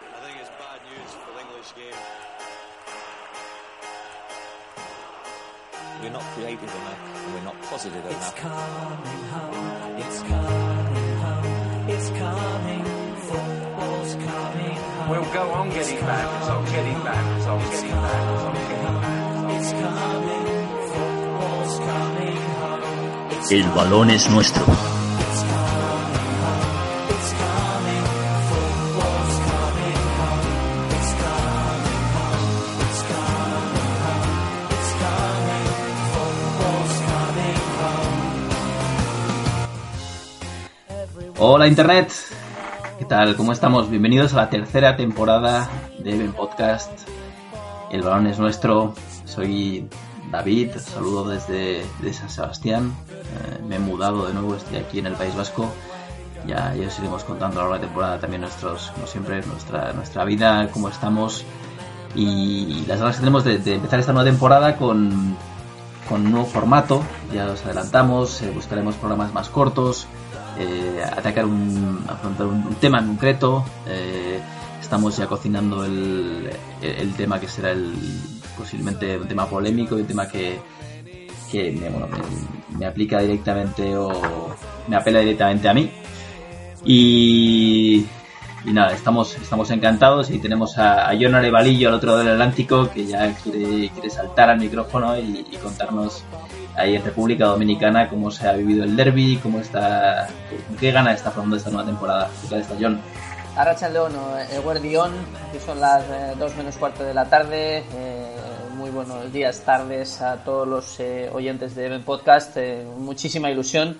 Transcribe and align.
I 0.00 0.20
think 0.24 0.36
it's 0.40 0.50
bad 0.60 0.80
news 0.88 1.10
for 1.20 1.32
the 1.34 1.40
English 1.44 1.70
game. 1.76 2.00
We're 6.02 6.10
not 6.10 6.22
creative 6.34 6.62
enough. 6.80 7.00
and 7.24 7.34
We're 7.34 7.44
not 7.44 7.60
positive 7.62 8.04
It's 8.06 8.14
enough. 8.14 8.36
coming 8.36 9.22
home. 9.34 9.98
It's 10.00 10.20
coming 10.22 11.16
home. 11.24 11.88
It's 11.94 12.08
coming. 12.10 12.84
Football's 13.28 14.14
coming 14.14 14.76
home. 14.76 15.08
We'll 15.10 15.32
go 15.34 15.44
on 15.52 15.68
getting 15.70 16.00
back, 16.00 16.26
on 16.50 16.64
getting 16.64 17.00
back, 17.04 17.24
on 17.48 17.60
getting 17.70 17.90
back, 17.90 18.24
on 18.46 18.54
getting 18.54 19.00
back. 19.00 19.56
It's 19.56 19.70
coming. 19.82 20.46
Football's 20.92 21.78
coming 21.90 22.36
home. 22.60 23.52
El 23.52 23.64
balón 23.76 24.10
es 24.10 24.30
nuestro. 24.30 24.64
Hola 41.42 41.66
Internet, 41.66 42.12
¿qué 42.98 43.06
tal? 43.06 43.34
¿Cómo 43.34 43.52
estamos? 43.52 43.88
Bienvenidos 43.88 44.34
a 44.34 44.36
la 44.36 44.50
tercera 44.50 44.94
temporada 44.94 45.70
de 45.98 46.14
Even 46.14 46.34
Podcast. 46.34 46.90
El 47.90 48.02
balón 48.02 48.26
es 48.26 48.38
nuestro. 48.38 48.92
Soy 49.24 49.88
David, 50.30 50.72
saludo 50.76 51.26
desde, 51.26 51.82
San 52.12 52.28
Sebastián. 52.28 52.92
Eh, 53.08 53.62
me 53.66 53.76
he 53.76 53.78
mudado 53.78 54.26
de 54.26 54.34
nuevo, 54.34 54.54
estoy 54.54 54.76
aquí 54.76 54.98
en 54.98 55.06
el 55.06 55.14
País 55.14 55.34
Vasco. 55.34 55.72
Ya, 56.46 56.74
os 56.86 56.98
iremos 56.98 57.24
contando 57.24 57.58
a 57.58 57.64
lo 57.64 57.70
largo 57.70 57.72
de 57.72 57.80
la 57.80 57.86
temporada 57.86 58.20
también 58.20 58.42
nuestros, 58.42 58.90
como 58.90 59.06
siempre, 59.06 59.40
nuestra, 59.46 59.94
nuestra 59.94 60.26
vida, 60.26 60.68
cómo 60.70 60.90
estamos 60.90 61.46
y 62.14 62.84
las 62.86 62.98
ganas 62.98 63.16
que 63.16 63.20
tenemos 63.20 63.44
de, 63.44 63.56
de 63.56 63.76
empezar 63.76 63.98
esta 63.98 64.12
nueva 64.12 64.28
temporada 64.28 64.76
con, 64.76 65.34
con 66.06 66.26
un 66.26 66.32
nuevo 66.32 66.46
formato. 66.46 67.02
Ya 67.32 67.46
os 67.46 67.64
adelantamos, 67.64 68.42
eh, 68.42 68.50
buscaremos 68.54 68.94
programas 68.96 69.32
más 69.32 69.48
cortos, 69.48 70.06
eh, 70.60 71.02
atacar 71.02 71.46
un, 71.46 72.04
afrontar 72.06 72.46
un, 72.46 72.74
tema 72.74 72.98
en 72.98 73.06
concreto. 73.06 73.64
eh, 73.86 74.38
estamos 74.80 75.16
ya 75.16 75.26
cocinando 75.26 75.84
el, 75.84 76.50
el- 76.82 77.14
tema 77.14 77.38
que 77.40 77.46
será 77.48 77.70
el 77.70 77.94
posiblemente 78.58 79.16
un 79.16 79.28
tema 79.28 79.46
polémico 79.46 79.96
y 79.96 80.02
un 80.02 80.06
tema 80.06 80.26
que, 80.28 80.58
que 81.50 81.70
me, 81.72 81.88
bueno, 81.88 82.08
me, 82.76 82.84
aplica 82.86 83.20
directamente 83.20 83.96
o 83.96 84.10
me 84.88 84.96
apela 84.96 85.20
directamente 85.20 85.68
a 85.68 85.74
mí. 85.74 85.90
Y, 86.84 88.04
y 88.64 88.72
nada, 88.72 88.92
estamos, 88.92 89.36
estamos 89.36 89.70
encantados 89.70 90.30
y 90.30 90.38
tenemos 90.38 90.76
a, 90.78 91.08
a 91.10 91.14
John 91.18 91.34
Arevalillo 91.34 91.88
al 91.88 91.94
otro 91.94 92.10
lado 92.10 92.24
del 92.24 92.32
Atlántico 92.32 92.90
que 92.90 93.06
ya 93.06 93.32
quiere, 93.34 93.90
quiere 93.90 94.10
saltar 94.10 94.50
al 94.50 94.58
micrófono 94.58 95.16
y 95.18 95.44
contarnos 95.62 96.24
ahí 96.80 96.96
en 96.96 97.04
República 97.04 97.46
Dominicana 97.46 98.08
cómo 98.08 98.30
se 98.30 98.48
ha 98.48 98.52
vivido 98.52 98.84
el 98.84 98.96
derby, 98.96 99.38
cómo 99.42 99.60
está, 99.60 100.28
qué 100.78 100.90
gana 100.90 101.12
está 101.12 101.30
formando 101.30 101.56
esta 101.56 101.70
nueva 101.70 101.86
temporada. 101.86 102.30
¿Qué 102.42 102.48
tal 102.48 102.60
está 102.60 102.74
John? 102.80 103.00
Arracha 103.56 103.88
León, 103.88 104.12
el 104.52 104.60
Guardión, 104.62 105.12
que 105.52 105.60
son 105.60 105.80
las 105.80 106.04
2 106.38 106.56
menos 106.56 106.76
cuarto 106.76 107.04
de 107.04 107.14
la 107.14 107.24
tarde. 107.26 107.78
eh, 107.94 108.36
muy 108.76 108.90
buenos 108.90 109.30
días, 109.30 109.60
tardes 109.60 110.22
a 110.22 110.36
todos 110.36 110.66
los 110.66 111.00
eh, 111.00 111.28
oyentes 111.34 111.74
de 111.74 111.86
Even 111.86 112.02
Podcast. 112.02 112.56
eh, 112.56 112.84
muchísima 112.96 113.50
ilusión 113.50 113.98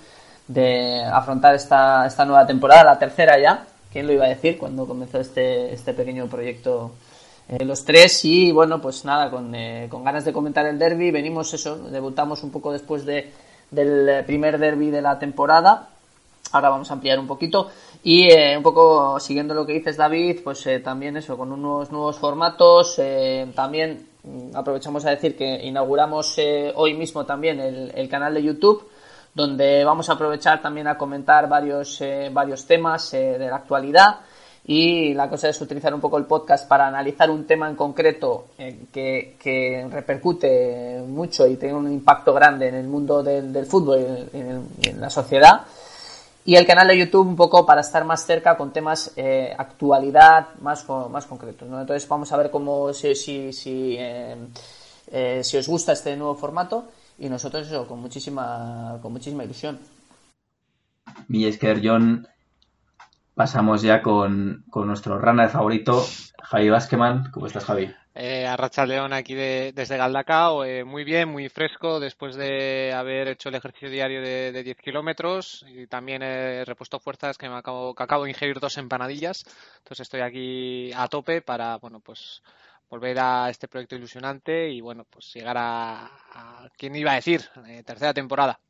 de 0.49 1.05
afrontar 1.05 1.55
esta, 1.55 2.07
esta 2.07 2.25
nueva 2.25 2.47
temporada, 2.47 2.85
la 2.85 2.99
tercera 2.99 3.39
ya. 3.39 3.67
¿Quién 3.93 4.07
lo 4.07 4.13
iba 4.15 4.25
a 4.25 4.29
decir 4.29 4.57
cuando 4.57 4.87
comenzó 4.87 5.21
este, 5.21 5.75
este 5.75 5.93
pequeño 5.93 6.29
proyecto? 6.29 6.93
Eh, 7.51 7.65
los 7.65 7.85
tres 7.85 8.25
y 8.25 8.53
bueno, 8.53 8.81
pues 8.81 9.05
nada, 9.05 9.31
con, 9.31 9.55
eh, 9.55 9.89
con 9.91 10.05
ganas 10.05 10.25
de 10.25 10.33
comentar 10.33 10.65
el 10.67 10.79
derby. 10.79 11.11
Venimos 11.11 11.53
eso, 11.53 11.77
debutamos 11.91 12.43
un 12.45 12.51
poco 12.51 12.73
después 12.73 13.05
de, 13.05 13.31
del 13.71 14.25
primer 14.25 14.59
derby 14.59 14.91
de 14.91 15.03
la 15.03 15.19
temporada. 15.19 15.89
Ahora 16.53 16.71
vamos 16.71 16.91
a 16.91 16.95
ampliar 16.95 17.19
un 17.19 17.27
poquito. 17.27 17.71
Y 18.03 18.31
eh, 18.31 18.57
un 18.57 18.63
poco 18.63 19.21
siguiendo 19.21 19.55
lo 19.55 19.67
que 19.67 19.75
dices, 19.75 19.97
David, 19.97 20.41
pues 20.43 20.67
eh, 20.67 20.81
también 20.81 21.17
eso, 21.17 21.37
con 21.37 21.53
unos 21.53 21.91
nuevos 21.93 22.19
formatos. 22.19 22.95
eh, 22.99 23.47
también 23.55 24.07
mm, 24.25 24.57
aprovechamos 24.57 25.05
a 25.05 25.11
decir 25.11 25.37
que 25.37 25.67
inauguramos 25.67 26.39
eh, 26.39 26.73
hoy 26.75 26.95
mismo 26.95 27.25
también 27.27 27.61
el, 27.61 27.93
el 27.95 28.09
canal 28.09 28.35
de 28.35 28.43
YouTube, 28.43 28.89
donde 29.35 29.85
vamos 29.85 30.09
a 30.09 30.15
aprovechar 30.15 30.61
también 30.61 30.89
a 30.89 30.97
comentar 30.99 31.49
varios, 31.49 32.01
eh, 32.01 32.31
varios 32.33 32.65
temas 32.67 33.15
eh, 33.15 33.39
de 33.39 33.49
la 33.49 33.57
actualidad. 33.57 34.21
Y 34.73 35.15
la 35.15 35.29
cosa 35.29 35.49
es 35.49 35.61
utilizar 35.61 35.93
un 35.93 36.01
poco 36.01 36.17
el 36.17 36.27
podcast 36.27 36.69
para 36.69 36.87
analizar 36.87 37.29
un 37.29 37.45
tema 37.45 37.69
en 37.69 37.75
concreto 37.75 38.51
eh, 38.57 38.83
que, 38.93 39.35
que 39.37 39.85
repercute 39.91 41.03
mucho 41.09 41.45
y 41.49 41.57
tiene 41.57 41.75
un 41.75 41.91
impacto 41.91 42.33
grande 42.33 42.69
en 42.69 42.77
el 42.77 42.87
mundo 42.87 43.21
del, 43.21 43.53
del 43.53 43.67
fútbol 43.67 44.29
y 44.33 44.39
en, 44.39 44.69
y 44.81 44.89
en 44.91 45.01
la 45.01 45.11
sociedad 45.11 45.63
y 46.45 46.55
el 46.55 46.65
canal 46.65 46.87
de 46.87 46.99
YouTube 46.99 47.27
un 47.27 47.35
poco 47.35 47.67
para 47.67 47.81
estar 47.81 48.05
más 48.05 48.25
cerca 48.25 48.57
con 48.57 48.73
temas 48.73 49.13
eh, 49.17 49.53
actualidad 49.59 50.55
más, 50.61 50.89
más 50.89 51.27
concretos. 51.27 51.69
¿no? 51.69 51.81
Entonces 51.81 52.09
vamos 52.09 52.31
a 52.31 52.37
ver 52.37 52.53
cómo 52.53 52.93
si, 52.93 53.17
si, 53.17 53.53
si, 53.53 53.97
eh, 53.99 55.41
si 55.43 55.57
os 55.57 55.67
gusta 55.67 55.95
este 55.95 56.17
nuevo 56.17 56.37
formato 56.37 56.91
y 57.19 57.29
nosotros 57.29 57.67
eso 57.67 57.89
con 57.89 57.99
muchísima 58.01 59.01
con 59.03 59.13
muchísima 59.13 59.43
ilusión. 59.43 59.81
Mi 61.27 61.45
Esker 61.45 61.81
John, 61.83 62.29
pasamos 63.41 63.81
ya 63.81 64.03
con, 64.03 64.67
con 64.69 64.87
nuestro 64.87 65.19
runner 65.19 65.49
favorito, 65.49 66.05
Javi 66.43 66.69
Baskeman. 66.69 67.31
¿Cómo 67.31 67.47
estás, 67.47 67.65
Javi? 67.65 67.91
Eh, 68.15 68.47
León 68.87 69.15
aquí 69.15 69.33
de- 69.33 69.73
desde 69.75 69.97
Galdacao, 69.97 70.63
eh, 70.63 70.85
muy 70.85 71.05
bien, 71.05 71.31
muy 71.31 71.49
fresco 71.49 72.01
después 72.01 72.37
de 72.37 72.93
haber 72.93 73.29
hecho 73.29 73.49
el 73.49 73.55
ejercicio 73.55 73.89
diario 73.89 74.21
de, 74.21 74.53
de 74.53 74.63
10 74.63 74.77
kilómetros 74.77 75.65
y 75.71 75.87
también 75.87 76.23
he 76.23 76.67
repuesto 76.67 77.01
fuerzas 77.01 77.39
que 77.39 77.49
me 77.49 77.57
acabo, 77.57 77.95
que 77.95 78.03
acabo 78.03 78.25
de 78.25 78.31
ingerir 78.31 78.61
dos 78.61 78.77
empanadillas, 78.77 79.43
entonces 79.79 80.01
estoy 80.01 80.21
aquí 80.21 80.93
a 80.95 81.09
tope 81.09 81.41
para, 81.41 81.79
bueno, 81.79 82.01
pues 82.01 82.43
volver 82.91 83.19
a 83.21 83.49
este 83.49 83.69
proyecto 83.69 83.97
ilusionante 83.97 84.69
y, 84.69 84.83
bueno, 84.83 85.07
pues 85.09 85.33
llegar 85.33 85.57
a, 85.57 86.05
a 86.35 86.69
¿quién 86.77 86.95
iba 86.95 87.13
a 87.13 87.15
decir? 87.15 87.41
Eh, 87.67 87.83
tercera 87.87 88.13
temporada. 88.13 88.61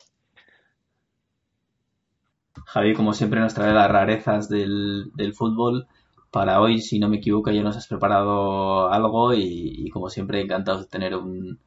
Javi, 2.66 2.94
como 2.94 3.14
siempre, 3.14 3.40
nos 3.40 3.54
trae 3.54 3.72
las 3.72 3.90
rarezas 3.90 4.48
del, 4.48 5.10
del 5.14 5.34
fútbol. 5.34 5.86
Para 6.30 6.60
hoy, 6.60 6.80
si 6.80 6.98
no 6.98 7.08
me 7.08 7.16
equivoco, 7.18 7.50
ya 7.50 7.62
nos 7.62 7.76
has 7.76 7.86
preparado 7.88 8.90
algo 8.90 9.34
y, 9.34 9.86
y 9.86 9.90
como 9.90 10.08
siempre, 10.10 10.40
encantados 10.40 10.82
de 10.82 10.88
tener 10.88 11.16
un, 11.16 11.58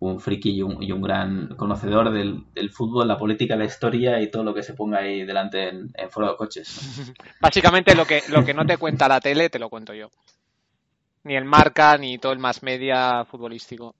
un 0.00 0.18
friki 0.20 0.50
y 0.50 0.62
un, 0.62 0.82
y 0.82 0.92
un 0.92 1.02
gran 1.02 1.48
conocedor 1.56 2.10
del, 2.10 2.44
del 2.54 2.70
fútbol, 2.70 3.06
la 3.06 3.18
política, 3.18 3.56
la 3.56 3.66
historia 3.66 4.20
y 4.20 4.30
todo 4.30 4.42
lo 4.44 4.54
que 4.54 4.62
se 4.62 4.74
ponga 4.74 4.98
ahí 4.98 5.24
delante 5.24 5.68
en, 5.68 5.90
en 5.94 6.10
foro 6.10 6.30
de 6.30 6.36
coches. 6.36 7.12
Básicamente 7.40 7.94
lo 7.94 8.06
que, 8.06 8.22
lo 8.28 8.44
que 8.44 8.54
no 8.54 8.64
te 8.64 8.78
cuenta 8.78 9.08
la 9.08 9.20
tele 9.20 9.50
te 9.50 9.58
lo 9.58 9.68
cuento 9.68 9.92
yo. 9.94 10.08
Ni 11.24 11.36
el 11.36 11.44
marca, 11.44 11.98
ni 11.98 12.18
todo 12.18 12.32
el 12.32 12.38
más 12.38 12.62
media 12.62 13.24
futbolístico. 13.26 13.94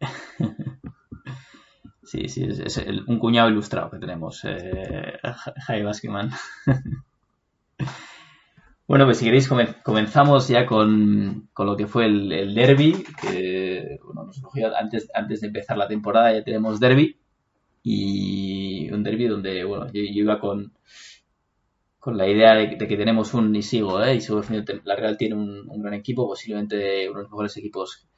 Sí, 2.10 2.28
sí, 2.28 2.44
es, 2.44 2.76
un 3.06 3.18
cuñado 3.18 3.48
ilustrado 3.50 3.90
que 3.90 3.98
tenemos, 3.98 4.44
eh, 4.44 5.18
Ja- 5.22 5.54
Javi 5.66 5.82
Baskeman. 5.82 6.30
Bueno, 8.86 9.04
pues 9.04 9.18
si 9.18 9.24
queréis 9.24 9.48
comen- 9.48 9.76
comenzamos 9.84 10.48
ya 10.48 10.66
con, 10.66 11.48
con 11.52 11.66
lo 11.66 11.76
que 11.76 11.86
fue 11.86 12.06
el, 12.06 12.32
el 12.32 12.54
derby, 12.54 13.04
que 13.20 13.98
bueno, 14.04 14.24
nos 14.24 14.40
cogió 14.40 14.74
antes, 14.76 15.08
antes 15.14 15.40
de 15.40 15.46
empezar 15.48 15.76
la 15.76 15.86
temporada 15.88 16.32
ya 16.32 16.42
tenemos 16.42 16.80
derby 16.80 17.16
y 17.82 18.90
un 18.92 19.02
derby 19.04 19.26
donde 19.28 19.64
bueno, 19.64 19.86
yo, 19.92 20.00
iba 20.02 20.40
con, 20.40 20.72
con 21.98 22.16
la 22.16 22.26
idea 22.28 22.54
de, 22.54 22.76
que 22.78 22.96
tenemos 22.96 23.34
un 23.34 23.54
y 23.54 23.62
sigo, 23.62 24.02
¿eh? 24.02 24.14
y 24.16 24.20
sigo 24.20 24.38
defendiendo 24.38 24.72
que 24.72 24.80
la 24.88 24.96
Real 24.96 25.16
tiene 25.18 25.34
un, 25.34 25.68
un 25.68 25.82
gran 25.82 25.94
equipo, 25.94 26.26
posiblemente 26.26 27.08
uno 27.08 27.18
de 27.18 27.22
los 27.24 27.30
mejores 27.30 27.56
equipos 27.58 28.08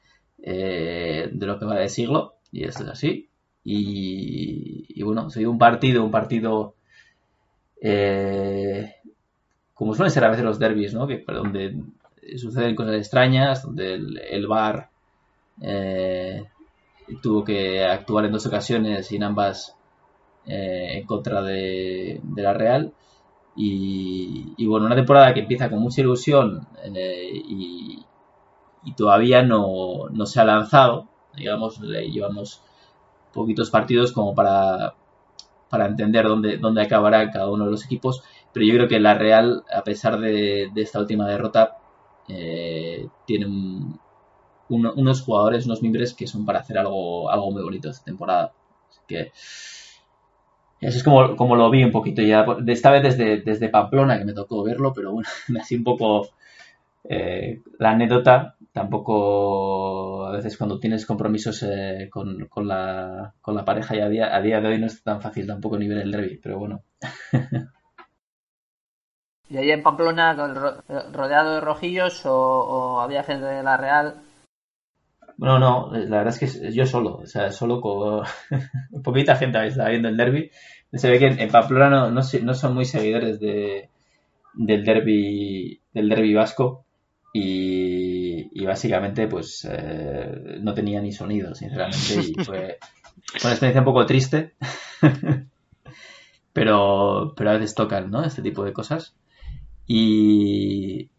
eh, 0.41 1.29
de 1.31 1.45
lo 1.45 1.59
que 1.59 1.65
va 1.65 1.75
de 1.79 1.89
siglo, 1.89 2.35
y 2.51 2.63
esto 2.63 2.83
es 2.83 2.89
así. 2.89 3.29
Y, 3.63 4.85
y 4.89 5.03
bueno, 5.03 5.29
soy 5.29 5.45
un 5.45 5.57
partido, 5.57 6.03
un 6.03 6.11
partido 6.11 6.75
eh, 7.81 8.95
como 9.73 9.93
suelen 9.93 10.11
ser 10.11 10.23
a 10.23 10.29
veces 10.29 10.45
los 10.45 10.59
derbis, 10.59 10.93
¿no? 10.93 11.07
Que 11.07 11.23
donde 11.27 11.75
suceden 12.37 12.75
cosas 12.75 12.95
extrañas, 12.95 13.63
donde 13.63 13.95
el, 13.95 14.17
el 14.17 14.47
VAR 14.47 14.89
eh, 15.61 16.45
tuvo 17.21 17.43
que 17.43 17.83
actuar 17.83 18.25
en 18.25 18.31
dos 18.31 18.45
ocasiones 18.45 19.11
y 19.11 19.17
en 19.17 19.23
ambas 19.23 19.75
eh, 20.45 20.97
en 20.97 21.05
contra 21.05 21.41
de, 21.41 22.21
la 22.35 22.53
Real. 22.53 22.93
Y, 23.55 24.53
y, 24.57 24.65
bueno, 24.65 24.85
una 24.87 24.95
temporada 24.95 25.33
que 25.33 25.41
empieza 25.41 25.69
con 25.69 25.79
mucha 25.79 26.01
ilusión 26.01 26.67
eh, 26.95 27.31
y, 27.33 28.03
y, 28.83 28.93
todavía 28.93 29.43
no, 29.43 30.09
no, 30.09 30.25
se 30.25 30.39
ha 30.39 30.45
lanzado. 30.45 31.07
Digamos, 31.35 31.79
llevamos 31.81 32.61
poquitos 33.33 33.69
partidos 33.71 34.11
como 34.13 34.35
para, 34.35 34.95
para 35.69 35.87
entender 35.87 36.25
dónde, 36.27 36.57
dónde 36.57 36.81
acabará 36.83 37.31
cada 37.31 37.49
uno 37.49 37.65
de 37.65 37.71
los 37.71 37.85
equipos. 37.85 38.23
pero 38.53 38.65
yo 38.65 38.73
creo 38.75 38.87
que 38.87 38.99
la 38.99 39.15
Real, 39.15 39.63
a 39.73 39.83
pesar 39.83 40.19
de, 40.19 40.71
esta 40.75 40.99
última 40.99 41.27
derrota, 41.27 41.77
eh, 42.27 43.07
tiene 43.25 43.45
un- 43.47 43.99
uno- 44.69 44.93
unos 44.95 45.21
jugadores, 45.21 45.65
unos 45.67 45.81
miembros 45.81 46.13
que 46.15 46.27
son 46.27 46.45
para 46.45 46.59
hacer 46.59 46.77
algo, 46.79 47.29
algo 47.31 47.51
muy 47.51 47.63
bonito 47.63 47.89
esta 47.89 48.05
temporada. 48.05 48.53
Así 48.89 49.01
que 49.07 49.31
eso 50.79 50.97
es 50.97 51.03
como, 51.03 51.35
como 51.37 51.55
lo 51.55 51.69
vi 51.69 51.83
un 51.83 51.91
poquito 51.91 52.21
ya, 52.21 52.45
esta 52.67 52.91
vez 52.91 53.03
desde, 53.03 53.41
desde 53.41 53.69
Pamplona, 53.69 54.17
que 54.17 54.25
me 54.25 54.33
tocó 54.33 54.63
verlo, 54.63 54.91
pero 54.93 55.13
bueno, 55.13 55.29
así 55.61 55.75
un 55.75 55.83
poco 55.83 56.27
eh, 57.05 57.61
la 57.79 57.91
anécdota. 57.91 58.57
Tampoco, 58.73 60.25
a 60.25 60.31
veces 60.31 60.57
cuando 60.57 60.79
tienes 60.79 61.05
compromisos 61.05 61.61
eh, 61.61 62.09
con, 62.11 62.47
con 62.47 62.67
la, 62.67 63.35
con 63.39 63.53
la 63.55 63.63
pareja 63.63 63.95
y 63.95 63.99
a 63.99 64.09
día, 64.09 64.35
a 64.35 64.41
día 64.41 64.59
de 64.59 64.67
hoy 64.67 64.79
no 64.79 64.87
es 64.87 65.03
tan 65.03 65.21
fácil 65.21 65.45
tampoco 65.45 65.77
ni 65.77 65.87
ver 65.87 65.99
el 65.99 66.11
derby, 66.11 66.39
pero 66.41 66.57
bueno. 66.57 66.81
¿Y 69.49 69.57
allí 69.57 69.69
en 69.69 69.83
Pamplona 69.83 70.33
rodeado 71.13 71.53
de 71.53 71.61
rojillos 71.61 72.25
o, 72.25 72.33
o 72.33 72.99
había 72.99 73.21
gente 73.21 73.45
de 73.45 73.61
la 73.61 73.77
Real? 73.77 74.23
Bueno, 75.37 75.59
no, 75.59 75.91
la 75.91 76.17
verdad 76.17 76.33
es 76.33 76.39
que 76.39 76.71
yo 76.71 76.87
solo, 76.87 77.17
o 77.17 77.25
sea, 77.27 77.51
solo 77.51 77.79
con 77.79 78.23
poquita 79.03 79.35
gente 79.35 79.63
estaba 79.67 79.89
viendo 79.89 80.09
el 80.09 80.17
derby. 80.17 80.49
Se 80.91 81.11
ve 81.11 81.19
que 81.19 81.27
en, 81.27 81.49
Pamplona 81.51 82.09
no, 82.09 82.21
no 82.21 82.53
son 82.53 82.73
muy 82.73 82.85
seguidores 82.85 83.39
de, 83.39 83.89
del 84.53 84.83
derby, 84.83 85.79
del 85.91 86.09
derby 86.09 86.33
vasco 86.33 86.85
y, 87.33 88.22
y 88.51 88.65
básicamente 88.65 89.27
pues 89.27 89.67
eh, 89.69 90.59
no 90.61 90.73
tenía 90.73 91.01
ni 91.01 91.11
sonido, 91.11 91.53
sinceramente, 91.55 92.15
y 92.15 92.33
fue, 92.43 92.77
fue 93.37 93.41
una 93.43 93.51
experiencia 93.51 93.81
un 93.81 93.85
poco 93.85 94.05
triste, 94.05 94.55
pero, 96.53 97.33
pero 97.35 97.49
a 97.49 97.53
veces 97.53 97.75
tocan, 97.75 98.09
¿no? 98.11 98.23
Este 98.23 98.41
tipo 98.41 98.63
de 98.63 98.73
cosas. 98.73 99.15
Y, 99.87 101.09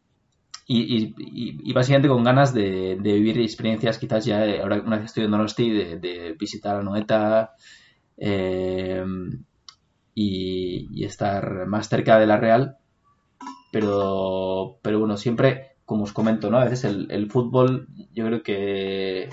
y, 0.66 0.78
y- 0.96 1.14
y- 1.18 1.70
y 1.70 1.72
básicamente 1.72 2.08
con 2.08 2.24
ganas 2.24 2.54
de, 2.54 2.96
de 3.00 3.12
vivir 3.14 3.40
experiencias, 3.40 3.98
quizás 3.98 4.24
ya 4.24 4.46
eh, 4.46 4.60
ahora 4.62 4.80
una 4.80 4.96
vez 4.96 5.00
que 5.02 5.06
estoy 5.06 5.24
en 5.24 5.30
Donosti, 5.32 5.70
de, 5.70 5.98
de 5.98 6.34
visitar 6.38 6.76
a 6.76 6.82
Noeta 6.82 7.50
eh, 8.16 9.04
y, 10.14 10.88
y 10.92 11.04
estar 11.04 11.66
más 11.66 11.88
cerca 11.88 12.18
de 12.18 12.26
la 12.26 12.36
Real. 12.38 12.76
Pero, 13.72 14.78
pero 14.82 15.00
bueno, 15.00 15.16
siempre, 15.16 15.73
como 15.84 16.04
os 16.04 16.12
comento, 16.12 16.50
¿no? 16.50 16.58
A 16.58 16.64
veces 16.64 16.84
el, 16.84 17.30
fútbol, 17.30 17.88
yo 18.14 18.26
creo 18.26 18.42
que, 18.42 19.30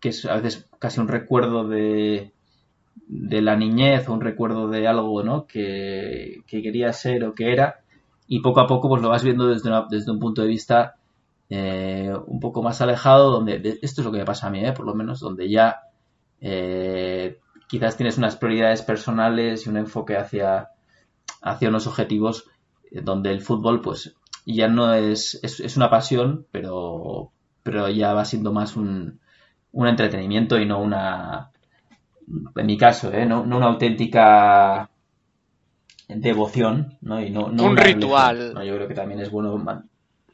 que 0.00 0.08
es 0.10 0.24
a 0.26 0.36
veces 0.36 0.68
casi 0.78 1.00
un 1.00 1.08
recuerdo 1.08 1.68
de, 1.68 2.32
de 3.06 3.42
la 3.42 3.56
niñez 3.56 4.08
o 4.08 4.12
un 4.14 4.20
recuerdo 4.20 4.68
de 4.68 4.86
algo, 4.88 5.22
¿no? 5.22 5.46
Que, 5.46 6.42
que 6.46 6.62
quería 6.62 6.92
ser 6.92 7.24
o 7.24 7.34
que 7.34 7.52
era 7.52 7.80
y 8.28 8.40
poco 8.40 8.60
a 8.60 8.66
poco 8.66 8.88
pues 8.88 9.02
lo 9.02 9.08
vas 9.10 9.24
viendo 9.24 9.46
desde, 9.48 9.70
desde 9.90 10.12
un 10.12 10.18
punto 10.20 10.42
de 10.42 10.48
vista 10.48 10.96
eh, 11.50 12.12
un 12.26 12.40
poco 12.40 12.62
más 12.62 12.80
alejado, 12.80 13.30
donde 13.30 13.58
de- 13.58 13.78
esto 13.82 14.00
es 14.00 14.04
lo 14.06 14.12
que 14.12 14.18
me 14.18 14.24
pasa 14.24 14.46
a 14.48 14.50
mí, 14.50 14.64
¿eh? 14.64 14.72
por 14.72 14.86
lo 14.86 14.94
menos, 14.94 15.20
donde 15.20 15.50
ya 15.50 15.82
eh, 16.40 17.38
quizás 17.68 17.96
tienes 17.96 18.18
unas 18.18 18.36
prioridades 18.36 18.82
personales 18.82 19.66
y 19.66 19.70
un 19.70 19.76
enfoque 19.78 20.16
hacia, 20.16 20.70
hacia 21.42 21.68
unos 21.68 21.86
objetivos 21.86 22.46
eh, 22.90 23.00
donde 23.02 23.30
el 23.30 23.40
fútbol 23.42 23.80
pues 23.80 24.14
ya 24.44 24.68
no 24.68 24.94
es, 24.94 25.38
es, 25.42 25.60
es 25.60 25.76
una 25.76 25.90
pasión, 25.90 26.46
pero, 26.50 27.32
pero 27.62 27.88
ya 27.88 28.14
va 28.14 28.24
siendo 28.24 28.52
más 28.52 28.76
un, 28.76 29.20
un 29.72 29.86
entretenimiento 29.86 30.58
y 30.58 30.66
no 30.66 30.80
una, 30.80 31.50
en 32.56 32.66
mi 32.66 32.76
caso, 32.76 33.12
¿eh? 33.12 33.26
no, 33.26 33.44
no 33.46 33.56
una 33.56 33.66
auténtica 33.66 34.90
devoción, 36.08 36.98
¿no? 37.00 37.22
Y 37.22 37.30
no, 37.30 37.50
no 37.50 37.64
Un 37.64 37.76
ritual. 37.76 38.54
¿no? 38.54 38.64
Yo 38.64 38.74
creo 38.74 38.88
que 38.88 38.94
también 38.94 39.20
es 39.20 39.30
bueno 39.30 39.56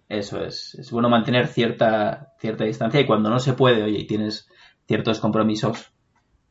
eso 0.09 0.43
es, 0.43 0.75
es 0.75 0.91
bueno 0.91 1.11
mantener 1.11 1.49
cierta 1.49 2.33
cierta 2.39 2.65
distancia 2.65 3.01
y 3.01 3.07
cuando 3.07 3.29
no 3.29 3.39
se 3.39 3.53
puede, 3.53 3.83
oye, 3.83 3.99
y 3.99 4.07
tienes 4.07 4.49
ciertos 4.87 5.21
compromisos, 5.21 5.93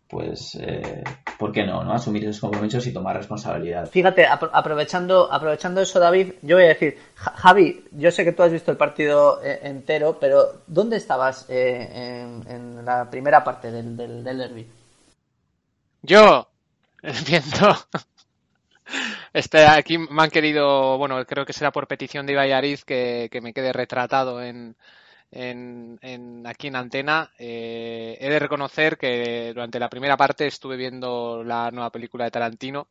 pues 0.09 0.55
eh, 0.61 1.03
¿por 1.37 1.51
qué 1.51 1.65
no, 1.65 1.83
no? 1.83 1.93
Asumir 1.93 2.23
esos 2.23 2.39
compromisos 2.39 2.85
y 2.87 2.93
tomar 2.93 3.15
responsabilidad. 3.17 3.89
Fíjate, 3.89 4.25
apro- 4.27 4.49
aprovechando, 4.53 5.31
aprovechando 5.31 5.81
eso, 5.81 5.99
David, 5.99 6.33
yo 6.41 6.55
voy 6.55 6.65
a 6.65 6.69
decir, 6.69 6.97
Ja- 7.15 7.33
Javi, 7.35 7.85
yo 7.91 8.09
sé 8.11 8.23
que 8.23 8.31
tú 8.31 8.43
has 8.43 8.51
visto 8.51 8.71
el 8.71 8.77
partido 8.77 9.41
eh, 9.43 9.59
entero, 9.63 10.17
pero 10.19 10.61
¿dónde 10.67 10.97
estabas 10.97 11.45
eh, 11.49 11.89
en, 11.93 12.49
en 12.49 12.85
la 12.85 13.09
primera 13.09 13.43
parte 13.43 13.71
del, 13.71 13.97
del, 13.97 14.23
del 14.23 14.37
derby? 14.37 14.67
Yo, 16.01 16.47
viendo. 17.27 17.75
Este, 19.33 19.65
aquí 19.65 19.97
me 19.97 20.23
han 20.23 20.29
querido, 20.29 20.97
bueno, 20.97 21.23
creo 21.25 21.45
que 21.45 21.51
será 21.53 21.71
por 21.71 21.87
petición 21.87 22.25
de 22.25 22.33
Ibai 22.33 22.53
Ariz 22.53 22.85
que, 22.85 23.27
que 23.31 23.41
me 23.41 23.53
quede 23.53 23.73
retratado 23.73 24.41
en, 24.41 24.75
en, 25.31 25.99
en- 26.01 26.45
aquí 26.47 26.67
en 26.67 26.75
antena. 26.75 27.31
Eh, 27.37 28.17
he 28.19 28.29
de 28.29 28.39
reconocer 28.39 28.97
que 28.97 29.51
durante 29.53 29.79
la 29.79 29.89
primera 29.89 30.17
parte 30.17 30.47
estuve 30.47 30.77
viendo 30.77 31.43
la 31.43 31.71
nueva 31.71 31.91
película 31.91 32.25
de 32.25 32.31
Tarantino. 32.31 32.87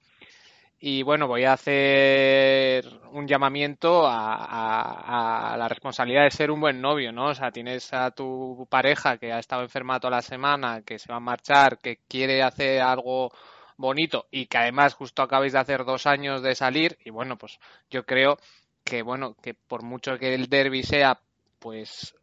Y 0.78 1.02
bueno, 1.02 1.26
voy 1.26 1.44
a 1.44 1.54
hacer 1.54 2.84
un 3.12 3.26
llamamiento 3.26 4.04
a, 4.06 5.56
la 5.58 5.68
responsabilidad 5.68 6.24
de 6.24 6.30
ser 6.30 6.50
un 6.50 6.60
buen 6.60 6.80
novio, 6.80 7.12
¿no? 7.12 7.28
O 7.28 7.34
sea, 7.34 7.50
tienes 7.50 7.92
a 7.94 8.10
tu 8.10 8.66
pareja 8.70 9.16
que 9.18 9.32
ha 9.32 9.38
estado 9.38 9.62
enferma 9.62 9.98
toda 10.00 10.16
la 10.16 10.22
semana, 10.22 10.82
que 10.82 10.98
se 10.98 11.10
va 11.10 11.16
a 11.16 11.20
marchar, 11.20 11.78
que 11.78 12.00
quiere 12.08 12.42
hacer 12.42 12.82
algo 12.82 13.32
bonito 13.78 14.26
y 14.30 14.46
que 14.46 14.58
además 14.58 14.94
justo 14.94 15.22
acabáis 15.22 15.52
de 15.54 15.58
hacer 15.60 15.84
dos 15.84 16.06
años 16.06 16.42
de 16.42 16.54
salir 16.54 16.98
y 17.04 17.10
bueno, 17.10 17.36
pues 17.38 17.58
yo 17.90 18.04
creo 18.06 18.38
que 18.84 19.02
bueno, 19.02 19.34
que 19.42 19.54
por 19.54 19.82
mucho 19.82 20.18
que 20.18 20.34
el 20.34 20.48
derby 20.48 20.82
sea 20.82 21.20
pues 21.58 22.14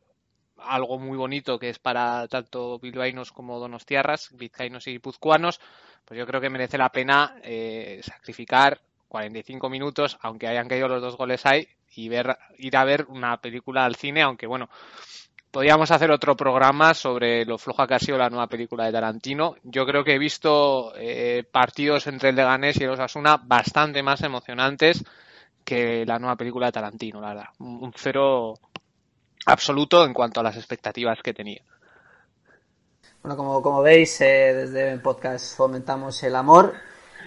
algo 0.65 0.99
muy 0.99 1.17
bonito 1.17 1.59
que 1.59 1.69
es 1.69 1.79
para 1.79 2.27
tanto 2.27 2.79
bilbaínos 2.79 3.31
como 3.31 3.59
donostiarras, 3.59 4.29
vizcaínos 4.33 4.87
y 4.87 4.91
guipuzcoanos, 4.91 5.59
pues 6.05 6.17
yo 6.17 6.25
creo 6.25 6.41
que 6.41 6.49
merece 6.49 6.77
la 6.77 6.89
pena 6.89 7.35
eh, 7.43 8.01
sacrificar 8.03 8.81
45 9.07 9.69
minutos, 9.69 10.17
aunque 10.21 10.47
hayan 10.47 10.67
caído 10.67 10.87
los 10.87 11.01
dos 11.01 11.17
goles 11.17 11.45
ahí, 11.45 11.67
y 11.95 12.09
ver, 12.09 12.37
ir 12.57 12.75
a 12.75 12.83
ver 12.83 13.05
una 13.07 13.37
película 13.37 13.85
al 13.85 13.95
cine, 13.95 14.23
aunque 14.23 14.47
bueno, 14.47 14.69
podríamos 15.51 15.91
hacer 15.91 16.09
otro 16.09 16.35
programa 16.35 16.95
sobre 16.95 17.45
lo 17.45 17.59
floja 17.59 17.85
que 17.85 17.93
ha 17.93 17.99
sido 17.99 18.17
la 18.17 18.31
nueva 18.31 18.47
película 18.47 18.85
de 18.85 18.91
Tarantino. 18.91 19.55
Yo 19.61 19.85
creo 19.85 20.03
que 20.03 20.15
he 20.15 20.19
visto 20.19 20.93
eh, 20.97 21.43
partidos 21.49 22.07
entre 22.07 22.29
el 22.29 22.35
Leganés 22.35 22.77
y 22.77 22.85
el 22.85 22.89
Osasuna 22.89 23.37
bastante 23.37 24.01
más 24.01 24.23
emocionantes 24.23 25.03
que 25.63 26.05
la 26.07 26.17
nueva 26.17 26.35
película 26.35 26.65
de 26.65 26.71
Tarantino, 26.71 27.21
la 27.21 27.29
verdad. 27.29 27.49
Un 27.59 27.93
cero 27.95 28.55
absoluto 29.45 30.05
en 30.05 30.13
cuanto 30.13 30.39
a 30.39 30.43
las 30.43 30.55
expectativas 30.55 31.19
que 31.21 31.33
tenía. 31.33 31.61
Bueno, 33.21 33.37
como, 33.37 33.61
como 33.61 33.81
veis, 33.81 34.19
eh, 34.21 34.53
desde 34.53 34.91
el 34.91 35.01
podcast 35.01 35.55
fomentamos 35.55 36.21
el 36.23 36.35
amor 36.35 36.73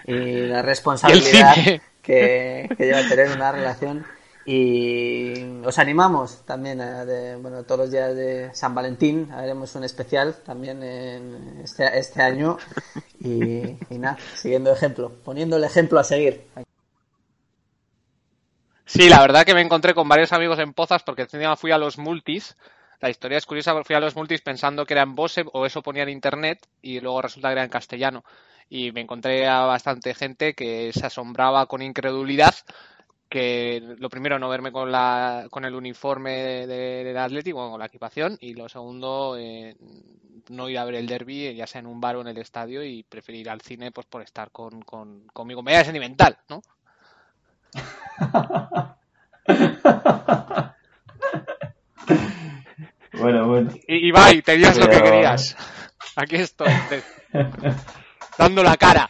y 0.04 0.40
la 0.46 0.60
responsabilidad 0.62 1.54
que, 2.02 2.68
que 2.76 2.84
lleva 2.84 3.08
tener 3.08 3.30
una 3.30 3.50
relación. 3.50 4.04
Y 4.48 5.42
os 5.64 5.76
animamos 5.78 6.44
también 6.44 6.80
a 6.80 7.04
de, 7.04 7.34
bueno, 7.36 7.64
todos 7.64 7.80
los 7.80 7.90
días 7.90 8.14
de 8.14 8.54
San 8.54 8.74
Valentín, 8.74 9.32
haremos 9.32 9.74
un 9.74 9.82
especial 9.82 10.36
también 10.44 10.82
en 10.84 11.60
este, 11.64 11.98
este 11.98 12.22
año. 12.22 12.56
Y, 13.18 13.76
y 13.90 13.98
nada, 13.98 14.18
siguiendo 14.34 14.70
ejemplo, 14.72 15.10
poniendo 15.24 15.56
el 15.56 15.64
ejemplo 15.64 15.98
a 15.98 16.04
seguir. 16.04 16.46
Sí, 18.86 19.08
la 19.08 19.20
verdad 19.20 19.44
que 19.44 19.54
me 19.54 19.60
encontré 19.60 19.94
con 19.94 20.08
varios 20.08 20.32
amigos 20.32 20.58
en 20.58 20.72
Pozas 20.72 21.02
porque 21.02 21.22
encima 21.22 21.56
fui 21.56 21.72
a 21.72 21.78
los 21.78 21.98
multis. 21.98 22.56
La 23.00 23.10
historia 23.10 23.38
es 23.38 23.44
curiosa, 23.46 23.82
fui 23.84 23.94
a 23.96 24.00
los 24.00 24.16
multis 24.16 24.40
pensando 24.42 24.86
que 24.86 24.94
era 24.94 25.02
en 25.02 25.14
Bose 25.14 25.44
o 25.52 25.66
eso 25.66 25.82
ponía 25.82 26.04
en 26.04 26.08
internet 26.08 26.66
y 26.82 27.00
luego 27.00 27.20
resulta 27.22 27.48
que 27.48 27.52
era 27.52 27.64
en 27.64 27.70
castellano. 27.70 28.24
Y 28.68 28.92
me 28.92 29.00
encontré 29.02 29.46
a 29.48 29.60
bastante 29.62 30.14
gente 30.14 30.54
que 30.54 30.92
se 30.92 31.06
asombraba 31.06 31.66
con 31.66 31.82
incredulidad 31.82 32.54
que 33.28 33.82
lo 33.98 34.10
primero 34.10 34.38
no 34.38 34.48
verme 34.48 34.72
con 34.72 34.92
la 34.92 35.48
con 35.50 35.64
el 35.64 35.74
uniforme 35.74 36.66
de- 36.66 37.04
del 37.04 37.18
Atlético, 37.18 37.58
bueno, 37.58 37.72
con 37.72 37.80
la 37.80 37.86
equipación 37.86 38.38
y 38.40 38.54
lo 38.54 38.68
segundo 38.68 39.36
eh, 39.38 39.76
no 40.50 40.68
ir 40.70 40.78
a 40.78 40.84
ver 40.84 40.96
el 40.96 41.06
derby 41.08 41.54
ya 41.54 41.66
sea 41.66 41.80
en 41.80 41.86
un 41.86 42.00
bar 42.00 42.16
o 42.16 42.20
en 42.22 42.28
el 42.28 42.38
estadio 42.38 42.84
y 42.84 43.02
preferir 43.04 43.42
ir 43.42 43.50
al 43.50 43.60
cine 43.62 43.92
pues 43.92 44.06
por 44.06 44.22
estar 44.22 44.50
con, 44.52 44.82
con 44.82 45.26
conmigo 45.32 45.62
media 45.62 45.84
sentimental, 45.84 46.38
¿no? 46.48 46.62
Bueno, 53.18 53.48
bueno. 53.48 53.70
Y 53.88 54.08
Ibai, 54.08 54.42
tenías 54.42 54.76
lo 54.78 54.86
que 54.86 54.98
Pero- 54.98 55.04
querías. 55.10 55.56
Aquí 56.16 56.36
estoy, 56.36 56.68
te- 56.88 57.02
dando 58.38 58.62
la 58.62 58.76
cara. 58.76 59.08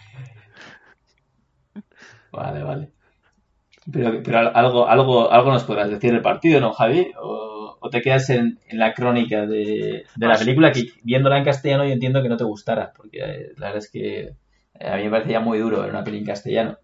Vale, 2.32 2.62
vale. 2.62 2.90
Pero, 3.92 4.20
pero 4.25 4.38
algo, 4.56 4.88
algo, 4.88 5.30
algo 5.30 5.52
nos 5.52 5.64
podrás 5.64 5.88
decir 5.90 6.12
del 6.12 6.23
partido, 6.23 6.61
¿no, 6.61 6.73
Javi? 6.73 7.12
¿O, 7.20 7.78
o 7.80 7.90
te 7.90 8.00
quedas 8.02 8.28
en, 8.30 8.58
en 8.68 8.78
la 8.78 8.92
crónica 8.94 9.46
de, 9.46 10.04
de 10.16 10.26
la 10.26 10.37
película 10.37 10.73
que 10.73 10.87
viéndola 11.02 11.38
en 11.38 11.44
castellano 11.44 11.85
yo 11.85 11.92
entiendo 11.92 12.23
que 12.23 12.28
no 12.28 12.37
te 12.37 12.44
gustara? 12.44 12.92
Porque 12.96 13.18
eh, 13.18 13.52
la 13.56 13.66
verdad 13.66 13.78
es 13.85 13.90
que 13.90 14.20
eh, 14.20 14.88
a 14.88 14.96
mí 14.96 15.04
me 15.04 15.11
parecía 15.11 15.38
muy 15.40 15.58
duro 15.58 15.80
ver 15.82 15.90
una 15.90 16.02
peli 16.04 16.18
en 16.18 16.26
castellano. 16.26 16.78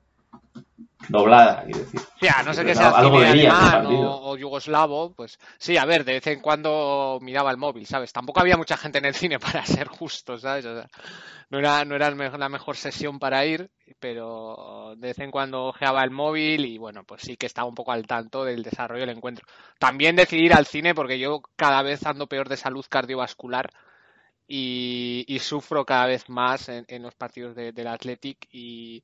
Doblada, 1.09 1.65
quiero 1.65 1.81
decir. 1.81 2.01
Sí, 2.21 2.29
a 2.29 2.43
no 2.43 2.51
que 2.53 2.57
Pero 2.59 2.75
sea 2.75 2.89
algo 2.91 3.19
alemán 3.19 3.87
o, 3.87 4.31
o 4.31 4.37
yugoslavo, 4.37 5.13
pues 5.15 5.39
sí, 5.59 5.77
a 5.77 5.85
ver, 5.85 6.05
de 6.05 6.13
vez 6.15 6.27
en 6.29 6.41
cuando 6.41 7.19
miraba 7.21 7.51
el 7.51 7.57
móvil, 7.57 7.87
¿sabes? 7.87 8.13
Tampoco 8.13 8.41
había 8.41 8.57
mucha 8.57 8.77
gente 8.77 8.99
en 8.99 9.07
el 9.07 9.15
cine 9.15 9.39
para 9.41 9.67
ser 9.67 9.89
justos, 9.89 10.43
¿sabes? 10.43 10.65
O 10.67 10.75
sea, 10.77 10.87
no 11.51 11.59
era, 11.59 11.85
no 11.85 11.97
era 11.97 12.11
la 12.13 12.49
mejor 12.49 12.77
sesión 12.77 13.19
para 13.19 13.45
ir, 13.45 13.71
pero 13.99 14.95
de 14.97 15.09
vez 15.09 15.19
en 15.19 15.33
cuando 15.33 15.65
ojeaba 15.67 16.05
el 16.05 16.11
móvil 16.13 16.65
y 16.65 16.79
bueno, 16.79 17.03
pues 17.05 17.23
sí 17.23 17.37
que 17.37 17.47
estaba 17.47 17.69
un 17.69 17.75
poco 17.75 17.91
al 17.93 18.07
tanto 18.07 18.45
del 18.45 18.63
desarrollo 18.63 19.01
del 19.05 19.17
encuentro. 19.17 19.45
También 19.81 20.15
decidí 20.17 20.45
ir 20.47 20.55
al 20.55 20.67
cine 20.67 20.95
porque 20.95 21.19
yo 21.19 21.43
cada 21.57 21.83
vez 21.83 22.07
ando 22.07 22.29
peor 22.29 22.49
de 22.49 22.57
salud 22.57 22.85
cardiovascular 22.89 23.69
y, 24.47 25.25
y 25.29 25.39
sufro 25.39 25.85
cada 25.85 26.07
vez 26.07 26.29
más 26.29 26.69
en, 26.69 26.85
en 26.89 27.03
los 27.03 27.15
partidos 27.15 27.55
de- 27.55 27.73
del 27.73 27.87
Athletic 27.89 28.49
y, 28.53 29.03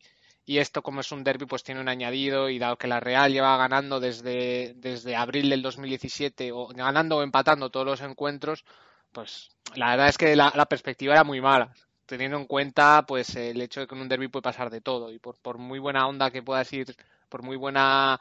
y 0.48 0.60
esto 0.60 0.82
como 0.82 1.02
es 1.02 1.12
un 1.12 1.24
derby 1.24 1.44
pues 1.44 1.62
tiene 1.62 1.82
un 1.82 1.90
añadido 1.90 2.48
y 2.48 2.58
dado 2.58 2.78
que 2.78 2.86
la 2.88 3.00
Real 3.00 3.30
lleva 3.30 3.58
ganando 3.58 4.00
desde, 4.00 4.72
desde 4.76 5.14
abril 5.14 5.50
del 5.50 5.60
2017 5.60 6.52
o 6.52 6.68
ganando 6.68 7.18
o 7.18 7.22
empatando 7.22 7.68
todos 7.68 7.84
los 7.84 8.00
encuentros 8.00 8.64
pues 9.12 9.50
la 9.74 9.90
verdad 9.90 10.08
es 10.08 10.16
que 10.16 10.34
la, 10.34 10.50
perspectiva 10.64 11.12
era 11.12 11.22
muy 11.22 11.42
mala 11.42 11.74
teniendo 12.06 12.38
en 12.38 12.46
cuenta 12.46 13.04
pues 13.06 13.36
el 13.36 13.60
hecho 13.60 13.80
de 13.80 13.86
que 13.86 13.94
en 13.94 14.00
un 14.00 14.08
derby 14.08 14.28
puede 14.28 14.42
pasar 14.42 14.70
de 14.70 14.80
todo 14.80 15.12
y 15.12 15.18
por, 15.18 15.36
por 15.36 15.58
muy 15.58 15.78
buena 15.80 16.08
onda 16.08 16.30
que 16.30 16.42
puedas 16.42 16.72
ir 16.72 16.96
por 17.28 17.42
muy 17.42 17.58
buena 17.58 18.18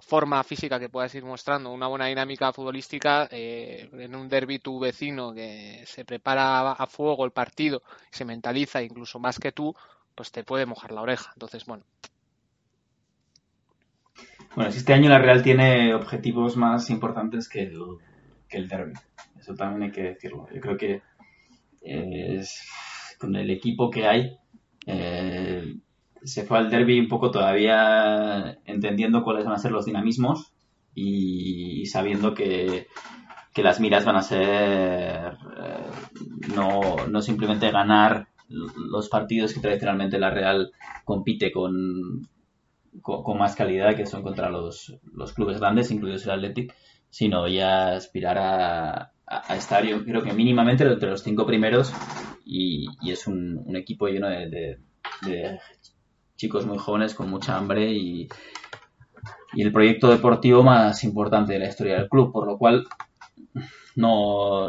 forma 0.00 0.42
física 0.42 0.80
que 0.80 0.88
puedas 0.88 1.14
ir 1.14 1.24
mostrando, 1.24 1.70
una 1.70 1.86
buena 1.86 2.06
dinámica 2.06 2.52
futbolística, 2.52 3.28
eh, 3.30 3.88
en 3.92 4.16
un 4.16 4.28
derby 4.28 4.58
tu 4.58 4.80
vecino 4.80 5.32
que 5.32 5.84
se 5.86 6.04
prepara 6.06 6.72
a 6.72 6.86
fuego 6.86 7.24
el 7.26 7.32
partido, 7.32 7.82
se 8.10 8.24
mentaliza 8.24 8.82
incluso 8.82 9.18
más 9.18 9.38
que 9.38 9.52
tú, 9.52 9.76
pues 10.20 10.32
te 10.32 10.44
puede 10.44 10.66
mojar 10.66 10.92
la 10.92 11.00
oreja. 11.00 11.30
Entonces, 11.34 11.64
bueno, 11.64 11.82
Bueno, 14.54 14.68
este 14.68 14.92
año 14.92 15.08
la 15.08 15.18
Real 15.18 15.42
tiene 15.42 15.94
objetivos 15.94 16.58
más 16.58 16.90
importantes 16.90 17.48
que 17.48 17.62
el, 17.62 17.80
que 18.46 18.58
el 18.58 18.68
derby. 18.68 18.92
Eso 19.38 19.54
también 19.54 19.84
hay 19.84 19.92
que 19.92 20.02
decirlo. 20.02 20.46
Yo 20.52 20.60
creo 20.60 20.76
que 20.76 21.00
eh, 21.80 22.44
con 23.18 23.34
el 23.34 23.48
equipo 23.48 23.90
que 23.90 24.06
hay, 24.06 24.36
eh, 24.84 25.76
se 26.22 26.44
fue 26.44 26.58
al 26.58 26.68
derby 26.68 27.00
un 27.00 27.08
poco 27.08 27.30
todavía 27.30 28.58
entendiendo 28.66 29.24
cuáles 29.24 29.46
van 29.46 29.54
a 29.54 29.58
ser 29.58 29.72
los 29.72 29.86
dinamismos 29.86 30.52
y, 30.94 31.86
sabiendo 31.86 32.34
que, 32.34 32.88
que 33.54 33.62
las 33.62 33.80
miras 33.80 34.04
van 34.04 34.16
a 34.16 34.22
ser 34.22 35.38
eh, 35.56 35.90
no, 36.54 37.06
no 37.08 37.22
simplemente 37.22 37.70
ganar 37.70 38.28
los 38.50 39.08
partidos 39.08 39.54
que 39.54 39.60
tradicionalmente 39.60 40.18
la 40.18 40.30
Real 40.30 40.72
compite 41.04 41.52
con, 41.52 42.28
con, 43.00 43.38
más 43.38 43.54
calidad, 43.54 43.94
que 43.96 44.06
son 44.06 44.22
contra 44.22 44.50
los, 44.50 44.96
los 45.14 45.32
clubes 45.32 45.60
grandes, 45.60 45.90
incluidos 45.90 46.24
el 46.24 46.32
Athletic, 46.32 46.74
sino 47.08 47.46
ya 47.48 47.92
aspirar 47.94 48.38
a, 48.38 49.12
a, 49.26 49.56
estar, 49.56 49.84
yo 49.84 50.04
creo 50.04 50.22
que 50.22 50.32
mínimamente 50.32 50.84
entre 50.84 51.10
los 51.10 51.22
cinco 51.22 51.46
primeros 51.46 51.92
y, 52.44 52.86
y 53.02 53.12
es 53.12 53.26
un, 53.26 53.64
equipo 53.76 54.08
lleno 54.08 54.28
de, 54.28 54.48
de- 54.48 54.78
de 55.22 55.58
chicos 56.36 56.66
muy 56.66 56.78
jóvenes 56.78 57.14
con 57.14 57.28
mucha 57.28 57.56
hambre 57.56 57.92
y, 57.92 58.28
y 59.52 59.62
el 59.62 59.72
proyecto 59.72 60.08
deportivo 60.08 60.62
más 60.62 61.04
importante 61.04 61.52
de 61.52 61.58
la 61.58 61.68
historia 61.68 61.96
del 61.98 62.08
club, 62.08 62.32
por 62.32 62.46
lo 62.46 62.58
cual 62.58 62.86
no 63.96 64.68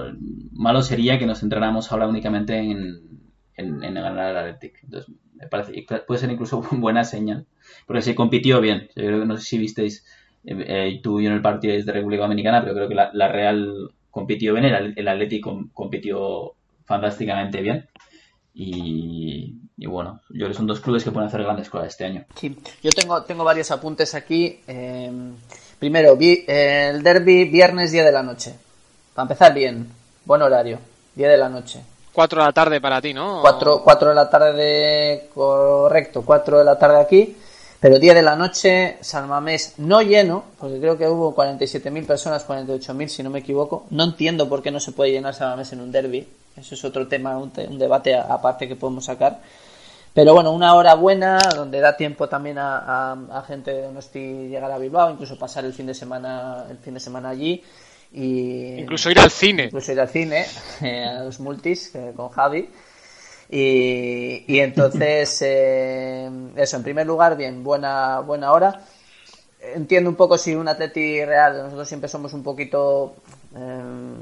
malo 0.52 0.82
sería 0.82 1.18
que 1.20 1.26
nos 1.26 1.40
centráramos 1.40 1.92
ahora 1.92 2.08
únicamente 2.08 2.58
en, 2.58 3.21
en, 3.56 3.84
en 3.84 3.94
ganar 3.96 4.20
al 4.20 4.38
Athletic. 4.38 4.84
Entonces, 4.84 5.14
me 5.36 5.48
parece 5.48 5.86
puede 6.08 6.20
ser 6.20 6.32
incluso 6.32 6.62
buena 6.72 7.04
señal, 7.04 7.46
porque 7.86 8.02
se 8.02 8.16
compitió 8.16 8.62
bien. 8.62 8.88
Yo 8.96 9.04
creo 9.06 9.20
que 9.22 9.26
no 9.26 9.38
sé 9.38 9.44
si 9.44 9.58
visteis 9.58 10.06
eh, 10.46 10.56
eh, 10.68 11.00
tú 11.04 11.20
y 11.20 11.24
yo 11.24 11.30
en 11.30 11.36
el 11.36 11.42
partido 11.42 11.74
de 11.74 11.92
República 11.92 12.24
Dominicana, 12.24 12.62
pero 12.62 12.74
creo 12.76 12.88
que 12.90 12.96
la, 12.96 13.28
Real 13.28 13.92
compitió 14.10 14.54
bien, 14.54 14.66
el, 14.66 14.94
el 14.96 15.08
Athletic 15.08 15.44
com- 15.44 15.70
compitió 15.74 16.54
fantásticamente 16.86 17.62
bien. 17.62 17.88
Y, 18.54 19.56
y 19.78 19.86
bueno, 19.86 20.22
yo 20.30 20.36
creo 20.40 20.48
que 20.50 20.54
son 20.56 20.68
dos 20.68 20.82
clubes 20.82 21.04
que 21.04 21.12
pueden 21.12 21.28
hacer 21.28 21.42
grandes 21.44 21.70
cosas 21.70 21.88
este 21.88 22.06
año. 22.06 22.26
Yo 22.84 22.90
tengo, 22.92 23.24
tengo 23.24 23.44
varios 23.44 23.72
apuntes 23.72 24.14
aquí. 24.14 24.60
Eh, 24.68 25.12
primero, 25.80 26.18
vi, 26.18 26.44
eh, 26.48 26.90
el 26.94 27.02
derby 27.02 27.46
viernes 27.46 27.92
10 27.92 28.06
de 28.06 28.12
la 28.12 28.24
noche. 28.24 28.54
Para 29.14 29.24
empezar 29.24 29.54
bien, 29.54 29.88
buen 30.26 30.42
horario, 30.42 30.80
10 31.16 31.30
de 31.30 31.38
la 31.38 31.48
noche. 31.50 31.82
4 32.14 32.42
de 32.42 32.46
la 32.48 32.52
tarde 32.54 32.82
para 32.82 33.02
ti, 33.02 33.14
¿no? 33.14 33.42
4, 33.42 33.82
4 33.84 34.10
de 34.10 34.16
la 34.16 34.30
tarde, 34.30 35.30
correcto, 35.34 36.24
4 36.26 36.60
de 36.60 36.64
la 36.66 36.78
tarde 36.78 37.00
aquí. 37.00 37.38
Pero 37.80 37.98
10 37.98 38.14
de 38.14 38.22
la 38.22 38.36
noche, 38.36 38.98
San 39.02 39.28
no 39.78 40.02
lleno, 40.04 40.44
porque 40.60 40.80
creo 40.80 40.98
que 41.00 41.08
hubo 41.08 41.34
47.000 41.36 42.06
personas, 42.06 42.48
48.000 42.48 43.08
si 43.08 43.24
no 43.24 43.32
me 43.32 43.40
equivoco. 43.40 43.86
No 43.90 44.04
entiendo 44.04 44.48
por 44.48 44.62
qué 44.62 44.70
no 44.70 44.80
se 44.80 44.92
puede 44.92 45.12
llenar 45.12 45.34
San 45.34 45.60
en 45.60 45.82
un 45.82 45.92
derby. 45.92 46.28
Eso 46.56 46.76
es 46.76 46.86
otro 46.86 47.08
tema, 47.08 47.36
un, 47.38 47.50
te- 47.50 47.66
un 47.68 47.80
debate 47.80 48.16
aparte 48.16 48.68
que 48.68 48.76
podemos 48.76 49.06
sacar. 49.06 49.40
Pero 50.14 50.34
bueno, 50.34 50.52
una 50.52 50.76
hora 50.76 50.94
buena, 50.94 51.40
donde 51.56 51.80
da 51.80 51.96
tiempo 51.98 52.28
también 52.30 52.60
a, 52.60 52.78
a- 53.14 53.40
a 53.40 53.42
gente 53.44 53.72
de 53.74 53.82
Donosti 53.84 54.20
llegar 54.20 54.70
a 54.72 54.78
Bilbao, 54.78 55.10
incluso 55.10 55.40
pasar 55.40 55.66
el 55.66 55.74
fin 55.74 55.88
de 55.88 55.96
semana, 55.96 56.66
el 56.70 56.78
fin 56.78 56.94
de 56.94 57.00
semana 57.00 57.30
allí. 57.30 57.64
Y 58.14 58.80
Incluso 58.80 59.10
ir 59.10 59.20
al 59.20 59.32
cine. 59.32 59.66
incluso 59.66 59.92
ir 59.92 60.00
al 60.00 60.10
cine, 60.10 60.46
eh, 60.82 61.04
a 61.06 61.24
los 61.24 61.40
multis 61.40 61.96
eh, 61.96 62.12
con 62.16 62.30
Javi. 62.30 62.70
Y, 63.50 64.44
y 64.48 64.60
entonces, 64.60 65.42
eh, 65.46 66.30
eso, 66.56 66.78
en 66.78 66.84
primer 66.84 67.08
lugar, 67.08 67.38
bien, 67.38 67.64
buena, 67.64 68.20
buena 68.20 68.52
hora. 68.52 68.82
Entiendo 69.76 70.10
un 70.10 70.16
poco 70.16 70.38
si 70.38 70.56
un 70.56 70.68
Atleti 70.68 71.24
Real, 71.24 71.64
nosotros 71.64 71.88
siempre 71.88 72.10
somos 72.10 72.34
un 72.34 72.42
poquito 72.42 73.14
eh, 73.56 73.82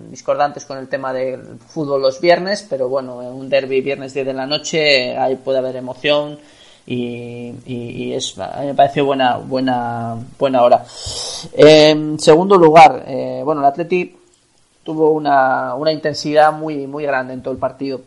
discordantes 0.10 0.66
con 0.66 0.78
el 0.78 0.90
tema 0.90 1.14
del 1.14 1.58
fútbol 1.60 2.02
los 2.02 2.20
viernes, 2.20 2.66
pero 2.70 2.90
bueno, 2.90 3.22
en 3.22 3.30
un 3.30 3.48
derby 3.50 3.80
viernes 3.80 4.14
10 4.14 4.26
de 4.26 4.34
la 4.34 4.46
noche, 4.46 5.16
ahí 5.18 5.38
puede 5.38 5.60
haber 5.60 5.78
emoción 5.78 6.38
y, 6.90 7.54
y- 7.68 8.04
y 8.06 8.14
es, 8.14 8.38
a 8.40 8.62
me 8.66 8.74
pareció 8.74 9.06
buena, 9.06 9.38
buena, 9.38 10.16
buena 10.40 10.64
hora. 10.64 10.84
En 11.54 12.20
segundo 12.20 12.58
lugar, 12.58 13.04
eh, 13.08 13.42
bueno, 13.46 13.62
el 13.62 13.68
Atleti 13.68 14.16
tuvo 14.84 15.12
una, 15.12 15.76
una 15.76 15.92
intensidad 15.92 16.52
muy, 16.52 16.88
muy 16.88 17.04
grande 17.06 17.34
en 17.34 17.44
todo 17.44 17.54
el 17.54 17.60
partido. 17.60 18.02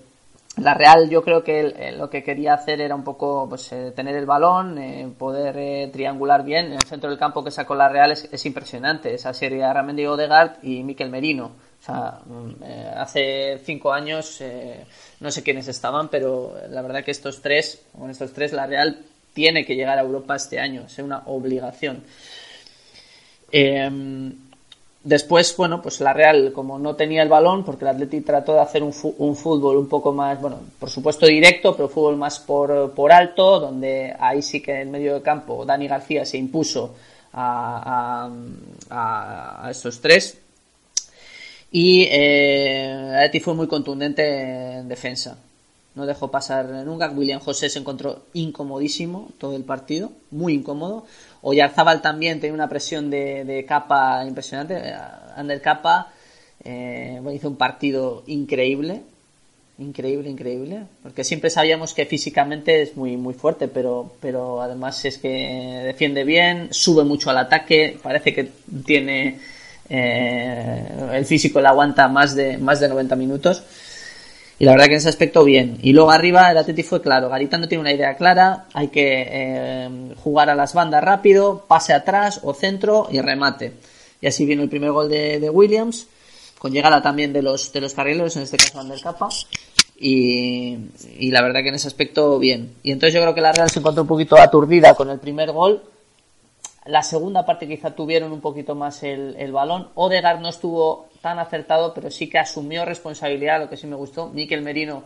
La 0.57 0.75
Real 0.75 1.09
yo 1.09 1.23
creo 1.23 1.43
que 1.45 1.61
eh, 1.61 1.93
lo 1.97 2.11
que 2.11 2.23
quería 2.23 2.55
hacer 2.55 2.81
era 2.81 2.95
un 2.95 3.05
poco 3.05 3.47
pues, 3.49 3.73
eh, 3.73 3.93
tener 3.95 4.17
el 4.17 4.27
balón, 4.27 4.77
eh, 4.79 5.09
poder 5.17 5.57
eh, 5.57 5.89
triangular 5.93 6.45
bien. 6.45 6.67
En 6.67 6.73
el 6.75 6.83
centro 6.83 7.09
del 7.09 7.19
campo 7.19 7.43
que 7.45 7.51
sacó 7.51 7.75
la 7.75 7.89
Real 7.89 8.11
es, 8.13 8.29
es 8.31 8.45
impresionante. 8.47 9.15
Esa 9.15 9.33
serie 9.33 9.59
de 9.65 9.73
Ramendi 9.73 10.05
Odegaard 10.07 10.57
y 10.63 10.83
Miquel 10.83 11.09
Merino. 11.09 11.53
O 11.83 11.85
sea, 11.85 12.21
mm, 12.25 12.63
eh, 12.63 12.93
hace 12.97 13.61
cinco 13.65 13.93
años 13.93 14.41
eh, 14.41 14.85
no 15.21 15.31
sé 15.31 15.43
quiénes 15.43 15.67
estaban, 15.67 16.09
pero 16.09 16.55
la 16.71 16.81
verdad 16.81 17.05
que 17.05 17.11
estos 17.11 17.43
tres, 17.43 17.83
con 17.99 18.09
estos 18.09 18.33
tres, 18.33 18.53
la 18.53 18.67
Real 18.67 19.01
tiene 19.35 19.67
que 19.67 19.75
llegar 19.75 19.99
a 19.99 20.03
Europa 20.03 20.37
este 20.37 20.61
año. 20.61 20.85
Es 20.87 20.99
una 20.99 21.23
obligación. 21.27 22.05
Eh, 23.51 23.91
Después, 25.05 25.57
bueno, 25.57 25.83
pues 25.83 26.01
la 26.01 26.13
Real, 26.13 26.53
como 26.53 26.79
no 26.79 26.95
tenía 26.95 27.25
el 27.25 27.29
balón, 27.29 27.65
porque 27.65 27.85
el 27.85 27.91
Atleti 27.91 28.21
trató 28.21 28.55
de 28.55 28.61
hacer 28.61 28.85
un, 28.85 28.93
fútbol 28.93 29.77
un 29.77 29.89
poco 29.89 30.13
más, 30.13 30.41
bueno, 30.41 30.61
por 30.79 30.91
supuesto 30.91 31.27
directo, 31.27 31.75
pero 31.75 31.89
fútbol 31.89 32.17
más 32.17 32.39
por, 32.39 33.13
alto, 33.13 33.59
donde 33.59 34.15
ahí 34.21 34.43
sí 34.43 34.63
que 34.63 34.75
en 34.75 34.79
el 34.79 34.89
medio 34.89 35.15
de 35.15 35.23
campo 35.23 35.65
Dani 35.65 35.89
García 35.89 36.25
se 36.25 36.39
impuso 36.39 36.95
a 37.33 38.31
estos 39.69 40.01
tres. 40.01 40.42
Y 41.73 42.07
eh, 42.11 43.41
fue 43.43 43.55
muy 43.55 43.67
contundente 43.67 44.79
en 44.79 44.89
defensa. 44.89 45.39
No 45.95 46.07
dejó 46.07 46.31
pasar 46.31 46.67
nunca. 46.85 47.11
William 47.11 47.41
José 47.41 47.69
se 47.69 47.79
encontró 47.79 48.25
incomodísimo 48.35 49.29
todo 49.39 49.57
el 49.57 49.65
partido, 49.65 50.13
muy 50.31 50.53
incómodo. 50.55 51.07
Oyarzábal 51.41 52.03
también 52.03 52.41
tenía 52.41 52.55
una 52.55 52.69
presión 52.69 53.11
de, 53.11 53.45
de 53.45 53.65
capa 53.65 54.25
impresionante. 54.27 54.75
Eh, 54.77 54.95
Ander 55.35 55.61
Capa 55.61 56.13
eh, 56.65 57.19
bueno, 57.23 57.37
hizo 57.37 57.49
un 57.49 57.57
partido 57.57 58.23
increíble, 58.27 59.03
increíble, 59.79 60.31
increíble. 60.31 60.83
Porque 61.03 61.25
siempre 61.25 61.51
sabíamos 61.51 61.95
que 61.95 62.07
físicamente 62.07 62.83
es 62.83 62.97
muy, 62.97 63.17
muy 63.17 63.35
fuerte, 63.35 63.69
pero, 63.69 64.13
pero 64.21 64.63
además 64.63 65.05
es 65.05 65.19
que 65.19 65.29
defiende 65.85 66.25
bien, 66.25 66.69
sube 66.71 67.05
mucho 67.05 67.31
al 67.31 67.39
ataque, 67.39 67.99
parece 68.03 68.35
que 68.35 68.51
tiene 68.85 69.39
eh, 69.89 70.87
el 71.13 71.25
físico 71.27 71.61
le 71.61 71.69
aguanta 71.69 72.09
más 72.09 72.35
de, 72.35 72.59
más 72.59 72.81
de 72.81 72.89
90 72.89 73.17
minutos. 73.17 73.63
Y 74.59 74.65
la 74.65 74.73
verdad 74.73 74.87
que 74.87 74.93
en 74.93 74.99
ese 74.99 75.09
aspecto 75.09 75.45
bien. 75.45 75.79
Y 75.83 75.93
luego 75.93 76.13
arriba 76.13 76.51
el 76.51 76.57
Atleti 76.57 76.83
fue 76.83 77.03
claro. 77.03 77.29
Garitano 77.29 77.67
tiene 77.67 77.81
una 77.81 77.93
idea 77.93 78.15
clara. 78.15 78.67
Hay 78.75 78.89
que 78.89 79.27
eh, 79.29 80.15
jugar 80.23 80.51
a 80.51 80.55
las 80.55 80.73
bandas 80.73 81.03
rápido, 81.03 81.65
pase 81.67 81.93
atrás 81.93 82.41
o 82.45 82.55
centro 82.55 83.09
y 83.11 83.21
remate. 83.21 83.73
Y 84.21 84.29
así 84.29 84.47
vino 84.47 84.63
el 84.63 84.69
primer 84.69 84.93
gol 84.93 85.09
de, 85.09 85.41
de 85.41 85.51
Williams, 85.51 86.07
con 86.59 86.73
llegada 86.73 87.03
también 87.03 87.33
de 87.33 87.43
los, 87.43 87.73
de 87.73 87.81
los 87.81 87.93
carrileros, 87.93 88.37
en 88.37 88.45
este 88.45 88.57
caso 88.57 88.79
Ander 88.79 89.01
Capa. 89.01 89.31
y, 89.99 90.77
y, 91.19 91.31
la 91.33 91.43
verdad 91.43 91.63
que 91.63 91.71
en 91.71 91.75
ese 91.75 91.89
aspecto 91.89 92.39
bien. 92.39 92.77
Y 92.85 92.93
entonces 92.93 93.15
yo 93.15 93.21
creo 93.21 93.35
que 93.35 93.41
la 93.41 93.51
Real 93.51 93.69
se 93.69 93.81
encontró 93.81 94.03
un 94.03 94.09
poquito 94.09 94.39
aturdida 94.39 94.95
con 94.95 95.11
el 95.11 95.19
primer 95.19 95.51
gol. 95.51 95.83
La 96.85 97.03
segunda 97.03 97.47
parte 97.47 97.69
quizá 97.69 97.95
tuvieron 97.95 98.33
un 98.33 98.41
poquito 98.41 98.75
más 98.75 99.03
el, 99.03 99.37
el 99.39 99.53
balón. 99.53 99.91
Odegaard 99.95 100.41
no 100.41 100.49
estuvo 100.49 101.09
tan 101.21 101.39
acertado, 101.39 101.95
pero 101.95 102.11
sí 102.11 102.29
que 102.29 102.39
asumió 102.39 102.85
responsabilidad, 102.85 103.61
lo 103.61 103.69
que 103.69 103.77
sí 103.77 103.87
me 103.87 103.97
gustó. 103.97 104.29
Miquel 104.29 104.63
Merino 104.63 105.05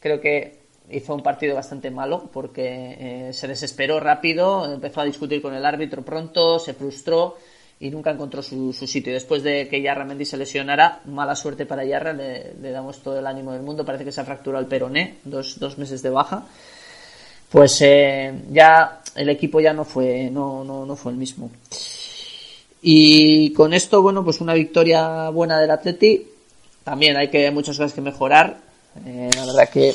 creo 0.00 0.20
que 0.20 0.66
hizo 0.90 1.14
un 1.14 1.22
partido 1.22 1.54
bastante 1.54 1.90
malo 1.90 2.28
porque 2.32 3.28
eh, 3.28 3.32
se 3.32 3.48
desesperó 3.48 3.98
rápido, 4.00 4.72
empezó 4.72 5.00
a 5.00 5.04
discutir 5.04 5.42
con 5.42 5.54
el 5.54 5.64
árbitro 5.64 6.02
pronto, 6.02 6.58
se 6.58 6.74
frustró 6.74 7.36
y 7.78 7.90
nunca 7.90 8.10
encontró 8.10 8.42
su, 8.42 8.72
su 8.72 8.86
sitio. 8.86 9.12
Después 9.12 9.42
de 9.42 9.68
que 9.68 9.82
Yarra 9.82 10.04
Mendy 10.04 10.24
se 10.24 10.36
lesionara, 10.36 11.00
mala 11.06 11.36
suerte 11.36 11.66
para 11.66 11.84
Yarra, 11.84 12.12
le, 12.12 12.70
damos 12.70 13.00
todo 13.00 13.18
el 13.18 13.26
ánimo 13.26 13.52
del 13.52 13.62
mundo, 13.62 13.84
parece 13.84 14.04
que 14.04 14.12
se 14.12 14.20
ha 14.20 14.24
fracturado 14.24 14.62
el 14.62 14.68
peroné, 14.68 15.18
dos, 15.24 15.58
dos 15.58 15.76
meses 15.76 16.02
de 16.02 16.10
baja. 16.10 16.46
Pues 17.56 17.80
eh, 17.80 18.34
ya 18.52 19.00
el 19.14 19.30
equipo 19.30 19.60
ya 19.60 19.72
no 19.72 19.86
fue, 19.86 20.28
no, 20.30 20.62
no, 20.62 20.84
no 20.84 20.94
fue 20.94 21.12
el 21.12 21.16
mismo. 21.16 21.50
Y 22.82 23.50
con 23.54 23.72
esto, 23.72 24.02
bueno, 24.02 24.22
pues 24.22 24.42
una 24.42 24.52
victoria 24.52 25.30
buena 25.30 25.58
del 25.58 25.70
Atleti. 25.70 26.22
También 26.84 27.16
hay 27.16 27.30
que 27.30 27.50
muchas 27.50 27.78
cosas 27.78 27.94
que 27.94 28.02
mejorar. 28.02 28.58
Eh, 29.06 29.30
la 29.34 29.46
verdad 29.46 29.70
que 29.70 29.94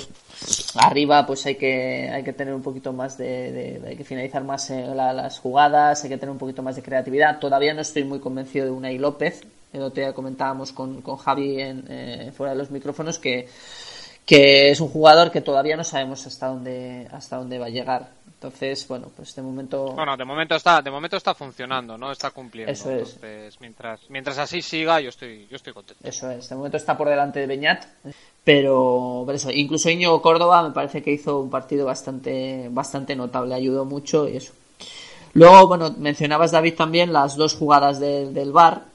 arriba 0.73 1.27
pues 1.27 1.45
hay 1.45 1.53
que 1.53 2.09
hay 2.11 2.23
que 2.23 2.33
tener 2.33 2.55
un 2.55 2.63
poquito 2.63 2.93
más 2.93 3.19
de, 3.19 3.79
hay 3.85 3.95
que 3.95 4.05
finalizar 4.05 4.43
más 4.43 4.71
eh, 4.71 4.83
la, 4.95 5.13
las 5.13 5.37
jugadas 5.37 6.03
hay 6.03 6.09
que 6.09 6.17
tener 6.17 6.31
un 6.31 6.39
poquito 6.39 6.63
más 6.63 6.75
de 6.75 6.81
creatividad 6.81 7.39
todavía 7.39 7.73
no 7.73 7.81
estoy 7.81 8.03
muy 8.03 8.19
convencido 8.19 8.65
de 8.65 8.71
Unai 8.71 8.97
López 8.97 9.41
el 9.73 9.81
otro 9.81 10.13
comentábamos 10.13 10.71
con, 10.71 11.01
con 11.01 11.17
Javi 11.17 11.61
en, 11.61 11.85
eh, 11.89 12.31
fuera 12.35 12.53
de 12.53 12.59
los 12.59 12.71
micrófonos 12.71 13.17
que 13.19 13.47
que 14.25 14.69
es 14.69 14.79
un 14.79 14.89
jugador 14.89 15.31
que 15.31 15.41
todavía 15.41 15.75
no 15.75 15.83
sabemos 15.83 16.25
hasta 16.25 16.47
dónde 16.47 17.07
hasta 17.11 17.37
dónde 17.37 17.59
va 17.59 17.65
a 17.65 17.69
llegar 17.69 18.09
entonces 18.33 18.87
bueno 18.87 19.11
pues 19.15 19.35
de 19.35 19.41
momento 19.41 19.93
bueno 19.93 20.15
de 20.17 20.25
momento 20.25 20.55
está 20.55 20.81
de 20.81 20.91
momento 20.91 21.17
está 21.17 21.33
funcionando 21.33 21.97
no 21.97 22.11
está 22.11 22.31
cumpliendo 22.31 22.71
eso 22.71 22.91
es 22.91 23.15
Entonces, 23.15 23.59
mientras 23.59 23.99
mientras 24.09 24.37
así 24.37 24.61
siga 24.61 24.99
yo 24.99 25.09
estoy 25.09 25.47
yo 25.49 25.55
estoy 25.55 25.73
contento 25.73 26.07
eso 26.07 26.29
es 26.31 26.49
de 26.49 26.55
momento 26.55 26.77
está 26.77 26.97
por 26.97 27.09
delante 27.09 27.39
de 27.39 27.47
Beñat 27.47 27.85
pero, 28.43 29.23
pero 29.25 29.35
eso, 29.35 29.51
incluso 29.51 29.89
Íñigo 29.89 30.21
Córdoba 30.21 30.63
me 30.63 30.71
parece 30.71 31.03
que 31.03 31.11
hizo 31.11 31.39
un 31.39 31.49
partido 31.49 31.85
bastante, 31.85 32.69
bastante 32.71 33.15
notable, 33.15 33.53
ayudó 33.53 33.85
mucho 33.85 34.27
y 34.27 34.37
eso. 34.37 34.53
Luego, 35.33 35.67
bueno, 35.67 35.93
mencionabas 35.97 36.51
David 36.51 36.75
también 36.75 37.13
las 37.13 37.35
dos 37.35 37.53
jugadas 37.53 37.99
de, 37.99 38.31
del 38.31 38.51
VAR. 38.51 38.90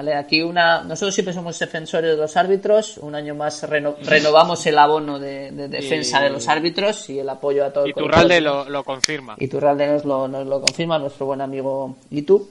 ¿Vale? 0.00 0.14
Aquí 0.14 0.40
una, 0.40 0.82
nosotros 0.82 1.12
siempre 1.14 1.34
somos 1.34 1.58
defensores 1.58 2.12
de 2.12 2.16
los 2.16 2.34
árbitros, 2.34 2.96
un 3.02 3.14
año 3.14 3.34
más 3.34 3.62
reno, 3.68 3.96
renovamos 4.02 4.64
el 4.64 4.78
abono 4.78 5.18
de, 5.18 5.50
de 5.50 5.68
defensa 5.68 6.20
Y- 6.20 6.22
de 6.24 6.30
los 6.30 6.48
árbitros 6.48 7.10
y 7.10 7.18
el 7.18 7.28
apoyo 7.28 7.66
a 7.66 7.70
todo 7.70 7.84
el 7.84 7.90
y 7.90 7.92
Turralde 7.92 8.36
colectivo. 8.40 8.64
lo, 8.64 8.70
lo 8.70 8.82
confirma 8.84 9.34
Y 9.38 9.48
Turralde 9.48 9.86
nos 9.88 10.06
lo, 10.06 10.26
nos 10.26 10.46
lo 10.46 10.62
confirma, 10.62 10.98
nuestro 10.98 11.26
buen 11.26 11.42
amigo 11.42 11.96
Itu. 12.10 12.48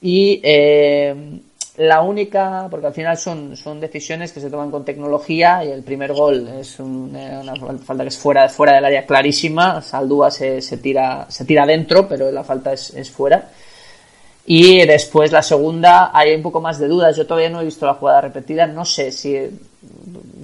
Y 0.00 0.40
eh, 0.44 1.40
la 1.78 2.00
única, 2.02 2.68
porque 2.70 2.86
al 2.86 2.94
final 2.94 3.16
son, 3.18 3.56
son 3.56 3.80
decisiones 3.80 4.30
que 4.30 4.40
se 4.40 4.48
toman 4.48 4.70
con 4.70 4.84
tecnología 4.84 5.64
y 5.64 5.70
el 5.72 5.82
primer 5.82 6.12
gol 6.12 6.46
es 6.60 6.78
un- 6.78 7.12
eh, 7.16 7.38
una 7.42 7.54
falta 7.78 8.04
que 8.04 8.10
es 8.10 8.18
fuera, 8.18 8.48
fuera 8.48 8.72
del 8.74 8.84
área 8.84 9.04
clarísima. 9.04 9.82
Saldúa 9.82 10.30
se, 10.30 10.62
se 10.62 10.76
tira, 10.76 11.26
se 11.28 11.44
tira 11.44 11.66
dentro, 11.66 12.06
pero 12.06 12.30
la 12.30 12.44
falta 12.44 12.72
es, 12.72 12.90
es 12.94 13.10
fuera. 13.10 13.50
Y 14.46 14.86
después 14.86 15.32
la 15.32 15.42
segunda, 15.42 16.10
hay 16.14 16.34
un 16.34 16.42
poco 16.42 16.60
más 16.60 16.78
de 16.78 16.86
dudas. 16.86 17.16
Yo 17.16 17.26
todavía 17.26 17.50
no 17.50 17.60
he 17.60 17.64
visto 17.64 17.84
la 17.84 17.94
jugada 17.94 18.20
repetida. 18.20 18.66
No 18.66 18.84
sé 18.84 19.10
si, 19.10 19.36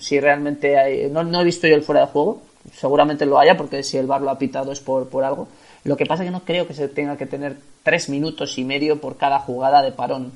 si 0.00 0.18
realmente 0.18 0.76
hay. 0.76 1.08
No, 1.08 1.22
no 1.22 1.40
he 1.40 1.44
visto 1.44 1.68
yo 1.68 1.76
el 1.76 1.82
fuera 1.82 2.02
de 2.02 2.06
juego. 2.08 2.42
Seguramente 2.74 3.26
lo 3.26 3.38
haya, 3.38 3.56
porque 3.56 3.82
si 3.82 3.98
el 3.98 4.06
bar 4.06 4.20
lo 4.20 4.30
ha 4.30 4.38
pitado 4.38 4.72
es 4.72 4.80
por, 4.80 5.08
por 5.08 5.22
algo. 5.22 5.48
Lo 5.84 5.96
que 5.96 6.06
pasa 6.06 6.22
es 6.22 6.28
que 6.28 6.32
no 6.32 6.44
creo 6.44 6.66
que 6.66 6.74
se 6.74 6.88
tenga 6.88 7.16
que 7.16 7.26
tener 7.26 7.56
tres 7.82 8.08
minutos 8.08 8.58
y 8.58 8.64
medio 8.64 9.00
por 9.00 9.16
cada 9.16 9.38
jugada 9.38 9.82
de 9.82 9.92
parón. 9.92 10.32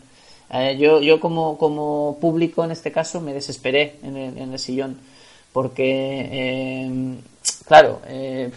Eh, 0.52 0.76
yo, 0.78 1.00
yo 1.00 1.18
como, 1.18 1.58
como 1.58 2.18
público 2.20 2.64
en 2.64 2.70
este 2.70 2.92
caso 2.92 3.20
me 3.20 3.32
desesperé 3.32 3.96
en 4.02 4.16
el, 4.16 4.38
en 4.38 4.52
el 4.52 4.58
sillón. 4.58 4.98
Porque, 5.52 6.28
eh, 6.30 7.16
claro, 7.66 8.00
eh, 8.06 8.50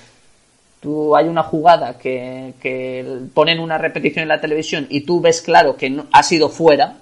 tú 0.79 1.15
hay 1.15 1.27
una 1.27 1.43
jugada 1.43 1.97
que, 1.97 2.53
ponen 3.33 3.59
una 3.59 3.77
repetición 3.77 4.23
en 4.23 4.29
la 4.29 4.41
televisión 4.41 4.87
y 4.89 5.01
tú 5.01 5.21
ves 5.21 5.41
claro 5.41 5.75
que 5.75 5.89
no, 5.89 6.07
ha 6.11 6.23
sido 6.23 6.49
fuera, 6.49 6.97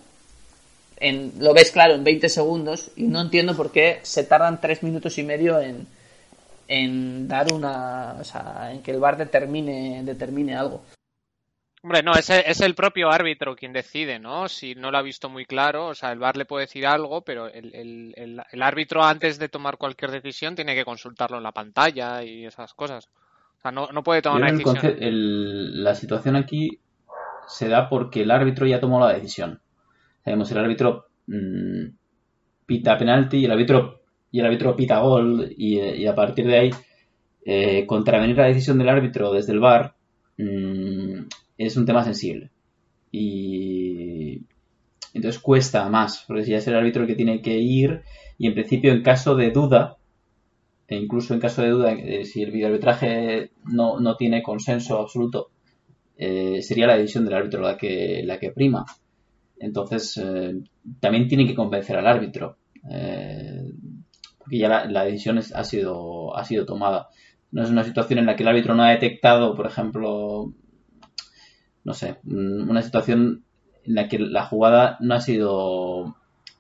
en, 0.97 1.33
lo 1.39 1.53
ves 1.53 1.71
claro 1.71 1.93
en 1.93 2.03
20 2.03 2.29
segundos 2.29 2.91
y 2.95 3.03
no 3.03 3.21
entiendo 3.21 3.55
por 3.55 3.71
qué 3.71 3.99
se 4.01 4.23
tardan 4.23 4.59
3 4.59 4.83
minutos 4.83 5.17
y 5.17 5.23
medio 5.23 5.59
en, 5.59 7.27
dar 7.27 7.53
una, 7.53 8.15
o 8.19 8.23
sea, 8.23 8.71
en 8.71 8.81
que 8.81 8.91
el 8.91 8.99
bar 8.99 9.17
determine, 9.17 10.03
determine 10.03 10.55
algo. 10.55 10.81
Hombre, 11.83 12.01
no, 12.01 12.13
es 12.13 12.29
es 12.29 12.59
el 12.59 12.75
propio 12.75 13.11
árbitro 13.11 13.55
quien 13.55 13.71
decide, 13.71 14.19
¿no? 14.19 14.49
Si 14.49 14.75
no 14.75 14.91
lo 14.91 14.97
ha 14.97 15.01
visto 15.03 15.29
muy 15.29 15.45
claro, 15.45 15.87
o 15.87 15.95
sea, 15.95 16.11
el 16.11 16.19
VAR 16.19 16.35
le 16.35 16.45
puede 16.45 16.65
decir 16.65 16.85
algo, 16.85 17.21
pero 17.21 17.47
el 17.47 18.61
árbitro 18.61 19.03
antes 19.03 19.37
de 19.37 19.47
tomar 19.47 19.77
cualquier 19.77 20.11
decisión 20.11 20.55
tiene 20.55 20.75
que 20.75 20.83
consultarlo 20.83 21.37
en 21.37 21.43
la 21.43 21.53
pantalla 21.53 22.23
y 22.23 22.45
esas 22.45 22.73
cosas. 22.73 23.07
O 23.57 23.61
sea, 23.61 23.71
no, 23.71 23.87
no 23.91 24.03
puede 24.03 24.21
tomar 24.21 24.41
una 24.41 24.51
decisión. 24.51 24.95
el- 24.99 25.83
la 25.83 25.95
situación 25.95 26.35
aquí 26.35 26.79
se 27.47 27.67
da 27.69 27.89
porque 27.89 28.21
el 28.21 28.31
árbitro 28.31 28.65
ya 28.67 28.79
tomó 28.79 28.99
la 28.99 29.13
decisión. 29.13 29.61
Sabemos, 30.23 30.51
el 30.51 30.57
árbitro 30.59 31.05
mm, 31.27 31.85
pita 32.65 32.97
penalti 32.97 33.37
y 33.37 33.45
el 33.45 33.51
árbitro, 33.51 34.01
y 34.31 34.39
el 34.39 34.45
árbitro 34.45 34.75
pita 34.75 34.99
gol 34.99 35.51
y, 35.57 35.79
y 35.79 36.05
a 36.07 36.15
partir 36.15 36.45
de 36.47 36.57
ahí 36.57 36.69
eh, 37.45 37.85
contravenir 37.87 38.37
la 38.37 38.45
decisión 38.45 38.77
del 38.77 38.89
árbitro 38.89 39.31
desde 39.31 39.53
el 39.53 39.59
VAR 39.59 39.95
mm, 40.37 41.19
es 41.57 41.77
un 41.77 41.85
tema 41.85 42.03
sensible. 42.03 42.51
Y 43.11 44.41
entonces 45.13 45.41
cuesta 45.41 45.87
más, 45.89 46.23
porque 46.27 46.45
ya 46.45 46.57
es 46.57 46.67
el 46.67 46.75
árbitro 46.75 47.01
el 47.03 47.07
que 47.07 47.15
tiene 47.15 47.41
que 47.41 47.57
ir 47.57 48.01
y 48.37 48.47
en 48.47 48.53
principio 48.53 48.91
en 48.93 49.01
caso 49.01 49.35
de 49.35 49.51
duda, 49.51 49.96
e 50.87 50.95
incluso 50.95 51.33
en 51.33 51.39
caso 51.39 51.61
de 51.61 51.69
duda, 51.69 51.91
eh, 51.93 52.25
si 52.25 52.41
el 52.43 52.51
videoarbitraje 52.51 53.51
no, 53.65 53.99
no 53.99 54.15
tiene 54.15 54.41
consenso 54.43 54.99
absoluto, 54.99 55.49
eh, 56.17 56.61
sería 56.61 56.87
la 56.87 56.97
decisión 56.97 57.25
del 57.25 57.33
árbitro 57.35 57.61
la 57.61 57.77
que, 57.77 58.23
la 58.25 58.39
que 58.39 58.51
prima. 58.51 58.85
Entonces, 59.59 60.17
eh, 60.17 60.55
también 60.99 61.27
tiene 61.27 61.47
que 61.47 61.55
convencer 61.55 61.97
al 61.97 62.07
árbitro, 62.07 62.57
porque 64.39 64.57
ya 64.57 64.69
la, 64.69 64.85
la 64.85 65.03
decisión 65.03 65.37
es- 65.37 65.53
ha, 65.55 65.63
sido, 65.63 66.35
ha 66.37 66.43
sido 66.45 66.65
tomada. 66.65 67.07
No 67.51 67.63
es 67.63 67.69
una 67.69 67.83
situación 67.83 68.19
en 68.19 68.25
la 68.25 68.35
que 68.35 68.43
el 68.43 68.49
árbitro 68.49 68.75
no 68.75 68.83
ha 68.83 68.91
detectado, 68.91 69.55
por 69.55 69.65
ejemplo, 69.67 70.53
no 71.83 71.93
sé, 71.93 72.17
una 72.25 72.81
situación 72.81 73.43
en 73.83 73.95
la 73.95 74.07
que 74.07 74.19
la 74.19 74.45
jugada 74.45 74.97
no 74.99 75.15
ha 75.15 75.21
sido 75.21 76.15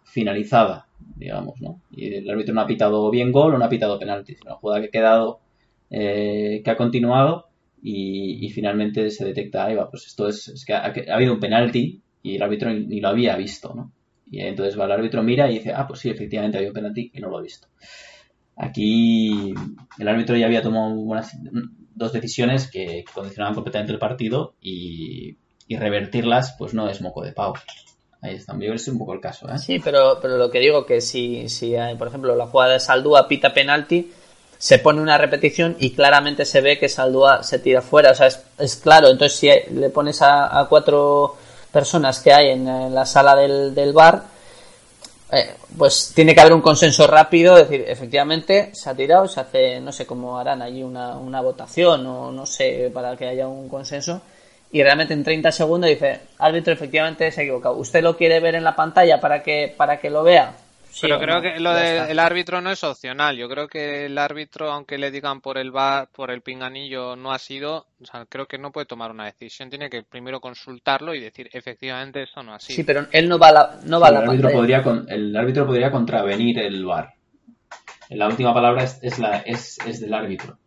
finalizada, 0.05 0.86
digamos, 1.19 1.55
¿no? 1.61 1.81
Y 1.91 2.13
el 2.15 2.29
árbitro 2.29 2.53
no 2.53 2.61
ha 2.61 2.67
pitado 2.67 3.09
bien 3.11 3.31
gol 3.31 3.55
o 3.55 3.57
no 3.57 3.65
ha 3.65 3.69
pitado 3.69 3.99
penalti, 3.99 4.35
sino 4.35 4.51
una 4.51 4.59
jugada 4.59 4.81
que 4.81 4.87
ha 4.87 4.91
quedado, 4.91 5.39
eh, 5.89 6.61
que 6.63 6.71
ha 6.71 6.77
continuado 6.77 7.45
y, 7.81 8.45
y 8.45 8.49
finalmente 8.49 9.09
se 9.11 9.25
detecta, 9.25 9.65
ahí 9.65 9.75
va, 9.75 9.89
pues 9.89 10.05
esto 10.07 10.27
es, 10.27 10.47
es 10.49 10.65
que 10.65 10.73
ha, 10.73 10.85
ha 10.85 11.15
habido 11.15 11.33
un 11.33 11.39
penalti 11.39 12.01
y 12.21 12.35
el 12.35 12.41
árbitro 12.43 12.71
ni, 12.73 12.99
lo 13.01 13.09
había 13.09 13.35
visto, 13.37 13.73
¿no? 13.75 13.93
Y 14.29 14.41
entonces 14.41 14.77
va 14.77 14.85
el 14.85 14.91
árbitro, 14.91 15.23
mira 15.23 15.49
y 15.49 15.55
dice, 15.59 15.71
ah, 15.73 15.87
pues 15.87 16.01
sí, 16.01 16.09
efectivamente 16.09 16.57
había 16.57 16.69
un 16.69 16.73
penalti 16.75 17.11
y 17.13 17.19
no 17.21 17.29
lo 17.29 17.39
he 17.39 17.43
visto. 17.43 17.67
Aquí 18.55 19.53
el 19.99 20.07
árbitro 20.07 20.35
ya 20.37 20.47
había 20.47 20.61
tomado 20.61 20.93
unas- 20.93 21.37
dos 21.95 22.13
decisiones 22.13 22.69
que 22.69 23.03
condicionaban 23.13 23.55
completamente 23.55 23.93
el 23.93 23.99
partido 23.99 24.55
y, 24.61 25.37
y 25.67 25.77
revertirlas 25.77 26.55
pues 26.57 26.73
no 26.73 26.89
es 26.89 27.01
moco 27.01 27.23
de 27.23 27.33
pavo. 27.33 27.55
Ahí 28.21 28.35
está, 28.35 28.55
ese 28.59 28.73
es 28.73 28.87
un 28.87 28.97
poco 28.97 29.13
el 29.13 29.21
caso, 29.21 29.47
¿eh? 29.47 29.57
Sí, 29.59 29.79
pero, 29.79 30.19
pero 30.21 30.37
lo 30.37 30.49
que 30.49 30.59
digo 30.59 30.85
que 30.85 31.01
si, 31.01 31.47
si 31.49 31.75
hay, 31.75 31.95
por 31.95 32.07
ejemplo, 32.07 32.35
la 32.35 32.47
jugada 32.47 32.73
de 32.73 32.79
Saldúa 32.79 33.27
pita 33.27 33.53
penalti, 33.53 34.11
se 34.57 34.79
pone 34.79 35.01
una 35.01 35.17
repetición 35.17 35.75
y 35.79 35.91
claramente 35.91 36.43
se 36.43 36.61
ve 36.61 36.79
que 36.79 36.89
Saldúa 36.89 37.43
se 37.43 37.59
tira 37.59 37.81
fuera. 37.81 38.11
O 38.11 38.15
sea, 38.15 38.27
es, 38.27 38.41
es 38.57 38.75
claro. 38.77 39.09
Entonces, 39.09 39.37
si 39.37 39.49
le 39.73 39.89
pones 39.89 40.21
a, 40.21 40.65
cuatro 40.67 41.35
personas 41.71 42.19
que 42.19 42.33
hay 42.33 42.49
en, 42.49 42.67
en 42.67 42.95
la 42.95 43.05
sala 43.05 43.35
del, 43.35 43.75
del 43.75 43.93
bar, 43.93 44.23
eh, 45.31 45.55
pues 45.77 46.13
tiene 46.15 46.33
que 46.33 46.39
haber 46.39 46.53
un 46.53 46.61
consenso 46.61 47.05
rápido, 47.05 47.55
decir, 47.55 47.83
efectivamente 47.85 48.71
se 48.73 48.89
ha 48.89 48.95
tirado, 48.95 49.27
se 49.27 49.41
hace, 49.41 49.79
no 49.81 49.91
sé 49.91 50.05
cómo 50.05 50.39
harán 50.39 50.61
allí 50.61 50.83
una, 50.83 51.17
una 51.17 51.41
votación 51.41 52.05
o 52.07 52.31
no 52.31 52.45
sé, 52.45 52.89
para 52.93 53.15
que 53.17 53.27
haya 53.27 53.47
un 53.47 53.67
consenso. 53.67 54.21
Y 54.71 54.83
realmente 54.83 55.13
en 55.13 55.23
30 55.23 55.51
segundos 55.51 55.89
dice, 55.89 56.19
árbitro, 56.39 56.73
efectivamente 56.73 57.31
se 57.31 57.41
ha 57.41 57.43
equivocado. 57.43 57.75
¿Usted 57.77 58.03
lo 58.03 58.17
quiere 58.17 58.39
ver 58.39 58.55
en 58.55 58.63
la 58.63 58.75
pantalla 58.75 59.19
para 59.19 59.41
que, 59.41 59.73
para 59.75 59.97
que 59.99 60.09
lo 60.09 60.23
vea? 60.23 60.53
Sí 60.89 61.01
Pero 61.01 61.19
creo 61.19 61.35
no? 61.35 61.41
que 61.43 61.59
lo 61.59 61.73
del 61.73 62.09
el 62.09 62.19
árbitro 62.19 62.59
no 62.59 62.71
es 62.71 62.83
opcional. 62.83 63.37
Yo 63.37 63.47
creo 63.47 63.67
que 63.67 64.07
el 64.07 64.17
árbitro, 64.17 64.71
aunque 64.71 64.97
le 64.97 65.11
digan 65.11 65.41
por 65.41 65.57
el 65.59 65.69
bar, 65.71 66.09
por 66.11 66.31
el 66.31 66.41
pinganillo 66.41 67.15
no 67.15 67.31
ha 67.31 67.37
sido, 67.39 67.85
o 68.01 68.05
sea, 68.05 68.25
creo 68.27 68.47
que 68.47 68.57
no 68.57 68.71
puede 68.71 68.87
tomar 68.87 69.11
una 69.11 69.25
decisión. 69.25 69.69
Tiene 69.69 69.89
que 69.91 70.01
primero 70.03 70.41
consultarlo 70.41 71.13
y 71.13 71.19
decir, 71.21 71.49
efectivamente, 71.53 72.23
eso 72.23 72.41
no 72.41 72.53
ha 72.53 72.59
sido. 72.59 72.75
Sí, 72.77 72.83
pero 72.83 73.05
él 73.11 73.29
no 73.29 73.37
va 73.37 73.49
a 73.49 73.51
la, 73.53 73.79
no 73.85 73.99
va 73.99 74.07
a 74.07 74.09
el, 74.09 74.13
la 74.15 74.19
árbitro 74.21 74.49
pantalla. 74.49 74.57
podría 74.59 74.83
con- 74.83 75.05
el 75.07 75.35
árbitro 75.37 75.65
podría 75.67 75.91
contravenir 75.91 76.59
el 76.59 76.83
VAR. 76.83 77.13
la 78.09 78.27
última 78.27 78.53
palabra 78.53 78.83
es, 78.83 78.99
es, 79.03 79.19
la, 79.19 79.37
es, 79.39 79.77
es 79.85 80.01
del 80.01 80.13
árbitro. 80.13 80.57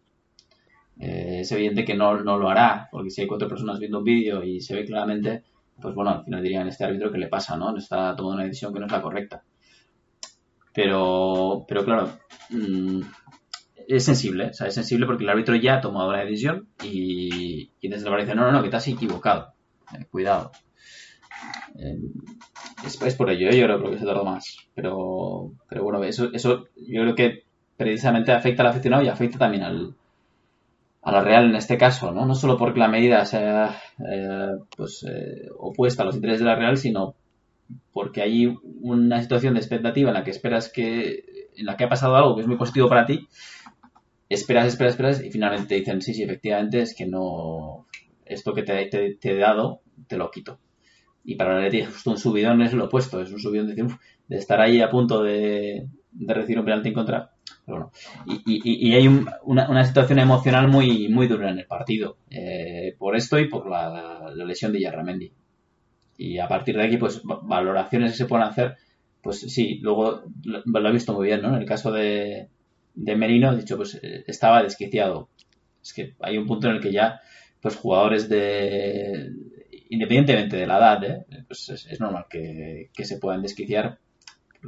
Eh, 1.00 1.40
es 1.40 1.52
evidente 1.52 1.84
que 1.84 1.94
no, 1.94 2.22
no, 2.22 2.36
lo 2.36 2.50
hará, 2.50 2.88
porque 2.92 3.10
si 3.10 3.22
hay 3.22 3.26
cuatro 3.26 3.48
personas 3.48 3.78
viendo 3.78 3.98
un 3.98 4.04
vídeo 4.04 4.44
y 4.44 4.60
se 4.60 4.74
ve 4.74 4.84
claramente, 4.84 5.42
pues 5.80 5.94
bueno, 5.94 6.10
al 6.10 6.24
final 6.24 6.42
dirían 6.42 6.68
este 6.68 6.84
árbitro 6.84 7.10
que 7.10 7.18
le 7.18 7.28
pasa, 7.28 7.56
¿no? 7.56 7.74
Está 7.74 8.14
tomando 8.14 8.36
una 8.36 8.44
decisión 8.44 8.72
que 8.72 8.80
no 8.80 8.86
es 8.86 8.92
la 8.92 9.00
correcta. 9.00 9.42
Pero, 10.74 11.64
pero 11.66 11.84
claro, 11.84 12.10
mmm, 12.50 13.00
es 13.88 14.04
sensible, 14.04 14.48
o 14.50 14.52
sea, 14.52 14.68
es 14.68 14.74
sensible 14.74 15.06
porque 15.06 15.24
el 15.24 15.30
árbitro 15.30 15.56
ya 15.56 15.76
ha 15.76 15.80
tomado 15.80 16.12
la 16.12 16.20
decisión 16.20 16.68
y, 16.84 17.70
y 17.80 17.88
desde 17.88 18.10
la 18.10 18.18
dice, 18.18 18.34
no, 18.34 18.42
no, 18.42 18.52
no, 18.52 18.62
que 18.62 18.68
te 18.68 18.76
has 18.76 18.86
equivocado. 18.88 19.54
Eh, 19.94 20.04
cuidado. 20.10 20.52
Eh, 21.78 21.98
es, 22.84 23.14
por 23.14 23.30
ello, 23.30 23.50
yo 23.50 23.64
creo 23.64 23.90
que 23.90 23.98
se 23.98 24.04
tardó 24.04 24.24
más. 24.24 24.58
Pero, 24.74 25.52
pero 25.68 25.82
bueno, 25.82 26.04
eso, 26.04 26.30
eso 26.32 26.66
yo 26.76 27.02
creo 27.02 27.14
que 27.14 27.44
precisamente 27.76 28.32
afecta 28.32 28.62
al 28.62 28.68
aficionado 28.68 29.02
y 29.02 29.08
afecta 29.08 29.38
también 29.38 29.62
al, 29.62 29.94
a 31.02 31.12
la 31.12 31.22
Real 31.22 31.46
en 31.46 31.56
este 31.56 31.78
caso, 31.78 32.12
¿no? 32.12 32.26
No 32.26 32.34
solo 32.34 32.56
porque 32.56 32.80
la 32.80 32.88
medida 32.88 33.24
sea 33.24 33.80
eh, 34.06 34.48
pues, 34.76 35.04
eh, 35.08 35.48
opuesta 35.58 36.02
a 36.02 36.06
los 36.06 36.16
intereses 36.16 36.40
de 36.40 36.46
la 36.46 36.56
Real, 36.56 36.76
sino 36.76 37.14
porque 37.92 38.22
hay 38.22 38.54
una 38.82 39.22
situación 39.22 39.54
de 39.54 39.60
expectativa 39.60 40.10
en 40.10 40.14
la 40.14 40.24
que 40.24 40.30
esperas 40.30 40.70
que, 40.70 41.48
en 41.56 41.66
la 41.66 41.76
que 41.76 41.84
ha 41.84 41.88
pasado 41.88 42.16
algo 42.16 42.34
que 42.34 42.42
es 42.42 42.46
muy 42.46 42.56
positivo 42.56 42.88
para 42.88 43.06
ti, 43.06 43.28
esperas, 44.28 44.66
esperas, 44.66 44.92
esperas 44.92 45.24
y 45.24 45.30
finalmente 45.30 45.68
te 45.68 45.74
dicen, 45.76 46.02
sí, 46.02 46.14
sí, 46.14 46.22
efectivamente 46.22 46.82
es 46.82 46.94
que 46.94 47.06
no, 47.06 47.86
esto 48.24 48.52
que 48.52 48.62
te, 48.62 48.86
te, 48.86 49.18
he 49.22 49.36
dado, 49.36 49.80
te 50.06 50.16
lo 50.16 50.30
quito. 50.30 50.58
Y 51.24 51.36
para 51.36 51.54
la 51.54 51.60
Leti 51.60 51.84
justo 51.84 52.10
un 52.10 52.18
subidón 52.18 52.62
es 52.62 52.72
lo 52.72 52.86
opuesto, 52.86 53.20
es 53.20 53.30
un 53.30 53.38
subidón 53.38 53.68
de, 53.68 53.96
de 54.28 54.36
estar 54.36 54.60
ahí 54.60 54.80
a 54.80 54.90
punto 54.90 55.22
de, 55.22 55.88
de 56.12 56.34
recibir 56.34 56.58
un 56.58 56.64
penalti 56.64 56.88
en 56.88 56.94
contra 56.94 57.29
bueno, 57.66 57.92
y, 58.26 58.94
hay 58.94 59.06
un, 59.06 59.28
una, 59.44 59.70
una, 59.70 59.84
situación 59.84 60.18
emocional 60.18 60.68
muy, 60.68 61.08
muy 61.08 61.28
dura 61.28 61.50
en 61.50 61.58
el 61.58 61.66
partido, 61.66 62.16
eh, 62.30 62.94
por 62.98 63.16
esto 63.16 63.38
y 63.38 63.48
por 63.48 63.68
la, 63.68 64.32
lesión 64.34 64.72
de 64.72 64.80
Yarramendi. 64.80 65.32
Y 66.18 66.38
a 66.38 66.48
partir 66.48 66.76
de 66.76 66.84
aquí, 66.84 66.96
pues 66.96 67.22
valoraciones 67.24 68.12
que 68.12 68.18
se 68.18 68.26
pueden 68.26 68.46
hacer, 68.46 68.76
pues 69.22 69.40
sí, 69.40 69.78
luego 69.82 70.22
lo, 70.44 70.62
lo 70.64 70.88
he 70.88 70.92
visto 70.92 71.12
muy 71.14 71.28
bien, 71.28 71.42
¿no? 71.42 71.48
En 71.48 71.62
el 71.62 71.66
caso 71.66 71.92
de, 71.92 72.48
de 72.94 73.16
Merino, 73.16 73.56
dicho, 73.56 73.76
pues 73.76 73.98
eh, 74.02 74.24
estaba 74.26 74.62
desquiciado. 74.62 75.28
Es 75.82 75.92
que 75.92 76.14
hay 76.20 76.36
un 76.36 76.46
punto 76.46 76.68
en 76.68 76.76
el 76.76 76.82
que 76.82 76.92
ya, 76.92 77.20
pues 77.60 77.76
jugadores 77.76 78.28
de, 78.28 79.30
independientemente 79.88 80.56
de 80.56 80.66
la 80.66 80.78
edad, 80.78 81.04
¿eh? 81.04 81.44
pues 81.46 81.68
es, 81.70 82.00
normal 82.00 82.26
que, 82.28 82.90
se 83.02 83.18
puedan 83.18 83.42
desquiciar, 83.42 83.98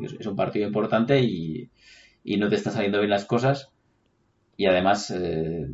es 0.03 0.27
un 0.27 0.37
partido 0.37 0.67
importante 0.67 1.21
y, 1.21 1.69
y 2.25 2.37
no 2.37 2.49
te 2.49 2.57
están 2.57 2.73
saliendo 2.73 2.99
bien 2.99 3.11
las 3.11 3.25
cosas 3.25 3.69
y 4.57 4.67
además 4.67 5.11
eh, 5.11 5.69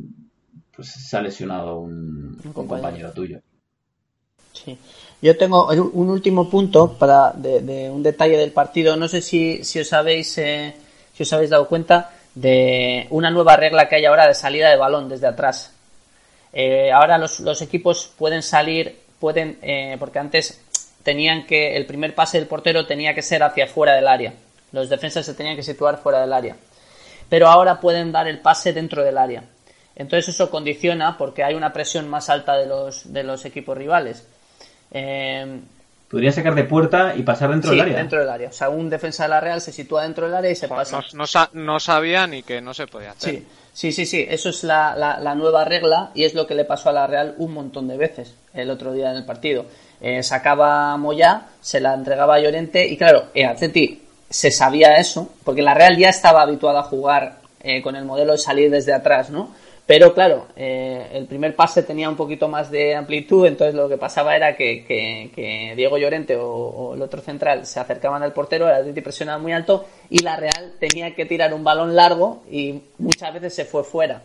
pues 0.75 0.87
se 0.89 1.17
ha 1.17 1.21
lesionado 1.21 1.79
un, 1.79 2.39
un, 2.43 2.53
compañero. 2.53 2.53
compañero 2.53 3.11
tuyo. 3.11 3.41
Sí. 4.53 4.77
Yo 5.21 5.37
tengo 5.37 5.67
un 5.67 6.09
último 6.09 6.49
punto 6.49 6.93
para 6.93 7.31
de, 7.33 7.61
de, 7.61 7.89
un 7.89 8.01
detalle 8.01 8.37
del 8.37 8.51
partido. 8.51 8.95
No 8.95 9.07
sé 9.07 9.21
si, 9.21 9.63
si 9.63 9.79
os 9.79 9.91
habéis 9.93 10.37
eh, 10.37 10.73
si 11.13 11.23
os 11.23 11.33
habéis 11.33 11.49
dado 11.49 11.67
cuenta 11.67 12.11
de 12.33 13.07
una 13.09 13.29
nueva 13.29 13.57
regla 13.57 13.89
que 13.89 13.97
hay 13.97 14.05
ahora 14.05 14.27
de 14.27 14.33
salida 14.33 14.69
de 14.69 14.77
balón 14.77 15.09
desde 15.09 15.27
atrás. 15.27 15.73
Eh, 16.53 16.91
ahora 16.91 17.17
los, 17.17 17.41
los, 17.41 17.61
equipos 17.61 18.11
pueden 18.17 18.41
salir, 18.41 18.97
pueden 19.19 19.59
eh, 19.61 19.97
porque 19.99 20.19
antes 20.19 20.61
tenían 21.03 21.45
que 21.45 21.75
el 21.75 21.85
primer 21.85 22.15
pase 22.15 22.39
del 22.39 22.47
portero 22.47 22.87
tenía 22.87 23.13
que 23.13 23.21
ser 23.21 23.43
hacia 23.43 23.67
fuera 23.67 23.93
del 23.93 24.07
área 24.07 24.33
los 24.71 24.89
defensas 24.89 25.25
se 25.25 25.33
tenían 25.33 25.55
que 25.55 25.63
situar 25.63 25.97
fuera 25.97 26.21
del 26.21 26.33
área. 26.33 26.55
Pero 27.29 27.47
ahora 27.47 27.79
pueden 27.79 28.11
dar 28.11 28.27
el 28.27 28.39
pase 28.39 28.73
dentro 28.73 29.03
del 29.03 29.17
área. 29.17 29.43
Entonces 29.95 30.33
eso 30.33 30.49
condiciona 30.49 31.17
porque 31.17 31.43
hay 31.43 31.55
una 31.55 31.73
presión 31.73 32.07
más 32.07 32.29
alta 32.29 32.57
de 32.57 32.65
los, 32.65 33.11
de 33.11 33.23
los 33.23 33.45
equipos 33.45 33.77
rivales. 33.77 34.25
Eh, 34.91 35.59
Podría 36.09 36.31
sacar 36.31 36.55
de 36.55 36.63
puerta 36.63 37.13
y 37.15 37.21
pasar 37.21 37.51
dentro 37.51 37.69
sí, 37.69 37.75
del 37.75 37.85
área. 37.85 37.97
dentro 37.97 38.19
del 38.19 38.29
área. 38.29 38.49
O 38.49 38.53
sea, 38.53 38.69
un 38.69 38.89
defensa 38.89 39.23
de 39.23 39.29
la 39.29 39.39
Real 39.39 39.61
se 39.61 39.71
sitúa 39.71 40.03
dentro 40.03 40.25
del 40.25 40.33
área 40.33 40.49
y 40.49 40.55
se 40.55 40.67
pues 40.67 40.89
pasa. 40.89 41.05
No, 41.13 41.25
no, 41.25 41.63
no, 41.63 41.79
sabía 41.79 42.25
ni 42.25 42.41
que 42.41 42.61
no 42.61 42.73
se 42.73 42.87
podía 42.87 43.11
hacer. 43.11 43.35
Sí, 43.35 43.45
sí, 43.73 43.91
sí. 43.91 44.05
sí. 44.07 44.25
Eso 44.27 44.49
es 44.49 44.63
la, 44.63 44.95
la, 44.95 45.19
la, 45.19 45.35
nueva 45.35 45.65
regla 45.65 46.09
y 46.15 46.23
es 46.23 46.33
lo 46.33 46.47
que 46.47 46.55
le 46.55 46.65
pasó 46.65 46.89
a 46.89 46.93
la 46.93 47.05
Real 47.05 47.35
un 47.37 47.53
montón 47.53 47.87
de 47.87 47.97
veces 47.97 48.33
el 48.55 48.71
otro 48.71 48.93
día 48.93 49.11
en 49.11 49.17
el 49.17 49.25
partido. 49.25 49.65
Eh, 50.01 50.23
sacaba 50.23 50.97
Moyá, 50.97 51.47
se 51.61 51.79
la 51.79 51.93
entregaba 51.93 52.35
a 52.35 52.39
Llorente 52.39 52.87
y 52.87 52.97
claro, 52.97 53.25
eh, 53.35 53.45
Atleti 53.45 54.01
se 54.29 54.51
sabía 54.51 54.97
eso, 54.97 55.29
porque 55.43 55.61
la 55.61 55.73
Real 55.73 55.97
ya 55.97 56.09
estaba 56.09 56.41
habituada 56.41 56.81
a 56.81 56.83
jugar 56.83 57.39
eh, 57.61 57.81
con 57.81 57.95
el 57.95 58.05
modelo 58.05 58.33
de 58.33 58.37
salir 58.37 58.69
desde 58.69 58.93
atrás, 58.93 59.29
¿no? 59.29 59.53
Pero 59.85 60.13
claro, 60.13 60.45
eh, 60.55 61.09
el 61.13 61.25
primer 61.25 61.55
pase 61.55 61.81
tenía 61.81 62.09
un 62.09 62.15
poquito 62.15 62.47
más 62.47 62.69
de 62.69 62.93
amplitud, 62.95 63.47
entonces 63.47 63.73
lo 63.73 63.89
que 63.89 63.97
pasaba 63.97 64.35
era 64.35 64.55
que, 64.55 65.73
Diego 65.75 65.97
Llorente 65.97 66.35
o, 66.35 66.47
o, 66.47 66.93
el 66.93 67.01
otro 67.01 67.21
central 67.21 67.65
se 67.65 67.79
acercaban 67.79 68.21
al 68.21 68.31
portero, 68.31 68.67
el 68.67 68.75
Atleti 68.75 69.01
presionaba 69.01 69.39
muy 69.39 69.51
alto 69.51 69.87
y 70.11 70.19
la 70.19 70.35
Real 70.35 70.73
tenía 70.79 71.15
que 71.15 71.25
tirar 71.25 71.55
un 71.55 71.63
balón 71.63 71.95
largo 71.95 72.43
y 72.51 72.83
muchas 72.99 73.33
veces 73.33 73.55
se 73.55 73.65
fue 73.65 73.83
fuera. 73.83 74.21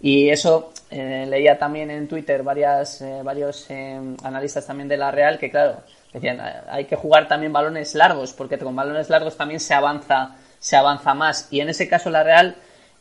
Y 0.00 0.28
eso 0.28 0.72
eh, 0.90 1.26
leía 1.28 1.58
también 1.58 1.90
en 1.90 2.06
Twitter 2.06 2.42
varias, 2.42 3.00
eh, 3.00 3.20
varios 3.22 3.66
eh, 3.70 3.98
analistas 4.22 4.66
también 4.66 4.88
de 4.88 4.96
la 4.96 5.10
Real 5.10 5.38
que 5.38 5.50
claro, 5.50 5.80
decían 6.16 6.40
hay 6.68 6.84
que 6.84 6.96
jugar 6.96 7.28
también 7.28 7.52
balones 7.52 7.94
largos 7.94 8.32
porque 8.32 8.58
con 8.58 8.74
balones 8.74 9.08
largos 9.08 9.36
también 9.36 9.60
se 9.60 9.74
avanza 9.74 10.36
se 10.58 10.76
avanza 10.76 11.14
más 11.14 11.48
y 11.50 11.60
en 11.60 11.68
ese 11.68 11.88
caso 11.88 12.10
la 12.10 12.22
Real 12.22 12.56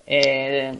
eh, 0.05 0.77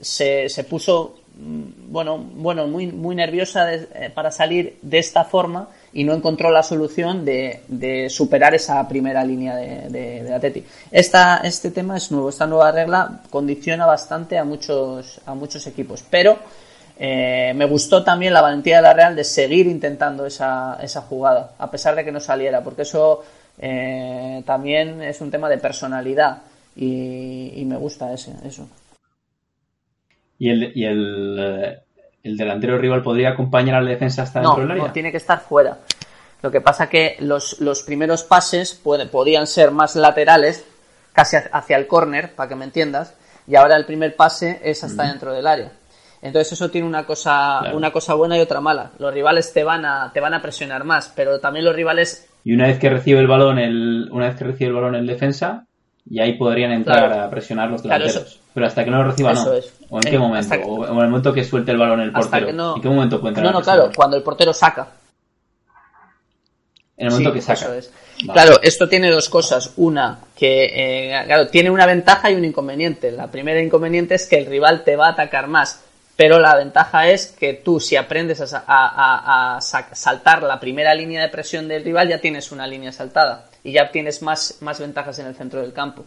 se, 0.00 0.48
se, 0.48 0.64
puso 0.64 1.18
bueno 1.34 2.18
bueno 2.18 2.66
muy 2.66 2.86
muy 2.86 3.14
nerviosa 3.14 3.72
eh, 3.74 4.10
para 4.14 4.30
salir 4.30 4.78
de 4.82 4.98
esta 4.98 5.24
forma 5.24 5.68
y 5.92 6.04
no 6.04 6.14
encontró 6.14 6.50
la 6.50 6.62
solución 6.62 7.24
de, 7.24 7.62
de 7.68 8.08
superar 8.10 8.54
esa 8.54 8.86
primera 8.86 9.24
línea 9.24 9.56
de, 9.56 9.88
de, 9.88 10.22
de 10.22 10.34
Atleti. 10.34 10.64
Esta, 10.90 11.38
este 11.38 11.70
tema 11.70 11.96
es 11.96 12.12
nuevo, 12.12 12.28
esta 12.28 12.46
nueva 12.46 12.70
regla 12.70 13.22
condiciona 13.30 13.86
bastante 13.86 14.38
a 14.38 14.44
muchos, 14.44 15.20
a 15.26 15.34
muchos 15.34 15.66
equipos, 15.66 16.04
pero 16.08 16.38
eh, 17.02 17.54
me 17.54 17.64
gustó 17.64 18.04
también 18.04 18.34
la 18.34 18.42
valentía 18.42 18.76
de 18.76 18.82
la 18.82 18.92
Real 18.92 19.16
de 19.16 19.24
seguir 19.24 19.66
intentando 19.66 20.26
esa, 20.26 20.78
esa 20.82 21.00
jugada, 21.00 21.52
a 21.58 21.70
pesar 21.70 21.96
de 21.96 22.04
que 22.04 22.12
no 22.12 22.20
saliera, 22.20 22.62
porque 22.62 22.82
eso 22.82 23.24
eh, 23.58 24.42
también 24.44 25.00
es 25.00 25.18
un 25.22 25.30
tema 25.30 25.48
de 25.48 25.56
personalidad 25.56 26.42
y, 26.76 27.52
y 27.56 27.64
me 27.64 27.78
gusta 27.78 28.12
ese, 28.12 28.34
eso. 28.44 28.68
Y 30.38 30.50
el, 30.50 30.72
y 30.74 30.84
el, 30.84 31.80
el, 32.22 32.36
delantero 32.36 32.76
rival 32.76 33.02
podría 33.02 33.30
acompañar 33.30 33.76
a 33.76 33.80
la 33.80 33.88
defensa 33.88 34.24
hasta 34.24 34.42
no, 34.42 34.50
dentro 34.50 34.62
del 34.64 34.72
área. 34.72 34.86
No, 34.88 34.92
tiene 34.92 35.10
que 35.10 35.16
estar 35.16 35.40
fuera. 35.40 35.78
Lo 36.42 36.50
que 36.50 36.60
pasa 36.60 36.90
que 36.90 37.16
los, 37.20 37.62
los 37.62 37.82
primeros 37.82 38.24
pases 38.24 38.74
puede, 38.74 39.06
podían 39.06 39.46
ser 39.46 39.70
más 39.70 39.96
laterales, 39.96 40.66
casi 41.14 41.38
hacia 41.50 41.78
el 41.78 41.86
córner, 41.86 42.34
para 42.34 42.50
que 42.50 42.56
me 42.56 42.66
entiendas, 42.66 43.14
y 43.46 43.56
ahora 43.56 43.76
el 43.76 43.86
primer 43.86 44.16
pase 44.16 44.60
es 44.62 44.84
hasta 44.84 45.04
mm. 45.04 45.08
dentro 45.08 45.32
del 45.32 45.46
área. 45.46 45.79
Entonces 46.22 46.52
eso 46.52 46.70
tiene 46.70 46.86
una 46.86 47.06
cosa, 47.06 47.58
claro. 47.60 47.76
una 47.76 47.92
cosa 47.92 48.14
buena 48.14 48.36
y 48.36 48.40
otra 48.40 48.60
mala. 48.60 48.90
Los 48.98 49.12
rivales 49.12 49.52
te 49.52 49.64
van 49.64 49.86
a, 49.86 50.10
te 50.12 50.20
van 50.20 50.34
a 50.34 50.42
presionar 50.42 50.84
más, 50.84 51.12
pero 51.14 51.40
también 51.40 51.64
los 51.64 51.74
rivales. 51.74 52.28
Y 52.44 52.52
una 52.52 52.66
vez 52.66 52.78
que 52.78 52.90
recibe 52.90 53.20
el 53.20 53.26
balón 53.26 53.58
el, 53.58 54.08
una 54.12 54.26
vez 54.26 54.36
que 54.36 54.44
recibe 54.44 54.68
el 54.68 54.74
balón 54.74 54.94
el 54.94 55.06
defensa, 55.06 55.66
y 56.08 56.20
ahí 56.20 56.34
podrían 56.34 56.72
entrar 56.72 57.06
claro. 57.08 57.24
a 57.24 57.30
presionar 57.30 57.70
los 57.70 57.82
delanteros. 57.82 58.12
Claro, 58.12 58.28
eso, 58.28 58.40
pero 58.52 58.66
hasta 58.66 58.84
que 58.84 58.90
no 58.90 58.98
lo 58.98 59.10
reciba 59.10 59.32
no. 59.32 59.52
Es. 59.52 59.72
¿O 59.88 59.96
en 59.96 60.02
qué 60.02 60.18
momento? 60.18 60.50
Que, 60.50 60.62
o 60.64 60.84
en 60.86 60.98
el 60.98 61.08
momento 61.08 61.32
que 61.32 61.44
suelte 61.44 61.72
el 61.72 61.78
balón 61.78 62.00
el 62.00 62.12
portero. 62.12 62.52
No, 62.52 62.76
¿En 62.76 62.82
qué 62.82 62.88
momento 62.88 63.20
puede 63.20 63.30
entrar? 63.30 63.46
No, 63.46 63.52
no, 63.52 63.62
claro, 63.62 63.90
cuando 63.94 64.16
el 64.16 64.22
portero 64.22 64.52
saca. 64.52 64.88
En 66.96 67.06
el 67.06 67.12
momento 67.12 67.30
sí, 67.30 67.36
que 67.36 67.42
saca. 67.42 67.60
Eso 67.60 67.74
es. 67.74 67.92
Vale. 68.26 68.32
Claro, 68.32 68.60
esto 68.62 68.88
tiene 68.88 69.10
dos 69.10 69.30
cosas. 69.30 69.72
Una, 69.76 70.18
que 70.36 70.64
eh, 71.14 71.24
claro, 71.24 71.46
tiene 71.46 71.70
una 71.70 71.86
ventaja 71.86 72.30
y 72.30 72.34
un 72.34 72.44
inconveniente. 72.44 73.10
La 73.10 73.30
primera 73.30 73.62
inconveniente 73.62 74.16
es 74.16 74.28
que 74.28 74.36
el 74.36 74.46
rival 74.46 74.84
te 74.84 74.96
va 74.96 75.06
a 75.06 75.12
atacar 75.12 75.46
más 75.46 75.82
pero 76.20 76.38
la 76.38 76.54
ventaja 76.54 77.08
es 77.08 77.28
que 77.28 77.54
tú 77.54 77.80
si 77.80 77.96
aprendes 77.96 78.42
a, 78.52 78.62
a, 78.66 78.66
a, 78.66 79.56
a, 79.56 79.60
saltar 79.62 80.42
la 80.42 80.60
primera 80.60 80.94
línea 80.94 81.22
de 81.22 81.30
presión 81.30 81.66
del 81.66 81.82
rival 81.82 82.10
ya 82.10 82.20
tienes 82.20 82.52
una 82.52 82.66
línea 82.66 82.92
saltada 82.92 83.46
y 83.64 83.72
ya 83.72 83.90
tienes 83.90 84.20
más, 84.20 84.58
más 84.60 84.78
ventajas 84.78 85.18
en 85.18 85.28
el 85.28 85.34
centro 85.34 85.62
del 85.62 85.72
campo. 85.72 86.04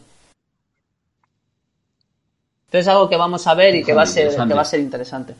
Entonces 2.67 2.82
es 2.82 2.88
algo 2.89 3.10
que 3.10 3.17
vamos 3.17 3.47
a 3.47 3.56
ver 3.56 3.73
y 3.73 3.84
que 3.84 3.93
va 3.93 4.04
a 4.04 4.06
ser, 4.06 4.30
que 4.36 4.54
va 4.54 4.62
a 4.62 4.65
ser 4.65 4.82
interesante. 4.82 5.34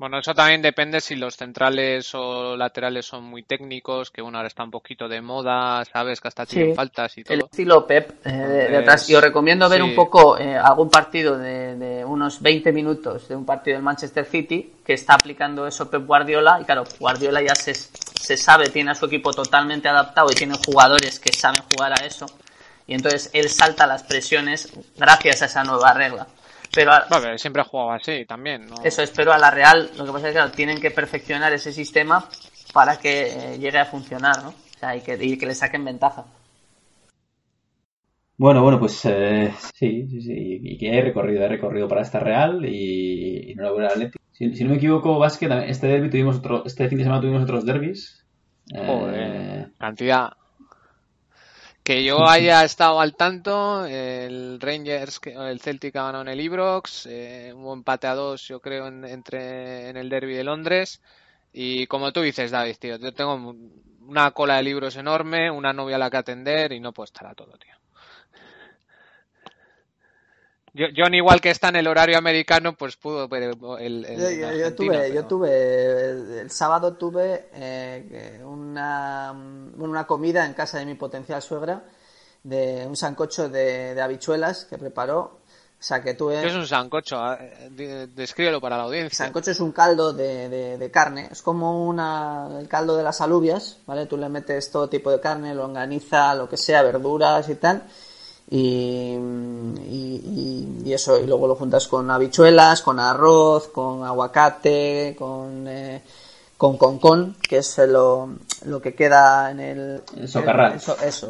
Bueno, 0.00 0.18
eso 0.18 0.34
también 0.34 0.62
depende 0.62 0.98
si 1.02 1.14
los 1.14 1.36
centrales 1.36 2.14
o 2.14 2.56
laterales 2.56 3.04
son 3.04 3.24
muy 3.24 3.42
técnicos, 3.42 4.10
que 4.10 4.22
bueno, 4.22 4.38
ahora 4.38 4.48
está 4.48 4.64
un 4.64 4.70
poquito 4.70 5.06
de 5.06 5.20
moda, 5.20 5.84
sabes 5.84 6.22
que 6.22 6.28
hasta 6.28 6.46
tienen 6.46 6.70
sí, 6.70 6.74
faltas 6.74 7.18
y 7.18 7.22
todo. 7.22 7.34
El 7.34 7.42
estilo 7.42 7.86
Pep 7.86 8.26
eh, 8.26 8.32
de, 8.32 8.68
de, 8.68 8.76
atrás. 8.78 9.10
Y 9.10 9.14
os 9.14 9.22
recomiendo 9.22 9.68
ver 9.68 9.82
sí. 9.82 9.86
un 9.86 9.94
poco 9.94 10.38
eh, 10.38 10.56
algún 10.56 10.88
partido 10.88 11.36
de, 11.36 11.76
de, 11.76 12.02
unos 12.02 12.40
20 12.40 12.72
minutos 12.72 13.28
de 13.28 13.36
un 13.36 13.44
partido 13.44 13.76
del 13.76 13.84
Manchester 13.84 14.24
City 14.24 14.72
que 14.82 14.94
está 14.94 15.16
aplicando 15.16 15.66
eso 15.66 15.90
Pep 15.90 16.06
Guardiola. 16.06 16.58
Y 16.62 16.64
claro, 16.64 16.84
Guardiola 16.98 17.42
ya 17.42 17.54
se, 17.54 17.74
se 17.74 18.38
sabe, 18.38 18.70
tiene 18.70 18.92
a 18.92 18.94
su 18.94 19.04
equipo 19.04 19.34
totalmente 19.34 19.86
adaptado 19.86 20.28
y 20.32 20.34
tiene 20.34 20.54
jugadores 20.64 21.20
que 21.20 21.30
saben 21.30 21.60
jugar 21.74 21.92
a 22.00 22.06
eso. 22.06 22.24
y 22.86 22.94
entonces 22.94 23.28
él 23.34 23.50
salta 23.50 23.86
las 23.86 24.04
presiones 24.04 24.72
gracias 24.96 25.42
a 25.42 25.44
esa 25.44 25.62
nueva 25.62 25.92
regla. 25.92 26.26
Pero 26.72 26.92
a- 26.92 27.06
Bueno, 27.10 27.36
siempre 27.38 27.62
ha 27.62 27.64
jugado 27.64 27.90
así 27.92 28.24
también, 28.26 28.66
¿no? 28.66 28.76
eso 28.84 29.02
es, 29.02 29.10
pero 29.10 29.32
a 29.32 29.38
la 29.38 29.50
Real 29.50 29.90
lo 29.96 30.04
que 30.04 30.12
pasa 30.12 30.28
es 30.28 30.32
que 30.32 30.38
claro, 30.38 30.52
tienen 30.52 30.80
que 30.80 30.90
perfeccionar 30.90 31.52
ese 31.52 31.72
sistema 31.72 32.28
para 32.72 32.98
que 32.98 33.22
eh, 33.54 33.58
llegue 33.58 33.78
a 33.78 33.86
funcionar, 33.86 34.42
¿no? 34.42 34.50
O 34.50 34.78
sea, 34.78 34.96
y 34.96 35.00
que, 35.00 35.18
y 35.20 35.36
que 35.36 35.46
le 35.46 35.54
saquen 35.54 35.84
ventaja. 35.84 36.24
Bueno, 38.36 38.62
bueno, 38.62 38.78
pues 38.78 39.04
eh, 39.04 39.52
sí, 39.74 40.06
sí, 40.08 40.22
sí. 40.22 40.32
Y, 40.32 40.74
y 40.74 40.78
que 40.78 40.90
hay 40.90 41.02
recorrido, 41.02 41.42
hay 41.42 41.48
recorrido 41.48 41.88
para 41.88 42.00
esta 42.02 42.20
Real 42.20 42.64
y, 42.64 43.50
y 43.50 43.52
enhorabuena 43.52 43.88
al 43.88 43.92
Atlético. 43.94 44.24
Si, 44.32 44.54
si 44.54 44.64
no 44.64 44.70
me 44.70 44.76
equivoco, 44.76 45.18
Básquet, 45.18 45.50
este 45.66 45.88
derbi 45.88 46.08
tuvimos 46.08 46.38
otro, 46.38 46.64
este 46.64 46.88
fin 46.88 46.98
de 46.98 47.04
semana 47.04 47.20
tuvimos 47.20 47.42
otros 47.42 47.66
derbis. 47.66 48.24
Eh, 48.74 49.66
cantidad. 49.78 50.30
Que 51.90 52.04
yo 52.04 52.24
haya 52.28 52.62
estado 52.62 53.00
al 53.00 53.16
tanto, 53.16 53.84
el 53.84 54.60
Rangers, 54.60 55.18
que- 55.18 55.32
el 55.32 55.58
Celtic 55.58 55.96
ha 55.96 56.04
ganado 56.04 56.22
en 56.22 56.28
el 56.28 56.40
Ibrox, 56.40 57.06
eh, 57.06 57.52
hubo 57.52 57.74
empate 57.74 58.06
a 58.06 58.14
dos, 58.14 58.46
yo 58.46 58.60
creo, 58.60 58.86
en, 58.86 59.04
entre, 59.04 59.88
en 59.88 59.96
el 59.96 60.08
Derby 60.08 60.34
de 60.34 60.44
Londres. 60.44 61.02
Y 61.52 61.88
como 61.88 62.12
tú 62.12 62.20
dices, 62.20 62.52
David, 62.52 62.76
tío, 62.78 62.96
yo 62.96 63.12
tengo 63.12 63.56
una 64.06 64.30
cola 64.30 64.58
de 64.58 64.62
libros 64.62 64.94
enorme, 64.94 65.50
una 65.50 65.72
novia 65.72 65.96
a 65.96 65.98
la 65.98 66.10
que 66.10 66.18
atender 66.18 66.70
y 66.70 66.78
no 66.78 66.92
puedo 66.92 67.06
estar 67.06 67.26
a 67.26 67.34
todo, 67.34 67.58
tío. 67.58 67.79
Yo, 70.72 70.86
John, 70.96 71.14
igual 71.14 71.40
que 71.40 71.50
está 71.50 71.68
en 71.70 71.76
el 71.76 71.86
horario 71.88 72.16
americano, 72.16 72.74
pues 72.74 72.96
pudo 72.96 73.26
ver 73.28 73.42
el, 73.42 74.04
el- 74.04 74.16
Yo, 74.18 74.30
yo- 74.30 74.30
yo 74.30 74.46
Argentina, 74.48 74.72
tuve, 74.94 75.08
yo 75.08 75.14
pero- 75.14 75.26
tuve, 75.26 76.10
el, 76.10 76.30
el 76.40 76.50
sábado 76.50 76.92
tuve 76.94 77.48
eh, 77.54 78.40
una, 78.44 79.32
una 79.76 80.06
comida 80.06 80.46
en 80.46 80.54
casa 80.54 80.78
de 80.78 80.86
mi 80.86 80.94
potencial 80.94 81.42
suegra, 81.42 81.82
de 82.42 82.84
un 82.86 82.96
sancocho 82.96 83.48
de, 83.48 83.94
de 83.94 84.00
habichuelas 84.02 84.64
que 84.64 84.78
preparó. 84.78 85.40
O 85.78 85.82
sea, 85.82 86.02
que 86.02 86.12
tuve... 86.12 86.38
¿Qué 86.42 86.48
es 86.48 86.54
un 86.54 86.66
sancocho? 86.66 87.16
Ah, 87.16 87.38
de- 87.70 88.06
Descríbelo 88.08 88.60
para 88.60 88.76
la 88.76 88.82
audiencia. 88.82 89.24
Sancocho 89.24 89.50
es 89.50 89.60
un 89.60 89.72
caldo 89.72 90.12
de, 90.12 90.48
de- 90.50 90.76
de 90.78 90.90
carne, 90.90 91.28
es 91.32 91.40
como 91.40 91.86
una, 91.88 92.48
el 92.60 92.68
caldo 92.68 92.96
de 92.98 93.02
las 93.02 93.22
alubias, 93.22 93.78
¿vale? 93.86 94.04
Tú 94.04 94.18
le 94.18 94.28
metes 94.28 94.70
todo 94.70 94.88
tipo 94.90 95.10
de 95.10 95.20
carne, 95.20 95.54
longaniza, 95.54 96.34
lo 96.34 96.48
que 96.50 96.58
sea, 96.58 96.82
verduras 96.82 97.48
y 97.48 97.54
tal, 97.54 97.82
y, 98.50 99.14
y, 100.84 100.92
eso, 100.92 101.20
y 101.20 101.26
luego 101.26 101.46
lo 101.46 101.54
juntas 101.54 101.86
con 101.86 102.10
habichuelas, 102.10 102.82
con 102.82 102.98
arroz, 102.98 103.68
con 103.68 104.04
aguacate, 104.04 105.14
con, 105.16 105.68
eh, 105.68 106.02
con 106.56 106.76
concón, 106.76 107.36
que 107.40 107.58
es 107.58 107.78
lo, 107.78 108.30
lo 108.64 108.82
que 108.82 108.94
queda 108.94 109.50
en 109.52 109.60
el... 109.60 110.02
El 110.16 110.28
socarrat. 110.28 110.74
Eso, 110.74 110.96
eso, 111.00 111.28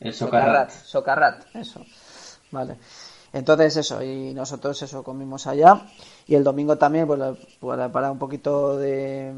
el 0.00 0.14
Socarrat. 0.14 0.70
Socarrat, 0.70 1.44
eso. 1.54 1.80
Vale. 2.50 2.76
Entonces 3.32 3.76
eso, 3.76 4.02
y 4.02 4.32
nosotros 4.34 4.80
eso 4.82 5.02
comimos 5.02 5.46
allá. 5.46 5.82
Y 6.26 6.34
el 6.34 6.44
domingo 6.44 6.76
también, 6.76 7.06
pues, 7.06 7.20
para, 7.60 7.90
para 7.90 8.10
un 8.10 8.18
poquito 8.18 8.76
de 8.76 9.32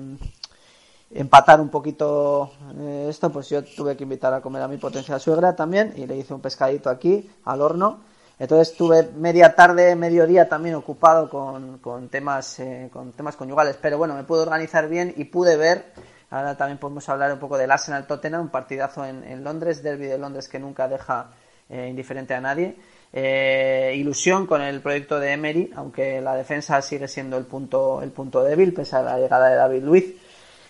empatar 1.11 1.61
un 1.61 1.71
poquito 1.71 2.53
eh, 2.79 2.98
esto, 3.09 3.31
pues 3.31 3.49
yo 3.49 3.65
tuve 3.65 3.97
que 3.97 4.05
invitar 4.05 4.33
a 4.35 4.41
comer 4.41 4.63
a 4.63 4.69
mi 4.69 4.77
potencial 4.77 5.21
suegra 5.21 5.57
también 5.57 5.93
y 5.97 6.07
le 6.07 6.17
hice 6.17 6.35
un 6.35 6.41
pescadito 6.41 6.91
aquí 6.91 7.31
al 7.45 7.61
horno. 7.63 8.01
Entonces 8.39 8.71
estuve 8.71 9.11
media 9.17 9.55
tarde, 9.55 9.97
mediodía 9.97 10.49
también 10.49 10.77
ocupado 10.77 11.29
con, 11.29 11.79
con 11.79 12.09
temas 12.09 12.61
eh, 12.61 12.89
con 12.93 13.13
temas 13.13 13.35
conyugales, 13.35 13.77
pero 13.81 13.99
bueno, 13.99 14.15
me 14.15 14.23
pude 14.23 14.43
organizar 14.43 14.89
bien 14.89 15.13
y 15.17 15.25
pude 15.25 15.57
ver. 15.57 15.87
Ahora 16.31 16.57
también 16.57 16.79
podemos 16.79 17.09
hablar 17.09 17.33
un 17.33 17.39
poco 17.39 17.59
del 17.59 17.71
Arsenal 17.71 18.07
Tottenham, 18.07 18.43
un 18.43 18.49
partidazo 18.51 19.05
en, 19.05 19.25
en 19.25 19.43
Londres, 19.43 19.83
derby 19.83 20.07
de 20.07 20.19
Londres 20.19 20.49
que 20.49 20.59
nunca 20.59 20.87
deja 20.87 21.31
eh, 21.69 21.89
indiferente 21.89 22.35
a 22.35 22.41
nadie. 22.41 22.77
Eh, 23.13 23.95
ilusión 23.97 24.47
con 24.47 24.61
el 24.61 24.81
proyecto 24.81 25.19
de 25.19 25.33
Emery, 25.33 25.73
aunque 25.75 26.21
la 26.21 26.37
defensa 26.37 26.81
sigue 26.83 27.09
siendo 27.09 27.39
el 27.39 27.45
punto 27.45 28.03
el 28.03 28.11
punto 28.11 28.45
débil 28.45 28.75
pese 28.75 28.97
a 28.97 29.03
la 29.03 29.19
llegada 29.19 29.49
de 29.49 29.57
David 29.57 29.83
Luiz 29.83 30.28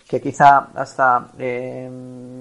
que 0.09 0.19
quizá 0.19 0.69
hasta 0.73 1.29
eh, 1.37 1.87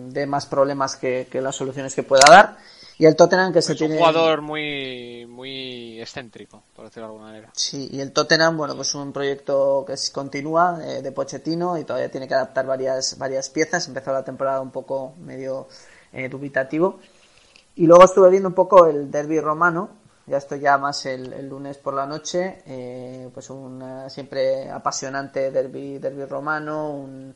dé 0.08 0.26
más 0.26 0.46
problemas 0.46 0.96
que, 0.96 1.28
que 1.30 1.42
las 1.42 1.54
soluciones 1.54 1.94
que 1.94 2.02
pueda 2.02 2.24
dar. 2.26 2.56
Y 2.96 3.04
el 3.04 3.14
Tottenham 3.14 3.52
que 3.52 3.60
se 3.60 3.74
Es 3.74 3.80
un 3.82 3.96
jugador 3.96 4.40
muy, 4.40 5.26
muy 5.26 6.00
excéntrico, 6.00 6.64
por 6.74 6.86
decirlo 6.86 7.06
de 7.06 7.12
alguna 7.12 7.26
manera. 7.26 7.50
Sí, 7.52 7.90
y 7.92 8.00
el 8.00 8.12
Tottenham, 8.12 8.56
bueno, 8.56 8.74
pues 8.74 8.94
un 8.94 9.12
proyecto 9.12 9.84
que 9.86 9.94
continúa 10.12 10.80
eh, 10.82 11.02
de 11.02 11.12
Pochettino 11.12 11.76
y 11.78 11.84
todavía 11.84 12.10
tiene 12.10 12.26
que 12.26 12.34
adaptar 12.34 12.66
varias, 12.66 13.18
varias 13.18 13.50
piezas. 13.50 13.86
Empezó 13.86 14.12
la 14.12 14.24
temporada 14.24 14.60
un 14.62 14.70
poco 14.70 15.14
medio 15.18 15.68
eh, 16.12 16.28
dubitativo. 16.30 16.98
Y 17.76 17.86
luego 17.86 18.04
estuve 18.04 18.30
viendo 18.30 18.48
un 18.48 18.54
poco 18.54 18.86
el 18.86 19.10
derby 19.10 19.38
romano, 19.40 19.90
ya 20.26 20.38
estoy 20.38 20.60
ya 20.60 20.78
más 20.78 21.06
el, 21.06 21.32
el 21.34 21.48
lunes 21.48 21.76
por 21.76 21.94
la 21.94 22.06
noche, 22.06 22.62
eh, 22.66 23.30
pues 23.32 23.50
un 23.50 23.80
eh, 23.80 24.10
siempre 24.10 24.70
apasionante 24.70 25.50
derby, 25.50 25.98
derby 25.98 26.24
romano, 26.24 26.90
un, 26.90 27.34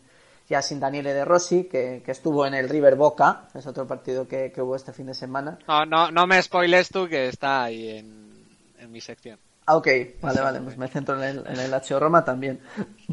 ya 0.53 0.61
sin 0.61 0.81
Daniele 0.81 1.15
De 1.15 1.25
Rossi, 1.25 1.65
que, 1.65 2.03
que 2.05 2.13
estuvo 2.13 2.45
en 2.45 2.53
el 2.53 2.69
River 2.69 2.95
Boca, 2.95 3.49
es 3.55 3.67
otro 3.67 3.87
partido 3.87 4.29
que, 4.29 4.53
que 4.53 4.61
hubo 4.61 4.77
este 4.77 4.93
fin 4.93 5.07
de 5.07 5.15
semana. 5.15 5.59
No, 5.67 5.87
no, 5.87 6.11
no 6.11 6.27
me 6.27 6.43
spoiles 6.43 6.91
tú 6.91 7.09
que 7.09 7.29
está 7.29 7.65
ahí 7.65 7.89
en, 7.89 8.45
en 8.79 8.93
mi 8.93 9.01
sección. 9.01 9.39
Ah, 9.65 9.77
ok, 9.77 9.89
vale, 10.21 10.43
vale, 10.43 10.61
pues 10.61 10.77
me 10.77 10.89
centro 10.89 11.17
en 11.17 11.23
el, 11.23 11.47
en 11.47 11.59
el 11.59 11.71
Lazio 11.71 11.99
Roma 11.99 12.23
también. 12.23 12.61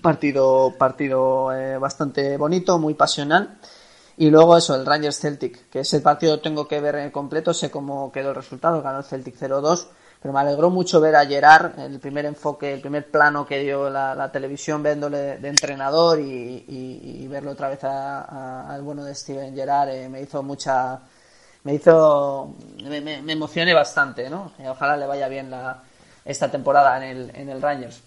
Partido, 0.02 0.74
partido 0.78 1.54
eh, 1.54 1.78
bastante 1.78 2.36
bonito, 2.36 2.78
muy 2.78 2.94
pasional. 2.94 3.58
Y 4.18 4.30
luego 4.30 4.58
eso, 4.58 4.76
el 4.76 4.86
Rangers 4.86 5.18
Celtic, 5.18 5.70
que 5.70 5.80
ese 5.80 6.02
partido 6.02 6.42
tengo 6.42 6.68
que 6.68 6.82
ver 6.82 6.96
en 6.96 7.10
completo, 7.10 7.54
sé 7.54 7.72
cómo 7.72 8.12
quedó 8.12 8.32
el 8.32 8.36
resultado, 8.36 8.82
ganó 8.82 8.98
el 8.98 9.06
Celtic 9.06 9.38
0-2, 9.38 9.88
pero 10.22 10.34
me 10.34 10.40
alegró 10.42 10.70
mucho 10.70 11.00
ver 11.00 11.16
a 11.16 11.26
Gerard, 11.26 11.80
el 11.80 12.00
primer 12.00 12.26
enfoque, 12.26 12.74
el 12.74 12.82
primer 12.82 13.10
plano 13.10 13.46
que 13.46 13.60
dio 13.60 13.90
la, 13.90 14.14
la 14.16 14.32
televisión 14.32 14.84
viéndole 14.84 15.38
de 15.38 15.48
entrenador 15.48 16.20
y, 16.20 16.66
y- 16.68 17.28
verlo 17.30 17.52
otra 17.52 17.70
vez 17.70 17.84
al 17.84 18.82
bueno 18.82 19.04
de 19.04 19.14
Steven 19.14 19.54
Gerard, 19.56 19.90
eh, 19.90 20.10
me 20.10 20.20
hizo 20.22 20.42
mucha, 20.42 21.00
me 21.64 21.76
hizo, 21.76 22.56
me, 22.84 23.32
emocioné 23.32 23.74
bastante, 23.74 24.30
¿no? 24.30 24.52
Y 24.58 24.66
ojalá 24.66 24.98
le 24.98 25.06
vaya 25.06 25.28
bien 25.28 25.52
la, 25.52 25.84
esta 26.26 26.50
temporada 26.50 26.98
en 26.98 27.04
el, 27.18 27.36
en 27.36 27.50
el 27.50 27.62
Rangers. 27.62 28.02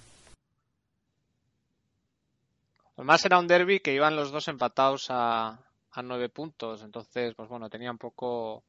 Además 2.96 3.24
era 3.24 3.38
un 3.38 3.46
derby 3.46 3.80
que 3.80 3.94
iban 3.94 4.16
los 4.16 4.32
dos 4.32 4.48
empatados 4.48 5.06
a, 5.08 5.58
a 5.92 6.02
nueve 6.02 6.28
puntos, 6.28 6.82
entonces, 6.82 7.34
pues 7.34 7.48
bueno, 7.48 7.70
tenía 7.70 7.90
un 7.90 7.98
poco 7.98 8.64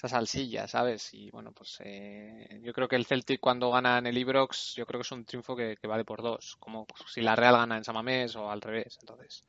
esa 0.00 0.16
salsilla, 0.16 0.66
¿sabes? 0.66 1.12
Y 1.12 1.30
bueno, 1.30 1.52
pues 1.52 1.78
eh, 1.84 2.60
yo 2.62 2.72
creo 2.72 2.88
que 2.88 2.96
el 2.96 3.04
Celtic 3.04 3.38
cuando 3.38 3.70
gana 3.70 3.98
en 3.98 4.06
el 4.06 4.16
Ibrox, 4.16 4.74
yo 4.74 4.86
creo 4.86 4.98
que 4.98 5.02
es 5.02 5.12
un 5.12 5.26
triunfo 5.26 5.54
que, 5.54 5.76
vale 5.82 6.04
por 6.06 6.22
dos, 6.22 6.56
como 6.58 6.86
si 7.06 7.20
la 7.20 7.36
Real 7.36 7.56
gana 7.56 7.76
en 7.76 7.84
Samamés 7.84 8.34
o 8.36 8.50
al 8.50 8.62
revés, 8.62 8.96
entonces 9.00 9.44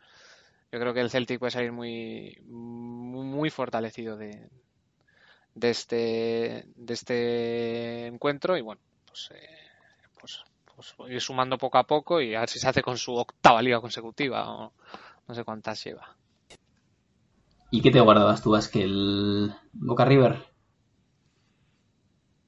yo 0.72 0.80
creo 0.80 0.94
que 0.94 1.00
el 1.00 1.10
Celtic 1.10 1.40
puede 1.40 1.52
salir 1.52 1.72
muy, 1.72 2.38
muy 2.48 3.26
muy 3.26 3.50
fortalecido 3.50 4.18
de, 4.18 4.50
de 5.56 5.70
este 5.70 6.66
de 6.76 6.94
este 6.94 8.08
encuentro 8.08 8.58
y 8.58 8.62
bueno, 8.62 8.82
pues, 9.08 9.32
eh, 9.32 9.58
pues 10.20 10.44
pues 10.76 10.94
ir 11.10 11.22
sumando 11.22 11.58
poco 11.58 11.78
a 11.78 11.86
poco 11.88 12.20
y 12.22 12.36
a 12.36 12.42
ver 12.42 12.50
si 12.50 12.60
se 12.60 12.68
hace 12.68 12.82
con 12.82 12.98
su 12.98 13.16
octava 13.16 13.62
liga 13.62 13.80
consecutiva 13.80 14.50
o 14.52 14.74
no 15.28 15.36
sé 15.36 15.46
cuántas 15.46 15.82
lleva. 15.84 16.18
¿Y 17.72 17.82
qué 17.82 17.90
te 17.90 18.02
guardabas 18.02 18.42
tú, 18.42 18.54
que 18.72 18.84
el 18.84 19.56
Boca 19.72 20.04
River? 20.04 20.46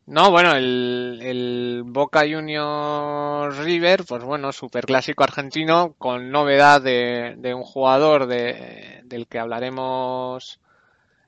No, 0.06 0.32
bueno, 0.32 0.54
el, 0.54 1.84
Boca 1.86 2.24
Juniors 2.30 3.58
River, 3.58 4.04
pues 4.06 4.22
bueno, 4.22 4.52
super 4.52 4.86
clásico 4.86 5.24
argentino 5.24 5.94
con 5.98 6.30
novedad 6.30 6.82
de, 6.82 7.54
un 7.56 7.64
jugador 7.64 8.28
de, 8.28 9.02
del 9.06 9.28
que 9.28 9.40
hablaremos 9.40 10.60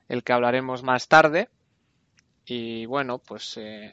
el 0.08 0.22
que 0.22 0.32
hablaremos 0.34 0.82
más 0.82 1.08
tarde 1.08 1.48
y 2.44 2.84
bueno, 2.84 3.18
pues 3.18 3.56
eh, 3.56 3.92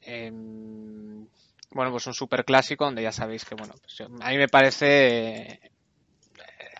em, 0.00 1.26
bueno, 1.70 1.90
pues 1.90 2.06
un 2.06 2.14
super 2.14 2.46
clásico 2.46 2.86
donde 2.86 3.02
ya 3.02 3.12
sabéis 3.12 3.44
que 3.44 3.54
bueno, 3.54 3.74
pues 3.80 4.00
a 4.00 4.30
mí 4.30 4.38
me 4.38 4.48
parece 4.48 5.60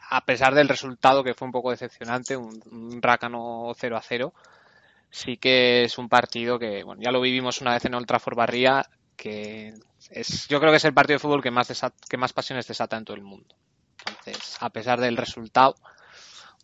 a 0.08 0.24
pesar 0.24 0.54
del 0.54 0.68
resultado 0.68 1.22
que 1.24 1.34
fue 1.34 1.46
un 1.46 1.52
poco 1.52 1.70
decepcionante, 1.70 2.36
un, 2.36 2.60
un 2.70 3.00
rácano 3.02 3.72
0 3.76 3.96
a 3.96 4.02
0, 4.02 4.32
sí 5.10 5.36
que 5.36 5.84
es 5.84 5.98
un 5.98 6.08
partido 6.08 6.58
que, 6.58 6.82
bueno, 6.84 7.02
ya 7.02 7.10
lo 7.10 7.20
vivimos 7.20 7.60
una 7.60 7.72
vez 7.74 7.84
en 7.84 7.94
Old 7.94 8.06
Trafford 8.06 8.36
Barría, 8.36 8.86
que 9.16 9.74
es, 10.10 10.46
yo 10.48 10.60
creo 10.60 10.70
que 10.70 10.76
es 10.76 10.84
el 10.84 10.94
partido 10.94 11.16
de 11.16 11.20
fútbol 11.20 11.42
que 11.42 11.50
más, 11.50 11.70
desat- 11.70 11.94
que 12.08 12.16
más 12.16 12.32
pasiones 12.32 12.66
desata 12.66 12.96
en 12.96 13.04
todo 13.04 13.16
el 13.16 13.22
mundo. 13.22 13.54
Entonces, 14.08 14.56
a 14.60 14.70
pesar 14.70 15.00
del 15.00 15.16
resultado, 15.16 15.74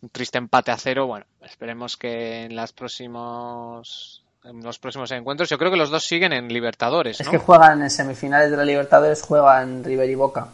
un 0.03 0.11
triste 0.11 0.39
empate 0.39 0.71
a 0.71 0.77
cero, 0.77 1.07
bueno, 1.07 1.27
esperemos 1.41 1.97
que 1.97 2.45
en 2.45 2.55
las 2.55 2.73
próximos, 2.73 4.23
en 4.45 4.63
los 4.63 4.79
próximos 4.79 5.11
encuentros, 5.13 5.49
yo 5.49 5.59
creo 5.59 5.71
que 5.71 5.77
los 5.77 5.91
dos 5.91 6.05
siguen 6.05 6.33
en 6.33 6.49
Libertadores, 6.49 7.21
Es 7.21 7.27
¿no? 7.27 7.33
que 7.33 7.39
juegan 7.39 7.83
en 7.83 7.91
semifinales 7.91 8.51
de 8.51 8.57
la 8.57 8.65
Libertadores, 8.65 9.23
juegan 9.23 9.83
River 9.83 10.09
y 10.11 10.15
Boca. 10.15 10.49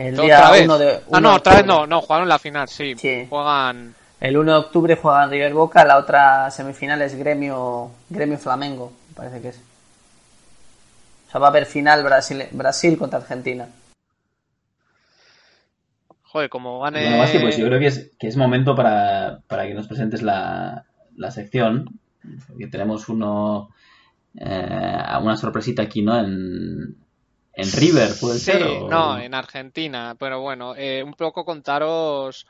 El 0.00 0.18
¿Otra 0.18 0.24
día 0.24 0.50
vez? 0.50 0.64
uno 0.64 0.78
de. 0.78 1.00
ah, 1.12 1.20
uno 1.20 1.20
no, 1.20 1.34
otra 1.36 1.54
vez 1.54 1.62
octubre. 1.62 1.66
no, 1.66 1.86
no, 1.86 2.00
jugaron 2.00 2.28
la 2.28 2.38
final, 2.38 2.68
sí. 2.68 2.96
Sí. 2.96 3.28
Juegan 3.28 3.96
El 4.20 4.36
1 4.36 4.52
de 4.52 4.58
octubre 4.58 4.96
juega 4.96 5.26
River 5.26 5.54
Boca, 5.54 5.84
la 5.84 5.98
otra 5.98 6.50
semifinal 6.50 7.02
es 7.02 7.14
Gremio, 7.16 7.90
Gremio 8.08 8.38
Flamengo, 8.38 8.92
me 9.10 9.14
parece 9.14 9.40
que 9.42 9.48
es. 9.48 9.60
O 11.28 11.30
sea, 11.30 11.40
va 11.40 11.48
a 11.48 11.50
haber 11.50 11.66
final 11.66 12.02
Brasil, 12.02 12.44
Brasil 12.52 12.98
contra 12.98 13.18
Argentina. 13.20 13.68
Joder, 16.22 16.48
como 16.48 16.80
gane. 16.80 17.02
Bueno, 17.02 17.18
Basti, 17.18 17.38
pues 17.38 17.56
yo 17.56 17.66
creo 17.66 17.80
que 17.80 17.86
es, 17.86 18.10
que 18.18 18.28
es 18.28 18.36
momento 18.36 18.74
para, 18.76 19.40
para 19.48 19.66
que 19.66 19.74
nos 19.74 19.88
presentes 19.88 20.22
la, 20.22 20.84
la 21.16 21.30
sección. 21.30 22.00
Porque 22.48 22.66
tenemos 22.68 23.08
uno. 23.08 23.70
eh, 24.38 25.02
una 25.22 25.36
sorpresita 25.36 25.82
aquí, 25.82 26.02
¿no? 26.02 26.18
En, 26.20 26.96
en 27.62 27.72
River, 27.72 28.14
¿puede 28.20 28.38
Sí, 28.38 28.50
ser? 28.50 28.62
o- 28.62 28.86
no, 28.86 29.18
en 29.18 29.34
Argentina. 29.34 30.14
Pero 30.18 30.40
bueno, 30.40 30.74
eh, 30.76 31.02
un 31.02 31.14
poco 31.14 31.44
contaros 31.44 32.46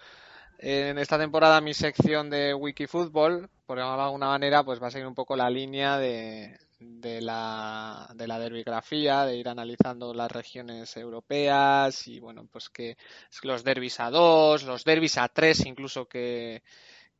en 0.58 0.98
esta 0.98 1.18
temporada 1.18 1.60
mi 1.60 1.74
sección 1.74 2.30
de 2.30 2.54
Wikifútbol, 2.54 3.48
por 3.66 3.78
de 3.78 3.84
alguna 3.84 4.28
manera, 4.28 4.62
pues 4.64 4.82
va 4.82 4.88
a 4.88 4.90
seguir 4.90 5.06
un 5.06 5.14
poco 5.14 5.36
la 5.36 5.48
línea 5.50 5.98
de, 5.98 6.58
de 6.78 7.20
la, 7.22 8.08
de 8.14 8.26
la 8.28 8.38
derbigrafía, 8.38 9.24
de 9.24 9.36
ir 9.36 9.48
analizando 9.48 10.12
las 10.14 10.30
regiones 10.30 10.96
europeas 10.96 12.06
y 12.08 12.20
bueno, 12.20 12.46
pues 12.52 12.68
que 12.70 12.96
los 13.42 13.64
derbis 13.64 14.00
a 14.00 14.10
dos, 14.10 14.64
los 14.64 14.84
derbis 14.84 15.16
a 15.18 15.28
tres 15.28 15.64
incluso 15.66 16.06
que, 16.08 16.62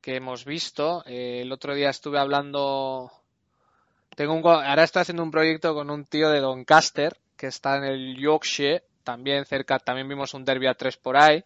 que 0.00 0.16
hemos 0.16 0.44
visto. 0.44 1.04
Eh, 1.06 1.42
el 1.42 1.52
otro 1.52 1.74
día 1.74 1.90
estuve 1.90 2.18
hablando 2.18 3.10
tengo 4.16 4.34
un, 4.34 4.46
ahora 4.46 4.84
estoy 4.84 5.02
haciendo 5.02 5.22
un 5.22 5.30
proyecto 5.30 5.74
con 5.74 5.90
un 5.90 6.04
tío 6.04 6.30
de 6.30 6.40
Doncaster 6.40 7.16
que 7.40 7.46
está 7.46 7.78
en 7.78 7.84
el 7.84 8.16
Yorkshire, 8.18 8.84
también 9.02 9.46
cerca, 9.46 9.78
también 9.78 10.06
vimos 10.06 10.34
un 10.34 10.44
derby 10.44 10.66
a 10.66 10.74
tres 10.74 10.98
por 10.98 11.16
ahí, 11.16 11.42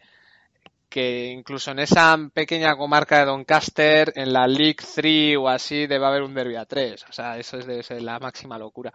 que 0.89 1.27
incluso 1.27 1.71
en 1.71 1.79
esa 1.79 2.19
pequeña 2.35 2.75
comarca 2.75 3.21
de 3.21 3.27
Doncaster, 3.27 4.13
en 4.17 4.33
la 4.33 4.49
League 4.49 4.83
3 4.95 5.37
o 5.39 5.49
así, 5.49 5.87
debe 5.87 6.05
haber 6.05 6.23
un 6.23 6.35
derby 6.35 6.57
a 6.57 6.65
tres. 6.65 7.05
O 7.09 7.13
sea, 7.13 7.39
eso 7.39 7.59
es, 7.59 7.67
debe 7.67 7.85
ser 7.85 8.03
la 8.03 8.19
máxima 8.19 8.59
locura. 8.59 8.93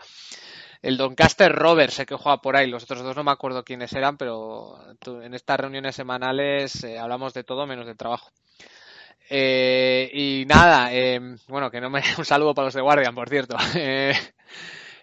El 0.81 0.97
Doncaster 0.97 1.49
Rovers 1.53 1.93
sé 1.93 2.05
que 2.05 2.15
juega 2.15 2.41
por 2.41 2.57
ahí, 2.57 2.67
los 2.67 2.83
otros 2.83 3.01
dos 3.01 3.15
no 3.15 3.23
me 3.23 3.31
acuerdo 3.31 3.63
quiénes 3.63 3.93
eran, 3.93 4.17
pero 4.17 4.77
en 5.23 5.33
estas 5.33 5.57
reuniones 5.57 5.95
semanales 5.95 6.83
eh, 6.83 6.99
hablamos 6.99 7.33
de 7.33 7.45
todo 7.45 7.65
menos 7.65 7.85
de 7.85 7.95
trabajo. 7.95 8.29
Eh, 9.29 10.09
y 10.11 10.45
nada, 10.47 10.93
eh, 10.93 11.19
bueno, 11.47 11.71
que 11.71 11.79
no 11.79 11.89
me. 11.89 12.01
Un 12.17 12.25
saludo 12.25 12.53
para 12.53 12.65
los 12.65 12.73
de 12.73 12.81
Guardian, 12.81 13.15
por 13.15 13.29
cierto. 13.29 13.55
Eh, 13.75 14.13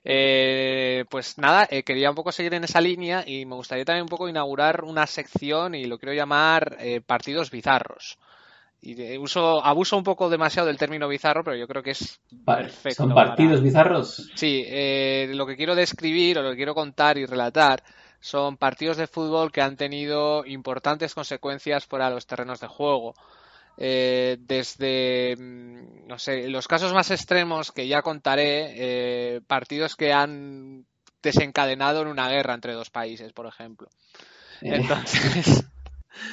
eh, 0.08 1.04
pues 1.10 1.36
nada, 1.36 1.66
eh, 1.68 1.82
quería 1.82 2.10
un 2.10 2.14
poco 2.16 2.30
seguir 2.30 2.54
en 2.54 2.62
esa 2.64 2.80
línea 2.80 3.24
y 3.26 3.44
me 3.44 3.56
gustaría 3.56 3.84
también 3.84 4.04
un 4.04 4.08
poco 4.08 4.28
inaugurar 4.28 4.84
una 4.84 5.04
sección 5.06 5.74
y 5.74 5.84
lo 5.86 5.98
quiero 5.98 6.14
llamar 6.14 6.76
eh, 6.78 7.00
partidos 7.00 7.50
bizarros. 7.50 8.18
Y 8.80 8.94
de- 8.94 9.18
uso, 9.18 9.64
abuso 9.64 9.96
un 9.96 10.04
poco 10.04 10.28
demasiado 10.30 10.68
del 10.68 10.78
término 10.78 11.08
bizarro, 11.08 11.42
pero 11.42 11.56
yo 11.56 11.66
creo 11.66 11.82
que 11.82 11.90
es 11.90 12.20
perfecto. 12.44 13.02
¿Son 13.02 13.14
para- 13.14 13.30
partidos 13.30 13.62
bizarros? 13.62 14.30
Sí, 14.36 14.62
eh, 14.66 15.28
lo 15.34 15.44
que 15.44 15.56
quiero 15.56 15.74
describir 15.74 16.38
o 16.38 16.42
lo 16.42 16.50
que 16.50 16.56
quiero 16.56 16.74
contar 16.74 17.18
y 17.18 17.26
relatar 17.26 17.82
son 18.20 18.56
partidos 18.56 18.96
de 18.96 19.06
fútbol 19.08 19.50
que 19.50 19.60
han 19.62 19.76
tenido 19.76 20.44
importantes 20.46 21.14
consecuencias 21.14 21.84
fuera 21.86 22.08
de 22.08 22.14
los 22.14 22.26
terrenos 22.26 22.60
de 22.60 22.68
juego. 22.68 23.14
Eh, 23.76 24.38
desde, 24.40 25.36
mm, 25.38 26.06
no 26.06 26.18
sé, 26.18 26.48
los 26.48 26.68
casos 26.68 26.94
más 26.94 27.10
extremos 27.10 27.72
que 27.72 27.88
ya 27.88 28.02
contaré, 28.02 28.72
eh, 29.36 29.40
partidos 29.46 29.96
que 29.96 30.12
han 30.12 30.86
desencadenado 31.22 32.02
en 32.02 32.08
una 32.08 32.28
guerra 32.28 32.54
entre 32.54 32.72
dos 32.74 32.90
países, 32.90 33.32
por 33.32 33.46
ejemplo. 33.46 33.88
Eh, 34.62 34.76
Entonces, 34.76 35.64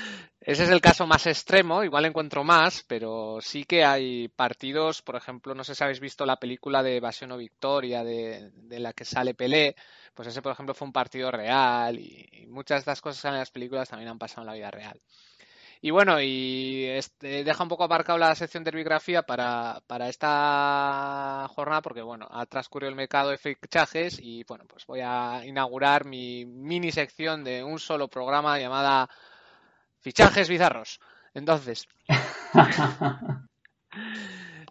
ese 0.42 0.64
es 0.64 0.70
el 0.70 0.82
caso 0.82 1.08
más 1.08 1.26
extremo, 1.28 1.84
igual 1.84 2.06
encuentro 2.06 2.44
más, 2.44 2.84
pero 2.88 3.40
sí 3.42 3.64
que 3.66 3.84
hay 3.86 4.28
partidos, 4.30 5.02
por 5.02 5.16
ejemplo, 5.16 5.56
no 5.56 5.64
sé 5.64 5.76
si 5.76 5.84
habéis 5.84 6.00
visto 6.00 6.26
la 6.26 6.38
película 6.38 6.84
de 6.84 6.98
Evasión 6.98 7.32
o 7.32 7.38
Victoria, 7.38 8.04
de, 8.04 8.52
de 8.54 8.80
la 8.80 8.94
que 8.94 9.06
sale 9.06 9.34
Pelé, 9.34 9.76
pues 10.14 10.28
ese, 10.28 10.42
por 10.42 10.52
ejemplo, 10.52 10.74
fue 10.76 10.88
un 10.88 10.94
partido 10.94 11.32
real 11.32 12.00
y, 12.00 12.28
y 12.32 12.48
muchas 12.48 12.78
de 12.78 12.80
estas 12.82 13.02
cosas 13.02 13.24
en 13.26 13.36
las 13.40 13.52
películas 13.52 13.90
también 13.90 14.10
han 14.10 14.20
pasado 14.20 14.42
en 14.42 14.48
la 14.48 14.54
vida 14.54 14.72
real. 14.72 15.00
Y 15.86 15.92
bueno, 15.92 16.22
y 16.22 16.86
este, 16.86 17.44
deja 17.44 17.62
un 17.62 17.68
poco 17.68 17.84
aparcado 17.84 18.18
la 18.18 18.34
sección 18.36 18.64
de 18.64 18.70
herbigrafía 18.70 19.24
para, 19.24 19.82
para 19.86 20.08
esta 20.08 21.46
jornada 21.50 21.82
porque, 21.82 22.02
bueno, 22.02 22.26
ha 22.32 22.46
transcurrido 22.46 22.90
el 22.90 22.96
mercado 22.96 23.32
de 23.32 23.38
fichajes 23.38 24.18
y, 24.18 24.46
bueno, 24.46 24.64
pues 24.66 24.86
voy 24.86 25.02
a 25.04 25.46
inaugurar 25.46 26.06
mi 26.06 26.46
mini 26.46 26.94
sección 26.94 27.44
de 27.44 27.66
un 27.66 27.80
solo 27.80 28.08
programa 28.08 28.58
llamada 28.60 29.10
Fichajes 30.00 30.48
Bizarros. 30.48 31.02
Entonces, 31.34 31.86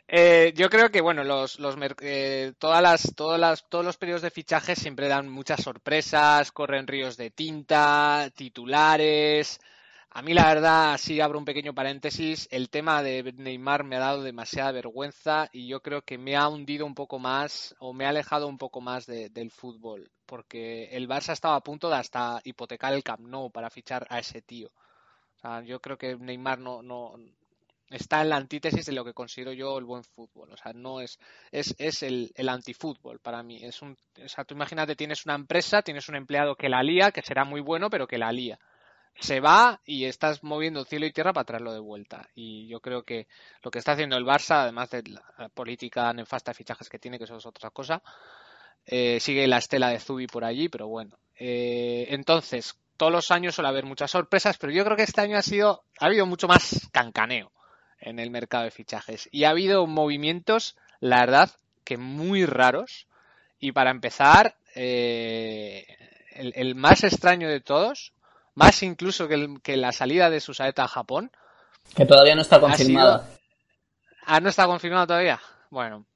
eh, 0.09 0.55
yo 0.57 0.71
creo 0.71 0.91
que 0.91 1.03
bueno, 1.03 1.25
los, 1.25 1.59
los 1.59 1.77
eh, 2.01 2.55
todas 2.59 2.81
las, 2.81 3.15
todas 3.15 3.39
las, 3.39 3.69
todos 3.69 3.85
los 3.85 3.99
periodos 3.99 4.23
de 4.23 4.31
fichajes 4.31 4.79
siempre 4.79 5.09
dan 5.09 5.29
muchas 5.29 5.63
sorpresas, 5.63 6.53
corren 6.53 6.87
ríos 6.87 7.19
de 7.19 7.31
tinta, 7.31 8.31
titulares. 8.35 9.61
A 10.15 10.21
mí 10.23 10.35
la 10.35 10.47
verdad, 10.47 10.97
sí 10.99 11.21
abro 11.21 11.39
un 11.39 11.45
pequeño 11.45 11.75
paréntesis, 11.75 12.47
el 12.51 12.69
tema 12.71 13.03
de 13.03 13.33
Neymar 13.37 13.83
me 13.83 13.97
ha 13.97 14.01
dado 14.01 14.23
demasiada 14.23 14.71
vergüenza 14.71 15.49
y 15.53 15.67
yo 15.67 15.81
creo 15.81 16.03
que 16.03 16.19
me 16.19 16.37
ha 16.37 16.49
hundido 16.49 16.85
un 16.87 16.95
poco 16.95 17.19
más 17.19 17.75
o 17.81 17.93
me 17.95 18.05
ha 18.05 18.11
alejado 18.11 18.47
un 18.47 18.59
poco 18.59 18.81
más 18.81 19.07
de- 19.07 19.31
del 19.31 19.51
fútbol, 19.51 20.11
porque 20.27 20.85
el 20.93 21.09
Barça 21.09 21.33
estaba 21.33 21.57
a 21.57 21.63
punto 21.63 21.89
de 21.89 21.97
hasta 21.97 22.41
hipotecar 22.45 22.93
el 22.93 23.03
Camp 23.03 23.21
Nou 23.27 23.51
para 23.51 23.71
fichar 23.71 24.07
a 24.11 24.19
ese 24.19 24.43
tío. 24.43 24.69
O 25.37 25.41
sea, 25.41 25.63
yo 25.63 25.81
creo 25.81 25.99
que 25.99 26.17
Neymar 26.17 26.59
no, 26.61 26.83
no 26.83 27.15
está 27.91 28.23
en 28.23 28.31
la 28.31 28.37
antítesis 28.37 28.87
de 28.87 28.93
lo 28.93 29.05
que 29.05 29.15
considero 29.15 29.53
yo 29.53 29.79
el 29.79 29.85
buen 29.85 30.05
fútbol. 30.05 30.53
O 30.53 30.57
sea, 30.57 30.73
no 30.73 31.01
es, 31.01 31.19
es, 31.51 31.75
es 31.79 32.03
el, 32.03 32.33
el 32.35 32.49
antifútbol 32.49 33.19
para 33.21 33.43
mí. 33.43 33.63
Es 33.65 33.83
un, 33.83 33.97
o 34.25 34.29
sea, 34.29 34.45
tú 34.45 34.55
imagínate, 34.55 34.97
tienes 34.97 35.25
una 35.27 35.35
empresa, 35.37 35.83
tienes 35.83 36.09
un 36.09 36.17
empleado 36.17 36.55
que 36.57 36.69
la 36.69 36.83
lía, 36.83 37.11
que 37.13 37.23
será 37.23 37.45
muy 37.45 37.61
bueno, 37.61 37.91
pero 37.91 38.07
que 38.07 38.19
la 38.19 38.33
lía. 38.33 38.59
Se 39.15 39.41
va 39.41 39.81
y 39.85 40.07
estás 40.07 40.43
moviendo 40.43 40.85
cielo 40.85 41.07
y 41.07 41.13
tierra 41.13 41.33
para 41.33 41.45
traerlo 41.45 41.73
de 41.73 41.79
vuelta. 41.79 42.29
Y 42.35 42.67
yo 42.67 42.81
creo 42.81 43.05
que 43.05 43.29
lo 43.63 43.71
que 43.71 43.79
está 43.79 43.93
haciendo 43.93 44.17
el 44.17 44.25
Barça, 44.25 44.63
además 44.63 44.91
de 44.91 45.03
la 45.05 45.49
política 45.51 46.13
nefasta 46.13 46.51
de 46.51 46.57
fichajes 46.57 46.89
que 46.89 46.99
tiene, 46.99 47.19
que 47.19 47.25
eso 47.25 47.37
es 47.37 47.47
otra 47.47 47.71
cosa, 47.71 48.03
eh, 48.87 49.21
sigue 49.21 49.47
la 49.47 49.59
estela 49.59 49.91
de 49.91 50.01
Zubi 50.01 50.27
por 50.27 50.45
allí, 50.45 50.69
pero 50.69 50.89
bueno. 50.89 51.19
Eh, 51.39 52.07
entonces, 52.11 52.77
todos 52.97 53.13
los 53.13 53.31
años 53.31 53.55
suele 53.55 53.69
haber 53.69 53.85
muchas 53.85 54.11
sorpresas, 54.11 54.59
pero 54.59 54.73
yo 54.73 54.85
creo 54.85 54.97
que 54.97 55.05
este 55.05 55.21
año 55.21 55.37
ha 55.37 55.43
sido, 55.43 55.85
ha 55.99 56.07
habido 56.07 56.27
mucho 56.27 56.49
más 56.49 56.89
cancaneo 56.93 57.53
en 58.01 58.19
el 58.19 58.31
mercado 58.31 58.65
de 58.65 58.71
fichajes. 58.71 59.29
Y 59.33 59.45
ha 59.45 59.51
habido 59.51 59.87
movimientos, 59.87 60.77
la 61.01 61.21
verdad, 61.21 61.51
que 61.85 61.97
muy 61.97 62.47
raros. 62.47 63.07
Y 63.59 63.73
para 63.73 63.91
empezar, 63.91 64.57
eh, 64.75 65.87
el, 66.33 66.53
el 66.57 66.75
más 66.75 67.05
extraño 67.05 67.49
de 67.49 67.61
todos, 67.61 68.13
más 68.55 68.83
incluso 68.83 69.29
que, 69.29 69.35
el- 69.35 69.61
que 69.63 69.77
la 69.77 69.93
salida 69.93 70.31
de 70.31 70.41
Susaeta 70.41 70.85
a 70.85 70.89
Japón, 70.89 71.31
Que 71.95 72.07
todavía 72.07 72.35
no 72.35 72.43
está 72.43 72.61
confirmada. 72.61 73.29
Ah, 74.25 74.41
no 74.41 74.49
está 74.49 74.67
confirmado 74.67 75.07
todavía. 75.09 75.41
Bueno, 75.71 76.07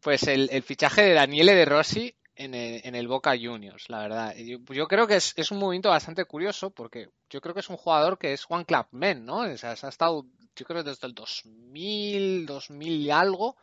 pues 0.00 0.22
el, 0.24 0.48
el 0.52 0.62
fichaje 0.62 1.02
de 1.02 1.14
Daniele 1.14 1.54
De 1.54 1.64
Rossi 1.64 2.14
en 2.36 2.54
el, 2.54 2.80
en 2.84 2.94
el 2.94 3.08
Boca 3.08 3.32
Juniors, 3.40 3.88
la 3.88 4.00
verdad. 4.00 4.34
Yo, 4.36 4.58
yo 4.72 4.86
creo 4.88 5.06
que 5.06 5.16
es, 5.16 5.32
es 5.36 5.50
un 5.50 5.58
movimiento 5.58 5.88
bastante 5.90 6.24
curioso 6.26 6.70
porque 6.70 7.08
yo 7.28 7.40
creo 7.40 7.54
que 7.54 7.60
es 7.60 7.68
un 7.70 7.76
jugador 7.76 8.18
que 8.18 8.32
es 8.32 8.44
Juan 8.44 8.64
Clubman, 8.64 9.24
¿no? 9.24 9.38
O 9.40 9.56
sea, 9.56 9.74
se 9.76 9.86
ha 9.86 9.88
estado, 9.88 10.26
yo 10.56 10.64
creo 10.66 10.82
desde 10.82 11.06
el 11.06 11.14
2000, 11.14 12.46
2000 12.46 13.00
y 13.00 13.10
algo, 13.10 13.56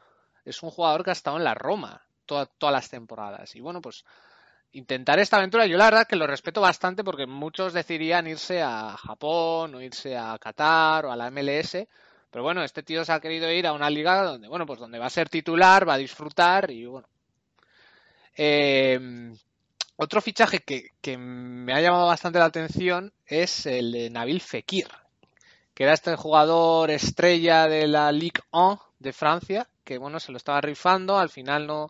es 0.46 0.62
un 0.64 0.70
jugador 0.72 1.04
que 1.04 1.10
ha 1.12 1.14
estado 1.14 1.38
en 1.38 1.44
la 1.44 1.54
Roma 1.56 2.02
toda- 2.26 2.46
todas 2.46 2.74
las 2.74 2.90
temporadas. 2.90 3.56
Y 3.56 3.62
bueno, 3.62 3.82
pues 3.82 4.06
intentar 4.72 5.20
esta 5.20 5.38
aventura, 5.38 5.66
yo 5.66 5.78
la 5.78 5.86
verdad 5.86 6.08
que 6.08 6.16
lo 6.16 6.28
respeto 6.28 6.62
bastante 6.62 7.04
porque 7.04 7.26
muchos 7.26 7.74
decidirían 7.74 8.28
irse 8.28 8.62
a 8.62 8.96
Japón 8.98 9.76
o 9.76 9.82
irse 9.82 10.18
a 10.18 10.38
Qatar 10.38 11.06
o 11.06 11.12
a 11.12 11.16
la 11.16 11.32
MLS. 11.32 11.88
Pero 12.30 12.44
bueno, 12.44 12.64
este 12.64 12.84
tío 12.84 13.06
se 13.06 13.14
ha 13.14 13.20
querido 13.20 13.52
ir 13.52 13.66
a 13.68 13.74
una 13.74 13.90
liga 13.90 14.22
donde, 14.24 14.48
bueno, 14.48 14.66
pues 14.66 14.80
donde 14.80 15.00
va 15.00 15.08
a 15.08 15.10
ser 15.10 15.30
titular, 15.30 15.88
va 15.88 15.94
a 15.96 15.98
disfrutar 15.98 16.70
y 16.72 16.86
bueno. 16.86 17.08
Eh, 18.36 19.00
otro 19.96 20.22
fichaje 20.22 20.60
que, 20.60 20.92
que 21.02 21.18
me 21.18 21.74
ha 21.74 21.82
llamado 21.82 22.06
bastante 22.06 22.38
la 22.38 22.46
atención 22.46 23.12
es 23.26 23.66
el 23.66 23.92
de 23.92 24.10
Nabil 24.12 24.42
Fekir, 24.42 24.88
que 25.74 25.84
era 25.84 25.94
este 25.94 26.16
jugador 26.16 26.92
estrella 26.92 27.68
de 27.68 27.88
la 27.88 28.12
Ligue 28.12 28.42
1 28.52 28.80
de 29.00 29.14
Francia, 29.14 29.68
que 29.84 29.98
bueno, 29.98 30.20
se 30.20 30.32
lo 30.32 30.38
estaba 30.38 30.62
rifando, 30.62 31.18
al 31.18 31.30
final 31.30 31.66
no, 31.66 31.90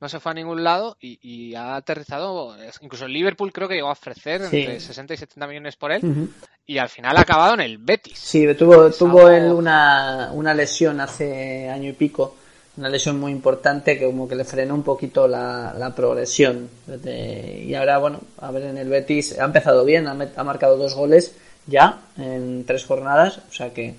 no 0.00 0.08
se 0.08 0.20
fue 0.20 0.32
a 0.32 0.34
ningún 0.34 0.62
lado 0.64 0.96
y, 1.00 1.18
y 1.22 1.54
ha 1.54 1.76
aterrizado, 1.76 2.56
incluso 2.80 3.06
el 3.06 3.12
Liverpool 3.12 3.52
creo 3.52 3.68
que 3.68 3.74
llegó 3.74 3.88
a 3.88 3.92
ofrecer 3.92 4.42
Sí. 4.48 4.58
entre 4.60 4.80
60 4.80 5.14
y 5.14 5.16
70 5.16 5.46
millones 5.46 5.76
por 5.76 5.92
él 5.92 6.28
y 6.66 6.78
al 6.78 6.88
final 6.88 7.16
ha 7.16 7.20
acabado 7.20 7.54
en 7.54 7.60
el 7.60 7.78
Betis. 7.78 8.18
Sí, 8.18 8.46
tuvo, 8.54 8.90
tuvo 8.90 9.28
él 9.28 9.44
una, 9.52 10.30
una 10.32 10.52
lesión 10.54 11.00
hace 11.00 11.68
año 11.68 11.90
y 11.90 11.92
pico, 11.94 12.36
una 12.76 12.88
lesión 12.88 13.20
muy 13.20 13.30
importante 13.32 13.98
que 13.98 14.06
como 14.06 14.26
que 14.28 14.34
le 14.34 14.44
frenó 14.44 14.74
un 14.74 14.82
poquito 14.82 15.28
la, 15.28 15.72
la 15.78 15.94
progresión. 15.94 16.68
De- 16.86 17.62
y 17.66 17.74
ahora, 17.74 17.98
bueno, 17.98 18.20
a 18.38 18.50
ver 18.50 18.64
en 18.64 18.78
el 18.78 18.88
Betis, 18.88 19.38
ha 19.38 19.44
empezado 19.44 19.84
bien, 19.84 20.08
ha, 20.08 20.14
met- 20.14 20.32
ha 20.36 20.42
marcado 20.44 20.76
dos 20.76 20.94
goles 20.94 21.34
ya 21.66 22.00
en 22.18 22.64
tres 22.66 22.84
jornadas, 22.84 23.38
o 23.48 23.52
sea 23.52 23.72
que, 23.72 23.94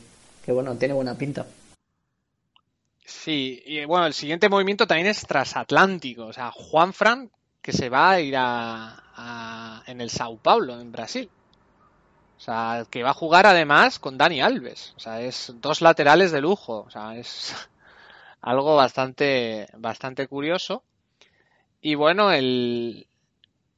que 0.45 0.51
bueno, 0.51 0.75
tiene 0.75 0.93
buena 0.93 1.15
pinta. 1.15 1.45
Sí, 3.05 3.61
y 3.65 3.85
bueno, 3.85 4.05
el 4.07 4.13
siguiente 4.13 4.49
movimiento 4.49 4.85
también 4.87 5.07
es 5.07 5.21
transatlántico. 5.25 6.25
O 6.25 6.33
sea, 6.33 6.51
Juan 6.51 6.93
Fran, 6.93 7.31
que 7.61 7.71
se 7.71 7.89
va 7.89 8.11
a 8.11 8.19
ir 8.21 8.35
a, 8.37 9.03
a- 9.15 9.83
en 9.87 10.01
el 10.01 10.09
Sao 10.09 10.37
Paulo, 10.37 10.79
en 10.79 10.91
Brasil. 10.91 11.31
O 12.37 12.39
sea, 12.45 12.85
que 12.91 13.03
va 13.03 13.11
a 13.11 13.13
jugar 13.21 13.45
además 13.45 13.97
con 13.99 14.17
Dani 14.17 14.41
Alves. 14.41 14.93
O 14.97 14.99
sea, 14.99 15.21
es 15.21 15.53
dos 15.55 15.81
laterales 15.81 16.31
de 16.31 16.41
lujo. 16.41 16.83
O 16.87 16.89
sea, 16.89 17.15
es 17.17 17.53
algo 18.41 18.75
bastante, 18.75 19.67
bastante 19.77 20.27
curioso. 20.27 20.83
Y 21.81 21.95
bueno, 21.95 22.31
el, 22.31 23.07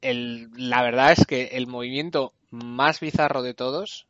el, 0.02 0.50
la 0.56 0.84
verdad 0.84 1.14
es 1.14 1.26
que 1.28 1.46
el 1.54 1.68
movimiento 1.68 2.34
más 2.52 3.00
bizarro 3.02 3.44
de 3.44 3.54
todos, 3.54 4.08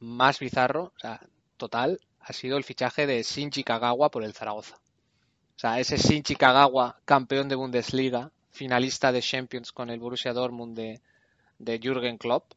más 0.00 0.38
bizarro, 0.40 0.92
o 0.96 1.00
sea, 1.00 1.20
total, 1.58 2.00
ha 2.24 2.32
sido 2.32 2.56
el 2.56 2.64
fichaje 2.64 3.06
de 3.06 3.22
Shinji 3.22 3.64
Kagawa 3.64 4.10
por 4.10 4.24
el 4.24 4.32
Zaragoza. 4.32 4.76
O 5.56 5.58
sea, 5.58 5.78
ese 5.78 5.96
Shinji 5.98 6.36
Kagawa, 6.36 6.96
campeón 7.04 7.48
de 7.48 7.54
Bundesliga, 7.54 8.30
finalista 8.50 9.12
de 9.12 9.20
Champions 9.20 9.72
con 9.72 9.90
el 9.90 10.00
Borussia 10.00 10.32
Dortmund 10.32 10.76
de, 10.76 11.80
Jürgen 11.80 12.18
Klopp, 12.18 12.52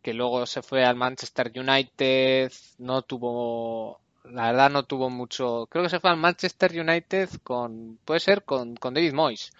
que 0.00 0.14
luego 0.14 0.46
se 0.46 0.62
fue 0.62 0.84
al 0.84 0.96
Manchester 0.96 1.52
United, 1.54 2.52
no 2.78 3.02
tuvo, 3.02 4.00
la 4.24 4.52
verdad 4.52 4.70
no 4.70 4.84
tuvo 4.84 5.10
mucho, 5.10 5.66
creo 5.70 5.82
que 5.84 5.90
se 5.90 6.00
fue 6.00 6.10
al 6.10 6.16
Manchester 6.16 6.78
United 6.78 7.30
con, 7.42 7.98
puede 8.04 8.20
ser 8.20 8.44
con, 8.44 8.76
con 8.76 8.94
David 8.94 9.12
Moyes. 9.12 9.50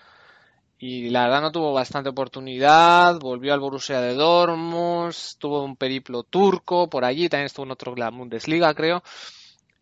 Y 0.86 1.08
la 1.08 1.22
verdad 1.22 1.40
no 1.40 1.50
tuvo 1.50 1.72
bastante 1.72 2.10
oportunidad, 2.10 3.18
volvió 3.18 3.54
al 3.54 3.60
Borussia 3.60 4.02
de 4.02 4.12
Dortmund, 4.12 5.14
tuvo 5.38 5.64
un 5.64 5.76
periplo 5.76 6.24
turco 6.24 6.90
por 6.90 7.06
allí, 7.06 7.30
también 7.30 7.46
estuvo 7.46 7.64
en 7.64 7.72
otro 7.72 7.96
la 7.96 8.10
Bundesliga 8.10 8.74
creo. 8.74 9.02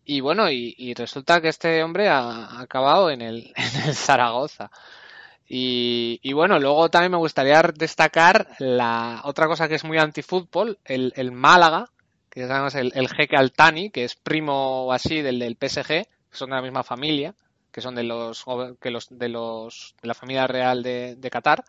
Y 0.05 0.21
bueno, 0.21 0.49
y, 0.49 0.93
resulta 0.93 1.41
que 1.41 1.49
este 1.49 1.83
hombre 1.83 2.07
ha, 2.07 2.57
acabado 2.57 3.09
en 3.09 3.21
el, 3.21 3.51
en 3.57 3.89
el 3.89 3.95
Zaragoza. 3.95 4.71
Y, 5.45 6.21
y 6.23 6.31
bueno, 6.31 6.57
luego 6.57 6.87
también 6.89 7.11
me 7.11 7.17
gustaría 7.17 7.61
destacar 7.61 8.47
la 8.59 9.23
otra 9.25 9.47
cosa 9.47 9.67
que 9.67 9.75
es 9.75 9.83
muy 9.83 9.97
antifútbol, 9.97 10.79
el, 10.85 11.11
el 11.17 11.33
Málaga, 11.33 11.89
que 12.29 12.43
es 12.43 12.49
además 12.49 12.75
el, 12.75 12.93
el 12.95 13.09
Jeque 13.09 13.35
Altani, 13.35 13.89
que 13.89 14.05
es 14.05 14.15
primo 14.15 14.89
así 14.93 15.21
del 15.21 15.39
del 15.39 15.57
PSG, 15.59 16.07
son 16.31 16.51
de 16.51 16.55
la 16.55 16.61
misma 16.61 16.83
familia, 16.83 17.35
que 17.73 17.81
son 17.81 17.95
de 17.95 18.03
los 18.03 18.45
que 18.79 18.91
los 18.91 19.07
de 19.09 19.27
los 19.27 19.95
de 20.01 20.07
la 20.07 20.13
familia 20.13 20.47
real 20.47 20.83
de, 20.83 21.17
Qatar, 21.29 21.65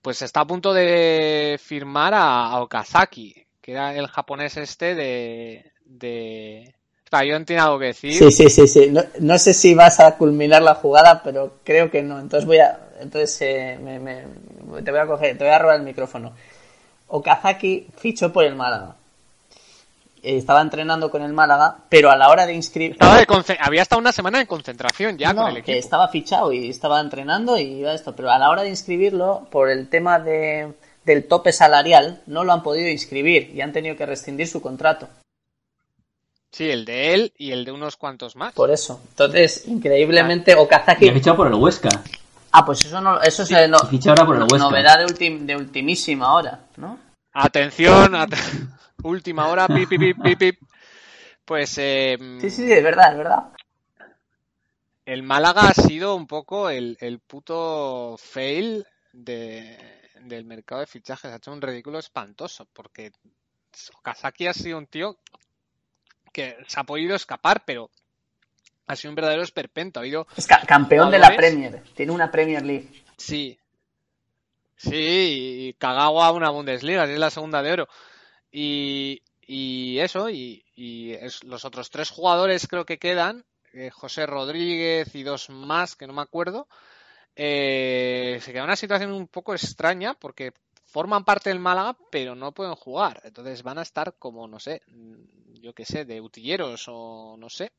pues 0.00 0.22
está 0.22 0.40
a 0.40 0.46
punto 0.46 0.72
de 0.72 1.58
firmar 1.62 2.14
a, 2.14 2.60
Okazaki, 2.62 3.44
que 3.60 3.72
era 3.72 3.94
el 3.94 4.06
japonés 4.06 4.56
este 4.56 4.94
de 4.94 5.72
de 5.84 6.74
yo 7.22 7.38
no 7.38 7.44
algo 7.60 7.78
que 7.78 7.86
decir. 7.86 8.12
Sí, 8.12 8.30
sí, 8.32 8.50
sí, 8.50 8.66
sí. 8.66 8.90
No, 8.90 9.02
no 9.20 9.38
sé 9.38 9.54
si 9.54 9.74
vas 9.74 10.00
a 10.00 10.16
culminar 10.16 10.62
la 10.62 10.74
jugada, 10.74 11.22
pero 11.22 11.58
creo 11.62 11.88
que 11.90 12.02
no. 12.02 12.18
Entonces 12.18 12.44
voy 12.44 12.58
a, 12.58 12.88
entonces 13.00 13.40
eh, 13.42 13.78
me, 13.80 14.00
me- 14.00 14.24
te 14.82 14.90
voy 14.90 15.00
a 15.00 15.06
te 15.18 15.34
voy 15.44 15.48
a 15.48 15.58
robar 15.58 15.76
el 15.76 15.82
micrófono. 15.82 16.32
Okazaki 17.06 17.86
fichó 17.96 18.32
por 18.32 18.44
el 18.44 18.56
Málaga. 18.56 18.96
Estaba 20.24 20.62
entrenando 20.62 21.10
con 21.10 21.22
el 21.22 21.32
Málaga, 21.32 21.76
pero 21.88 22.10
a 22.10 22.16
la 22.16 22.28
hora 22.30 22.46
de 22.46 22.54
inscribir, 22.54 22.96
había 23.60 23.82
estado 23.82 24.00
una 24.00 24.12
semana 24.12 24.40
en 24.40 24.46
concentración 24.46 25.18
ya 25.18 25.32
no, 25.32 25.42
con 25.42 25.50
el 25.50 25.62
que 25.62 25.72
equipo. 25.72 25.78
estaba 25.84 26.08
fichado 26.08 26.52
y 26.52 26.70
estaba 26.70 26.98
entrenando 27.00 27.58
y 27.58 27.62
iba 27.80 27.92
esto, 27.92 28.16
pero 28.16 28.30
a 28.30 28.38
la 28.38 28.48
hora 28.50 28.62
de 28.62 28.70
inscribirlo, 28.70 29.46
por 29.50 29.68
el 29.70 29.88
tema 29.88 30.18
de, 30.18 30.72
del 31.04 31.28
tope 31.28 31.52
salarial, 31.52 32.22
no 32.26 32.42
lo 32.44 32.52
han 32.52 32.62
podido 32.62 32.88
inscribir 32.88 33.50
y 33.54 33.60
han 33.60 33.72
tenido 33.72 33.96
que 33.96 34.06
rescindir 34.06 34.48
su 34.48 34.62
contrato. 34.62 35.08
Sí, 36.50 36.70
el 36.70 36.84
de 36.84 37.14
él 37.14 37.32
y 37.36 37.50
el 37.50 37.64
de 37.64 37.72
unos 37.72 37.96
cuantos 37.96 38.36
más. 38.36 38.54
Por 38.54 38.70
eso. 38.70 39.00
Entonces, 39.10 39.66
increíble 39.66 40.22
Okazaki. 40.54 41.04
Y 41.06 41.08
ha 41.08 41.12
fichado 41.12 41.36
por 41.36 41.48
el 41.48 41.54
Huesca. 41.54 41.88
Ah, 42.52 42.64
pues 42.64 42.84
eso 42.84 43.00
no, 43.00 43.20
eso 43.20 43.42
es 43.42 43.50
no- 43.68 43.80
ficha 43.80 44.10
ahora 44.10 44.24
por 44.24 44.36
el 44.36 44.42
Huesca. 44.42 44.58
novedad 44.58 44.98
de, 45.00 45.06
ultim- 45.06 45.40
de 45.40 45.56
ultimísima 45.56 46.32
hora, 46.32 46.60
¿no? 46.76 46.98
Atención, 47.32 48.14
at- 48.14 48.32
última 49.04 49.48
hora, 49.48 49.66
pip, 49.68 49.88
pip, 49.88 50.00
pip, 50.00 50.22
pip, 50.22 50.38
pip. 50.38 50.60
Pues 51.44 51.76
eh, 51.78 52.16
Sí, 52.40 52.50
sí, 52.50 52.72
es 52.72 52.82
verdad, 52.82 53.12
es 53.12 53.18
verdad. 53.18 53.52
el 55.06 55.22
Málaga 55.22 55.68
ha 55.68 55.74
sido 55.74 56.14
un 56.16 56.26
poco 56.26 56.70
el, 56.70 56.96
el 57.00 57.18
puto 57.20 58.16
fail 58.18 58.86
de, 59.12 59.78
del 60.22 60.44
mercado 60.44 60.80
de 60.80 60.86
fichajes. 60.86 61.30
Ha 61.30 61.36
hecho 61.36 61.52
un 61.52 61.60
ridículo 61.60 61.98
espantoso 61.98 62.66
porque 62.72 63.12
Okazaki 63.98 64.46
ha 64.46 64.54
sido 64.54 64.78
un 64.78 64.86
tío 64.86 65.18
que 66.32 66.56
se 66.66 66.80
ha 66.80 66.84
podido 66.84 67.14
escapar, 67.14 67.64
pero 67.64 67.90
ha 68.86 68.96
sido 68.96 69.10
un 69.10 69.16
verdadero 69.16 69.42
esperpento. 69.42 70.00
Ha 70.00 70.02
habido 70.02 70.26
Es 70.36 70.46
ca- 70.46 70.62
campeón 70.66 71.10
de 71.10 71.18
la. 71.18 71.36
Premier. 71.36 71.82
Tiene 71.94 72.12
una 72.12 72.30
Premier 72.30 72.64
League. 72.64 73.04
Sí. 73.16 73.58
Sí, 74.76 75.68
y 75.68 75.72
Kagawa 75.74 76.32
una 76.32 76.50
Bundesliga, 76.50 77.04
es 77.04 77.18
la 77.18 77.30
segunda 77.30 77.62
de 77.62 77.72
oro. 77.72 77.88
Y, 78.56 79.22
y 79.46 79.98
eso, 79.98 80.30
y, 80.30 80.64
y 80.76 81.16
los 81.44 81.64
otros 81.64 81.90
tres 81.90 82.10
jugadores 82.10 82.66
creo 82.68 82.86
que 82.86 82.98
quedan, 83.00 83.44
eh, 83.72 83.90
José 83.90 84.26
Rodríguez 84.26 85.14
y 85.16 85.22
dos 85.24 85.50
más, 85.50 85.96
que 85.96 86.06
no 86.06 86.12
me 86.14 86.22
acuerdo, 86.22 86.68
eh, 87.36 88.38
se 88.42 88.52
queda 88.52 88.64
una 88.64 88.76
situación 88.76 89.12
un 89.12 89.28
poco 89.28 89.54
extraña 89.54 90.14
porque 90.14 90.52
forman 90.84 91.24
parte 91.24 91.50
del 91.50 91.60
Málaga, 91.60 91.96
pero 92.10 92.34
no 92.36 92.52
pueden 92.52 92.74
jugar. 92.76 93.20
Entonces 93.24 93.62
van 93.64 93.78
a 93.78 93.82
estar 93.82 94.16
como, 94.18 94.48
no 94.48 94.60
sé, 94.60 94.82
mm, 94.88 95.54
yo 95.62 95.74
qué 95.74 95.84
sé, 95.86 96.04
de 96.04 96.20
utilleros 96.20 96.84
o 96.88 97.36
no 97.38 97.50
sé. 97.50 97.72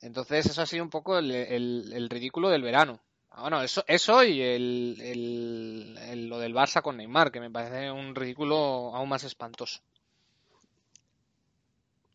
Entonces 0.00 0.46
eso 0.46 0.62
ha 0.62 0.66
sido 0.66 0.84
un 0.84 0.90
poco 0.90 1.18
el, 1.18 1.30
el- 1.30 1.92
el 1.92 2.08
ridículo 2.10 2.48
del 2.48 2.62
verano. 2.62 3.00
Ah, 3.36 3.42
Bueno, 3.42 3.62
eso, 3.62 3.84
eso 3.86 4.24
y 4.24 4.40
el, 4.42 4.98
el- 5.00 5.98
el- 6.10 6.28
lo 6.28 6.38
del 6.40 6.54
Barça 6.54 6.82
con 6.82 6.96
Neymar, 6.96 7.30
que 7.30 7.38
me 7.40 7.50
parece 7.50 7.90
un 7.90 8.14
ridículo 8.14 8.56
aún 8.94 9.08
más 9.08 9.22
espantoso. 9.24 9.80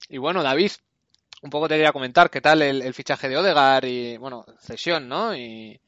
Y 0.10 0.18
bueno, 0.18 0.44
David, 0.44 0.72
un 1.42 1.50
poco 1.50 1.68
te 1.68 1.76
quería 1.76 1.92
comentar 1.94 2.30
qué 2.30 2.42
tal 2.42 2.62
el, 2.62 2.82
el 2.82 2.94
fichaje 2.94 3.30
de 3.30 3.38
Odegaard 3.38 3.86
y, 3.86 4.18
bueno, 4.18 4.46
cesión, 4.60 5.08
¿no? 5.08 5.36
Y, 5.36 5.80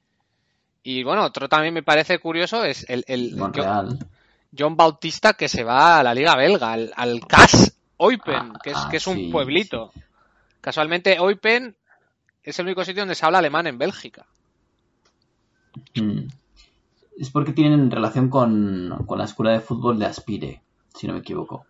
y 0.84 1.04
bueno, 1.04 1.26
otro 1.26 1.50
también 1.50 1.74
me 1.74 1.84
parece 1.84 2.20
curioso 2.20 2.64
es 2.66 2.86
el, 2.90 3.04
el 3.08 3.34
John, 4.58 4.76
Bautista 4.78 5.34
que 5.34 5.50
se 5.50 5.64
va 5.64 6.00
a 6.00 6.04
la 6.04 6.14
Liga 6.14 6.36
Belga, 6.36 6.74
al, 6.74 6.94
al 6.96 7.20
CAS 7.28 7.76
Eupen, 8.00 8.60
que 8.62 8.72
es, 8.72 8.78
Ah, 8.78 8.90
que 8.90 8.98
es 8.98 9.08
un 9.08 9.16
sí, 9.16 9.32
pueblito. 9.32 9.94
Casualmente, 10.62 11.16
Eupen 11.16 11.76
es 12.44 12.60
el 12.60 12.66
único 12.66 12.86
sitio 12.86 13.02
donde 13.04 13.16
se 13.16 13.26
habla 13.26 13.40
alemán 13.40 13.68
en 13.68 13.78
Bélgica. 13.78 14.26
Mm. 15.96 16.28
Es 17.18 17.30
porque 17.30 17.54
tienen 17.54 17.92
relación 17.92 18.30
con, 18.30 19.04
con 19.06 19.18
la 19.18 19.26
escuela 19.26 19.52
de 19.52 19.60
fútbol 19.60 20.00
de 20.00 20.06
Aspire, 20.06 20.64
si 20.96 21.08
no 21.08 21.14
me 21.14 21.20
equivoco. 21.20 21.66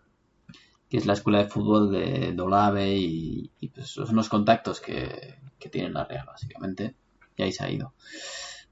Que 0.88 0.96
es 0.96 1.06
la 1.06 1.12
escuela 1.12 1.38
de 1.38 1.48
fútbol 1.48 1.90
de 1.90 2.32
Dolave 2.32 2.96
y, 2.96 3.50
y 3.60 3.68
pues 3.68 3.88
son 3.88 4.10
unos 4.10 4.28
contactos 4.28 4.80
que, 4.80 5.36
que 5.58 5.68
tiene 5.68 5.90
la 5.90 6.04
Real, 6.04 6.26
básicamente. 6.26 6.94
Y 7.36 7.42
ahí 7.42 7.52
se 7.52 7.64
ha 7.64 7.70
ido. 7.70 7.94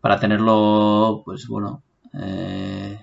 Para 0.00 0.18
tenerlo, 0.18 1.22
pues 1.24 1.46
bueno, 1.46 1.82
eh, 2.14 2.98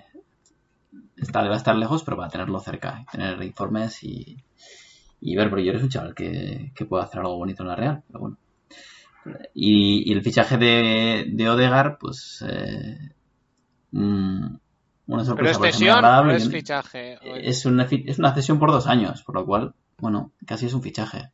va 1.34 1.52
a 1.52 1.56
estar 1.56 1.76
lejos, 1.76 2.02
pero 2.02 2.16
para 2.16 2.28
tenerlo 2.28 2.60
cerca, 2.60 3.04
tener 3.10 3.42
informes 3.42 4.02
y, 4.02 4.36
y 5.20 5.36
ver, 5.36 5.50
pero 5.50 5.62
yo 5.62 5.70
eres 5.70 5.82
un 5.82 5.90
chaval 5.90 6.14
que, 6.14 6.72
que 6.74 6.84
puede 6.86 7.04
hacer 7.04 7.20
algo 7.20 7.36
bonito 7.36 7.62
en 7.62 7.68
la 7.68 7.76
Real, 7.76 8.02
pero 8.06 8.20
bueno. 8.20 8.38
Y, 9.54 10.10
y 10.10 10.12
el 10.12 10.22
fichaje 10.22 10.56
de, 10.56 11.26
de 11.30 11.48
Odegar, 11.50 11.98
pues 11.98 12.44
eh, 12.48 12.98
mm, 13.92 14.44
una 14.46 14.58
Pero 15.06 15.24
sorpresa 15.24 15.52
es 15.52 15.58
parece 15.58 15.78
muy 15.78 15.88
cesión, 15.88 16.02
no 16.02 16.32
es 16.32 16.48
fichaje. 16.48 17.18
es 17.22 17.66
una, 17.66 17.84
es 17.84 18.18
una 18.18 18.34
cesión 18.34 18.58
por 18.58 18.70
dos 18.70 18.86
años, 18.86 19.22
por 19.22 19.34
lo 19.34 19.44
cual, 19.46 19.74
bueno, 19.98 20.32
casi 20.46 20.66
es 20.66 20.74
un 20.74 20.82
fichaje. 20.82 21.30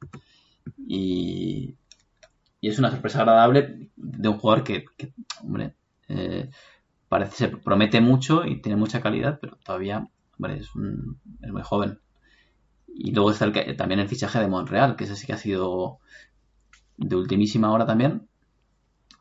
Y, 0.87 1.75
y 2.61 2.69
es 2.69 2.79
una 2.79 2.91
sorpresa 2.91 3.21
agradable 3.21 3.91
de 3.97 4.29
un 4.29 4.39
jugador 4.39 4.65
que, 4.65 4.85
que, 4.97 5.13
hombre, 5.43 5.75
eh, 6.09 6.51
parece 7.09 7.37
ser, 7.37 7.61
promete 7.61 8.01
mucho 8.01 8.45
y 8.45 8.61
tiene 8.61 8.77
mucha 8.77 9.01
calidad, 9.01 9.39
pero 9.41 9.57
todavía, 9.65 10.09
hombre, 10.39 10.59
es, 10.59 10.75
un- 10.75 11.21
es 11.43 11.53
muy 11.53 11.63
joven. 11.63 12.01
Y 12.89 13.13
luego 13.13 13.31
está 13.31 13.45
el 13.45 13.77
también 13.77 14.01
el 14.01 14.09
fichaje 14.09 14.39
de 14.41 14.49
Monreal, 14.49 14.97
que 14.97 15.05
ese 15.05 15.17
sí 15.17 15.27
que 15.27 15.35
ha 15.35 15.39
sido 15.39 15.99
de 16.97 17.17
ultimísima 17.17 17.73
hora 17.73 17.87
también. 17.87 18.29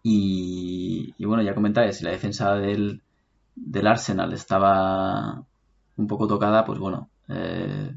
Y, 0.03 1.13
y 1.17 1.25
bueno, 1.25 1.43
ya 1.43 1.55
comentáis, 1.55 1.97
si 1.97 2.03
la 2.03 2.11
defensa 2.11 2.55
del, 2.55 3.01
del 3.55 3.87
Arsenal 3.87 4.33
estaba 4.33 5.43
un 5.97 6.07
poco 6.07 6.27
tocada, 6.27 6.65
pues 6.65 6.79
bueno, 6.79 7.09
eh, 7.29 7.95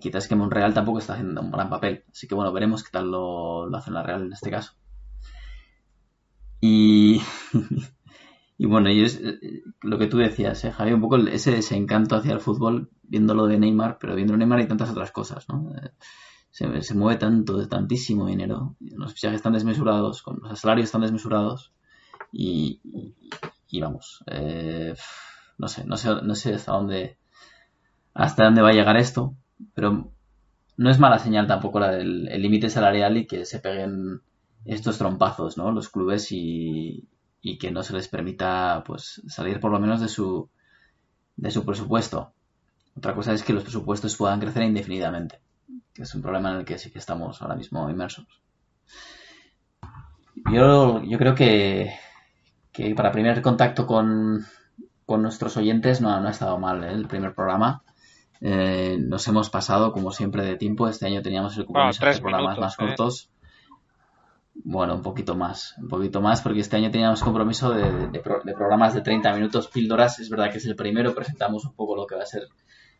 quizás 0.00 0.28
que 0.28 0.36
Monreal 0.36 0.74
tampoco 0.74 0.98
está 0.98 1.14
haciendo 1.14 1.40
un 1.40 1.50
gran 1.50 1.70
papel. 1.70 2.04
Así 2.10 2.26
que 2.26 2.34
bueno, 2.34 2.52
veremos 2.52 2.82
qué 2.82 2.90
tal 2.90 3.10
lo, 3.10 3.66
lo 3.66 3.76
hace 3.76 3.90
la 3.90 4.02
Real 4.02 4.26
en 4.26 4.32
este 4.32 4.50
caso. 4.50 4.72
Y, 6.60 7.20
y 8.58 8.66
bueno, 8.66 8.90
y 8.90 9.02
es 9.02 9.20
eh, 9.22 9.62
lo 9.82 9.98
que 9.98 10.06
tú 10.06 10.18
decías, 10.18 10.64
¿eh, 10.64 10.72
Javi, 10.72 10.92
un 10.92 11.00
poco 11.00 11.16
ese 11.16 11.52
desencanto 11.52 12.16
hacia 12.16 12.32
el 12.32 12.40
fútbol, 12.40 12.90
viéndolo 13.02 13.46
de 13.46 13.58
Neymar, 13.58 13.98
pero 14.00 14.14
viendo 14.14 14.36
Neymar 14.36 14.60
y 14.60 14.68
tantas 14.68 14.90
otras 14.90 15.10
cosas, 15.12 15.48
¿no? 15.48 15.72
Se, 16.52 16.82
se 16.82 16.94
mueve 16.94 17.18
tanto, 17.18 17.66
tantísimo 17.68 18.26
dinero, 18.28 18.76
los 18.80 19.14
fichajes 19.14 19.38
están 19.38 19.54
desmesurados, 19.54 20.22
los 20.42 20.60
salarios 20.60 20.86
están 20.86 21.02
desmesurados 21.02 21.72
y, 22.32 22.80
y- 22.84 23.14
y 23.70 23.80
vamos, 23.82 24.24
eh, 24.28 24.94
no 25.58 25.68
sé, 25.68 25.84
no 25.86 25.96
sé, 25.98 26.10
no 26.22 26.34
sé 26.36 26.54
hasta 26.54 26.72
dónde, 26.72 27.18
hasta 28.14 28.44
dónde 28.44 28.62
va 28.62 28.70
a 28.70 28.72
llegar 28.72 28.96
esto, 28.96 29.34
pero 29.74 30.12
no 30.78 30.90
es 30.90 30.98
mala 31.00 31.18
señal 31.18 31.46
tampoco 31.46 31.80
la 31.80 31.90
del 31.92 32.28
el 32.28 32.42
límite 32.42 32.70
salarial 32.70 33.16
y 33.18 33.26
que 33.26 33.44
se 33.46 33.60
peguen 33.60 34.22
estos 34.64 34.98
trompazos, 34.98 35.56
¿no? 35.58 35.72
Los 35.72 35.88
clubes 35.90 36.32
y, 36.32 37.08
y 37.42 37.58
que 37.58 37.70
no 37.72 37.82
se 37.82 37.94
les 37.94 38.08
permita, 38.08 38.84
pues, 38.86 39.22
salir 39.28 39.60
por 39.60 39.72
lo 39.72 39.80
menos 39.80 40.00
de 40.00 40.08
su, 40.08 40.50
de 41.36 41.50
su 41.50 41.64
presupuesto. 41.66 42.34
Otra 42.96 43.14
cosa 43.14 43.32
es 43.34 43.42
que 43.44 43.52
los 43.54 43.64
presupuestos 43.64 44.16
puedan 44.16 44.40
crecer 44.40 44.64
indefinidamente, 44.64 45.40
que 45.94 46.02
es 46.02 46.14
un 46.14 46.22
problema 46.22 46.50
en 46.52 46.58
el 46.58 46.64
que 46.64 46.78
sí 46.78 46.90
que 46.90 46.98
estamos 46.98 47.40
ahora 47.42 47.56
mismo 47.56 47.88
inmersos. 47.88 48.26
Yo, 50.50 51.02
yo 51.02 51.18
creo 51.18 51.34
que, 51.34 51.94
que 52.72 52.94
para 52.94 53.12
primer 53.12 53.42
contacto 53.42 53.86
con, 53.86 54.44
con 55.06 55.22
nuestros 55.22 55.56
oyentes 55.56 56.00
no, 56.00 56.18
no 56.20 56.28
ha 56.28 56.30
estado 56.30 56.58
mal 56.58 56.82
¿eh? 56.84 56.92
el 56.92 57.06
primer 57.06 57.34
programa. 57.34 57.82
Eh, 58.40 58.98
nos 58.98 59.26
hemos 59.28 59.50
pasado, 59.50 59.92
como 59.92 60.10
siempre, 60.10 60.44
de 60.44 60.56
tiempo. 60.56 60.88
Este 60.88 61.06
año 61.06 61.22
teníamos 61.22 61.56
el 61.56 61.64
compromiso 61.64 62.04
de 62.04 62.18
programas 62.18 62.56
minutos, 62.56 62.60
más 62.60 62.72
¿eh? 62.72 62.76
cortos. 62.78 63.30
Bueno, 64.64 64.96
un 64.96 65.02
poquito 65.02 65.34
más, 65.34 65.74
un 65.78 65.88
poquito 65.88 66.20
más, 66.20 66.42
porque 66.42 66.60
este 66.60 66.76
año 66.76 66.90
teníamos 66.90 67.22
compromiso 67.22 67.70
de, 67.70 67.90
de 68.08 68.22
de 68.44 68.54
programas 68.54 68.94
de 68.94 69.00
30 69.00 69.32
minutos, 69.34 69.68
píldoras. 69.68 70.18
Es 70.18 70.28
verdad 70.28 70.50
que 70.50 70.58
es 70.58 70.66
el 70.66 70.76
primero, 70.76 71.14
presentamos 71.14 71.64
un 71.64 71.74
poco 71.74 71.96
lo 71.96 72.06
que 72.06 72.16
va 72.16 72.22
a 72.22 72.26
ser, 72.26 72.48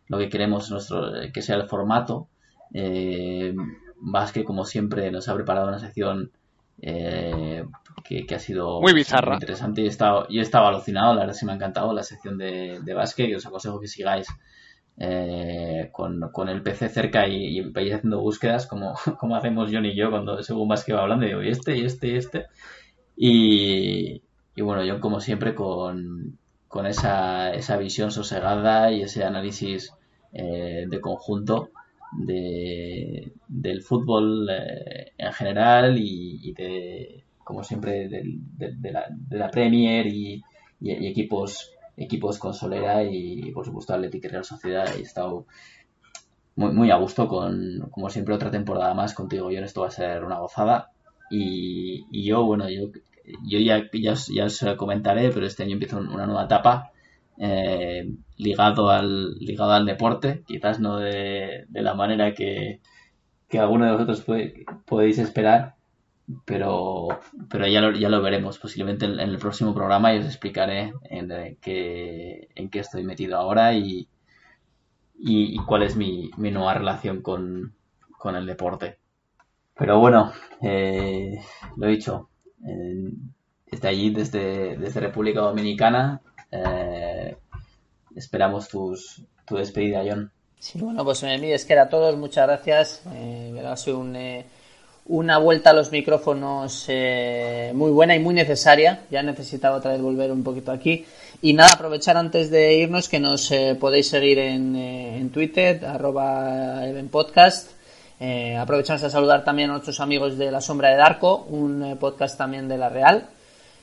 lo 0.07 0.19
que 0.19 0.29
queremos 0.29 0.71
nuestro, 0.71 1.21
eh, 1.21 1.33
que 1.33 1.43
sea 1.43 1.57
el 1.57 1.69
formato. 1.69 2.29
Eh, 2.75 3.55
Vázquez, 3.97 4.45
como 4.45 4.65
siempre, 4.65 5.11
nos 5.11 5.29
ha 5.29 5.35
preparado 5.35 5.69
una 5.69 5.79
sección 5.79 6.31
eh, 6.81 7.65
que, 8.05 8.27
que 8.27 8.35
ha 8.35 8.39
sido 8.39 8.81
Muy 8.81 8.93
bizarra. 8.93 9.35
interesante. 9.35 9.83
Yo 9.83 9.87
he 9.87 9.91
estado, 9.91 10.27
yo 10.29 10.41
he 10.41 10.43
estado 10.43 10.67
alucinado, 10.67 11.15
la 11.15 11.21
verdad 11.21 11.35
sí 11.35 11.47
me 11.47 11.53
ha 11.53 11.55
encantado 11.57 11.93
la 11.93 12.03
sección 12.03 12.39
de, 12.39 12.81
de 12.83 13.29
y 13.29 13.35
os 13.35 13.47
aconsejo 13.47 13.81
que 13.81 13.87
sigáis 13.87 14.27
eh, 14.99 15.89
con, 15.93 16.21
con 16.33 16.49
el 16.49 16.63
PC 16.63 16.89
cerca 16.89 17.27
y, 17.29 17.59
y 17.59 17.61
vayáis 17.61 17.95
haciendo 17.97 18.21
búsquedas 18.21 18.67
como, 18.67 18.95
como 19.21 19.37
hacemos 19.37 19.71
John 19.73 19.87
y 19.87 19.95
yo 19.97 20.11
cuando 20.11 20.43
según 20.43 20.69
Vázquez 20.69 20.97
va 20.97 21.03
hablando, 21.03 21.27
digo, 21.27 21.43
y 21.43 21.49
este, 21.49 21.77
y 21.77 21.85
este, 21.85 22.09
y 22.09 22.17
este. 22.17 22.47
Y, 23.17 24.23
y 24.57 24.63
bueno, 24.63 24.85
yo 24.85 25.01
como 25.01 25.21
siempre 25.21 25.55
con, 25.55 26.39
con 26.67 26.87
esa, 26.87 27.53
esa 27.55 27.77
visión 27.77 28.11
sosegada 28.11 28.91
y 28.91 29.03
ese 29.03 29.25
análisis 29.25 29.93
eh, 30.33 30.87
de 30.89 31.01
conjunto 31.01 31.71
de, 32.19 33.33
del 33.49 33.83
fútbol 33.83 34.49
eh, 34.51 35.13
en 35.19 35.33
general 35.33 35.97
y, 35.99 36.53
de, 36.53 37.25
como 37.45 37.63
siempre, 37.65 38.09
de, 38.09 38.93
la, 39.31 39.51
Premier 39.51 40.07
y, 40.07 40.43
equipos 40.81 41.71
equipos 41.97 42.39
con 42.39 42.55
Solera 42.55 43.05
y, 43.05 43.53
por 43.53 43.65
supuesto, 43.67 43.93
Atlético 43.95 44.27
y 44.27 44.31
Real 44.31 44.45
Sociedad. 44.45 44.87
He 44.97 45.03
estado 45.03 45.47
muy, 46.57 46.73
muy 46.73 46.91
a 46.91 46.97
gusto 46.97 47.29
con, 47.29 47.89
como 47.91 48.11
siempre, 48.11 48.35
otra 48.35 48.51
temporada 48.51 48.95
más 48.95 49.15
contigo. 49.15 49.51
Yo 49.51 49.61
esto 49.61 49.83
va 49.83 49.89
a 49.89 49.91
ser 49.91 50.25
una 50.25 50.39
gozada. 50.39 50.91
Y, 51.31 52.05
y 52.11 52.25
yo, 52.27 52.45
bueno, 52.45 52.69
yo, 52.69 52.89
yo 53.49 53.59
ya, 53.59 53.89
ya, 53.93 54.13
os- 54.13 54.29
ya 54.35 54.45
os 54.47 54.65
comentaré, 54.77 55.31
pero 55.31 55.47
este 55.47 55.63
año 55.63 55.75
empiezo 55.75 55.99
una 55.99 56.27
nueva 56.27 56.45
etapa 56.45 56.92
eh, 57.45 58.09
ligado, 58.37 58.89
al, 58.91 59.35
ligado 59.41 59.73
al 59.73 59.85
deporte, 59.85 60.45
quizás 60.47 60.79
no 60.79 60.99
de, 60.99 61.65
de 61.69 61.83
la 61.83 61.95
manera 61.95 62.35
que, 62.35 62.81
que 63.49 63.59
alguno 63.59 63.85
de 63.85 63.93
vosotros 63.93 64.25
podéis 64.87 65.19
esperar, 65.19 65.75
pero, 66.45 67.09
pero 67.51 67.67
ya, 67.67 67.81
lo, 67.81 67.91
ya 67.99 68.09
lo 68.09 68.23
veremos 68.23 68.61
posiblemente 68.61 69.07
en, 69.07 69.19
el 69.19 69.39
próximo 69.39 69.75
programa 69.75 70.15
y 70.15 70.19
os 70.21 70.27
explicaré 70.27 70.93
en, 71.11 71.33
eh, 71.33 71.59
qué, 71.61 72.49
en 72.55 72.71
qué 72.71 72.79
estoy 72.79 73.03
metido 73.03 73.37
ahora 73.37 73.75
y, 73.75 74.09
y, 75.19 75.57
y 75.57 75.57
cuál 75.67 75.83
es 75.83 75.97
mi, 75.97 76.31
mi 76.37 76.53
nueva 76.53 76.75
relación 76.75 77.23
con, 77.23 77.75
con 78.19 78.37
el 78.37 78.47
deporte. 78.47 78.99
Pero 79.75 79.99
bueno, 79.99 80.33
eh, 80.61 81.41
lo 81.77 81.89
he 81.89 81.91
dicho, 81.91 82.29
eh, 82.65 83.11
desde 83.69 83.89
allí, 83.89 84.11
desde, 84.11 84.77
desde 84.77 85.01
República 85.01 85.41
Dominicana, 85.41 86.21
eh, 86.53 87.37
esperamos 88.15 88.69
tus, 88.69 89.23
tu 89.45 89.57
despedida, 89.57 90.03
John. 90.07 90.31
Sí, 90.59 90.79
bueno, 90.79 91.05
pues 91.05 91.23
me 91.25 91.53
es 91.53 91.65
que 91.65 91.73
era 91.73 91.83
a 91.83 91.89
todos, 91.89 92.17
muchas 92.17 92.47
gracias. 92.47 93.03
Eh, 93.13 93.61
ha 93.67 93.77
sido 93.77 93.99
un, 93.99 94.15
eh, 94.15 94.45
una 95.07 95.39
vuelta 95.39 95.71
a 95.71 95.73
los 95.73 95.91
micrófonos 95.91 96.85
eh, 96.87 97.73
muy 97.75 97.91
buena 97.91 98.15
y 98.15 98.21
muy 98.21 98.35
necesaria. 98.35 99.01
Ya 99.11 99.23
necesitaba 99.23 99.79
otra 99.79 99.93
vez 99.93 100.01
volver 100.01 100.31
un 100.31 100.45
poquito 100.45 100.71
aquí. 100.71 101.05
Y 101.41 101.55
nada, 101.55 101.73
aprovechar 101.75 102.17
antes 102.17 102.51
de 102.51 102.75
irnos 102.75 103.09
que 103.09 103.19
nos 103.19 103.51
eh, 103.51 103.77
podéis 103.79 104.09
seguir 104.09 104.39
en, 104.39 104.77
eh, 104.77 105.17
en 105.17 105.31
Twitter, 105.31 105.85
arroba 105.85 106.87
evenpodcast. 106.87 107.73
Eh, 108.21 108.57
aprovechamos 108.57 109.03
a 109.03 109.11
saludar 109.11 109.43
también 109.43 109.71
a 109.71 109.73
nuestros 109.73 109.99
amigos 109.99 110.39
de 110.39 110.53
La 110.53 110.61
Sombra 110.61 110.91
de 110.91 110.97
Darko, 110.97 111.45
un 111.49 111.83
eh, 111.83 111.97
podcast 111.97 112.39
también 112.39 112.69
de 112.69 112.79
La 112.79 112.89
Real. 112.89 113.27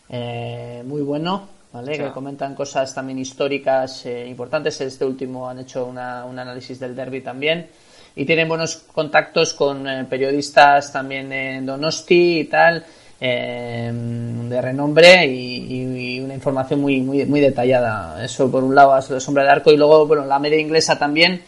Eh, 0.08 0.82
muy 0.86 1.02
bueno, 1.02 1.50
¿vale? 1.74 1.92
Que 2.08 2.12
comentan 2.14 2.56
cosas 2.56 2.94
también 2.94 3.20
históricas 3.20 4.06
eh, 4.06 4.28
importantes. 4.28 4.80
Este 4.82 5.06
último 5.06 5.50
han 5.50 5.60
hecho 5.60 5.86
una- 5.86 6.26
un 6.26 6.38
análisis 6.40 6.80
del 6.80 6.96
derby 6.96 7.22
también. 7.22 7.68
Y 8.16 8.26
tienen 8.26 8.48
buenos 8.48 8.76
contactos 8.94 9.54
con 9.54 9.88
eh, 9.88 10.06
periodistas 10.10 10.92
también 10.92 11.32
en 11.32 11.66
Donosti 11.66 12.40
y 12.40 12.44
tal, 12.46 12.84
eh, 13.22 13.92
de 13.94 14.62
renombre 14.62 15.26
y, 15.28 16.16
y- 16.16 16.20
una 16.20 16.34
información 16.34 16.82
muy, 16.82 17.02
muy, 17.02 17.26
muy 17.26 17.40
detallada. 17.40 18.24
Eso 18.26 18.50
por 18.52 18.64
un 18.64 18.76
lado, 18.76 18.94
a 18.94 19.02
Sombra 19.02 19.44
de 19.44 19.50
Arco 19.50 19.72
y 19.72 19.78
luego, 19.78 20.06
bueno, 20.08 20.26
la 20.26 20.40
media 20.40 20.60
inglesa 20.60 20.98
también, 21.00 21.42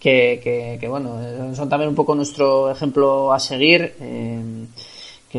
que, 0.00 0.40
que, 0.42 0.78
que, 0.80 0.88
bueno, 0.88 1.54
son 1.54 1.68
también 1.68 1.88
un 1.90 1.94
poco 1.94 2.14
nuestro 2.14 2.70
ejemplo 2.70 3.32
a 3.32 3.38
seguir. 3.40 3.94
eh, 4.00 4.40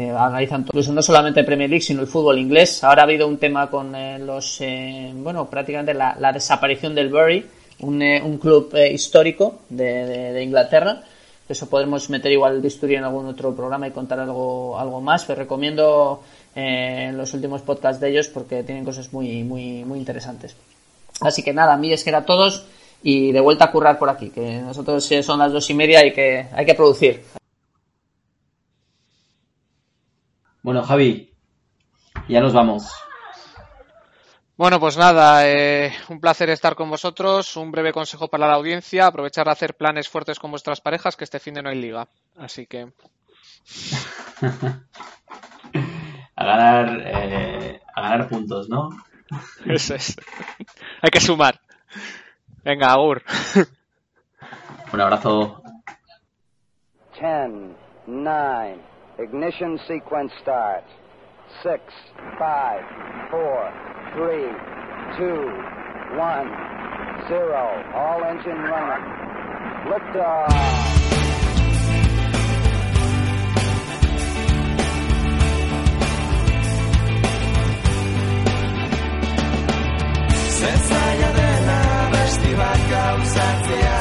analizan 0.04 0.66
todo, 0.66 0.94
no 0.94 1.02
solamente 1.02 1.44
Premier 1.44 1.70
League, 1.70 1.84
sino 1.84 2.02
el 2.02 2.08
fútbol 2.08 2.40
inglés. 2.40 2.84
Ahora 2.84 3.04
ha 3.04 3.06
habido 3.06 3.28
un 3.28 3.38
tema 3.38 3.70
con 3.70 3.96
eh, 3.96 4.20
los, 4.20 4.60
eh, 4.62 5.12
bueno, 5.16 5.50
prácticamente 5.50 5.94
la, 5.94 6.32
desaparición 6.34 6.96
del 6.96 7.10
Bury, 7.10 7.46
un, 7.80 8.02
eh, 8.02 8.22
club 8.40 8.74
histórico 8.92 9.60
de, 9.70 10.42
Inglaterra. 10.44 11.02
Eso 11.48 11.70
podremos 11.70 12.10
meter 12.10 12.32
igual 12.32 12.56
el 12.56 12.62
bisturí 12.62 12.96
en 12.96 13.06
algún 13.06 13.26
otro 13.28 13.56
programa 13.56 13.88
y 13.88 13.92
contar 13.92 14.20
algo, 14.20 14.78
algo 14.78 15.00
más. 15.00 15.24
Pero 15.26 15.40
recomiendo 15.40 16.22
los 16.56 17.34
últimos 17.34 17.62
podcasts 17.62 18.02
de 18.02 18.10
ellos 18.10 18.28
porque 18.28 18.64
tienen 18.64 18.84
cosas 18.84 19.14
muy, 19.14 19.44
muy, 19.44 19.86
muy 19.86 20.00
interesantes. 20.00 20.56
Así 21.22 21.44
que 21.44 21.54
nada, 21.54 21.78
mí 21.78 21.94
es 21.94 22.04
que 22.04 22.10
era 22.10 22.26
todos 22.26 22.66
y 23.02 23.32
de 23.32 23.40
vuelta 23.40 23.66
a 23.66 23.72
currar 23.72 23.98
por 23.98 24.10
aquí, 24.10 24.30
que 24.30 24.60
nosotros 24.60 25.08
son 25.22 25.40
las 25.40 25.54
dos 25.54 25.70
y 25.70 25.74
media 25.74 26.06
y 26.06 26.12
que 26.12 26.48
hay 26.52 26.66
que 26.66 26.74
producir. 26.74 27.22
Bueno, 30.68 30.84
Javi, 30.84 31.34
ya 32.28 32.42
nos 32.42 32.52
vamos. 32.52 32.92
Bueno, 34.58 34.82
pues 34.82 34.98
nada, 34.98 35.48
eh, 35.48 35.94
un 36.10 36.20
placer 36.20 36.50
estar 36.50 36.76
con 36.76 36.90
vosotros. 36.90 37.56
Un 37.56 37.72
breve 37.72 37.94
consejo 37.94 38.28
para 38.28 38.48
la 38.48 38.56
audiencia: 38.56 39.06
aprovechar 39.06 39.48
a 39.48 39.54
hacer 39.54 39.78
planes 39.78 40.10
fuertes 40.10 40.40
con 40.40 40.52
vuestras 40.52 40.82
parejas, 40.82 41.16
que 41.16 41.24
este 41.24 41.40
fin 41.40 41.54
de 41.54 41.64
no 41.64 41.70
hay 41.70 41.80
liga. 41.80 42.10
Así 42.36 42.68
que, 42.68 42.92
A 46.36 46.46
ganar, 46.46 47.02
eh, 47.02 47.82
a 47.96 48.02
ganar 48.02 48.28
puntos, 48.28 48.68
¿no? 48.68 48.90
eso 49.68 49.96
es. 49.96 50.18
hay 51.02 51.10
que 51.12 51.22
sumar. 51.22 51.62
Venga, 52.66 52.92
Agur. 52.92 53.24
Un 54.92 55.00
abrazo. 55.00 55.64
10, 57.18 57.52
9, 58.06 58.97
Ignition 59.20 59.80
sequence 59.88 60.32
start. 60.44 60.84
Six, 61.64 61.82
five, 62.38 62.84
four, 63.32 63.74
three, 64.14 64.46
two, 65.18 65.42
one, 66.16 66.48
zero. 67.28 67.66
All 67.96 68.24
engine 68.24 68.62
running. 68.62 69.06
Liftoff. 69.90 70.98
Zezaia 80.58 81.30
dena 81.38 81.80
besti 82.14 82.52
bat 82.60 82.82
gauzatzea 82.92 84.00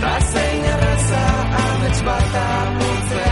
Ta 0.00 0.14
zein 0.32 0.64
erreza 0.72 1.24
amets 1.64 2.00
bat 2.08 2.34
amutzea 2.44 3.31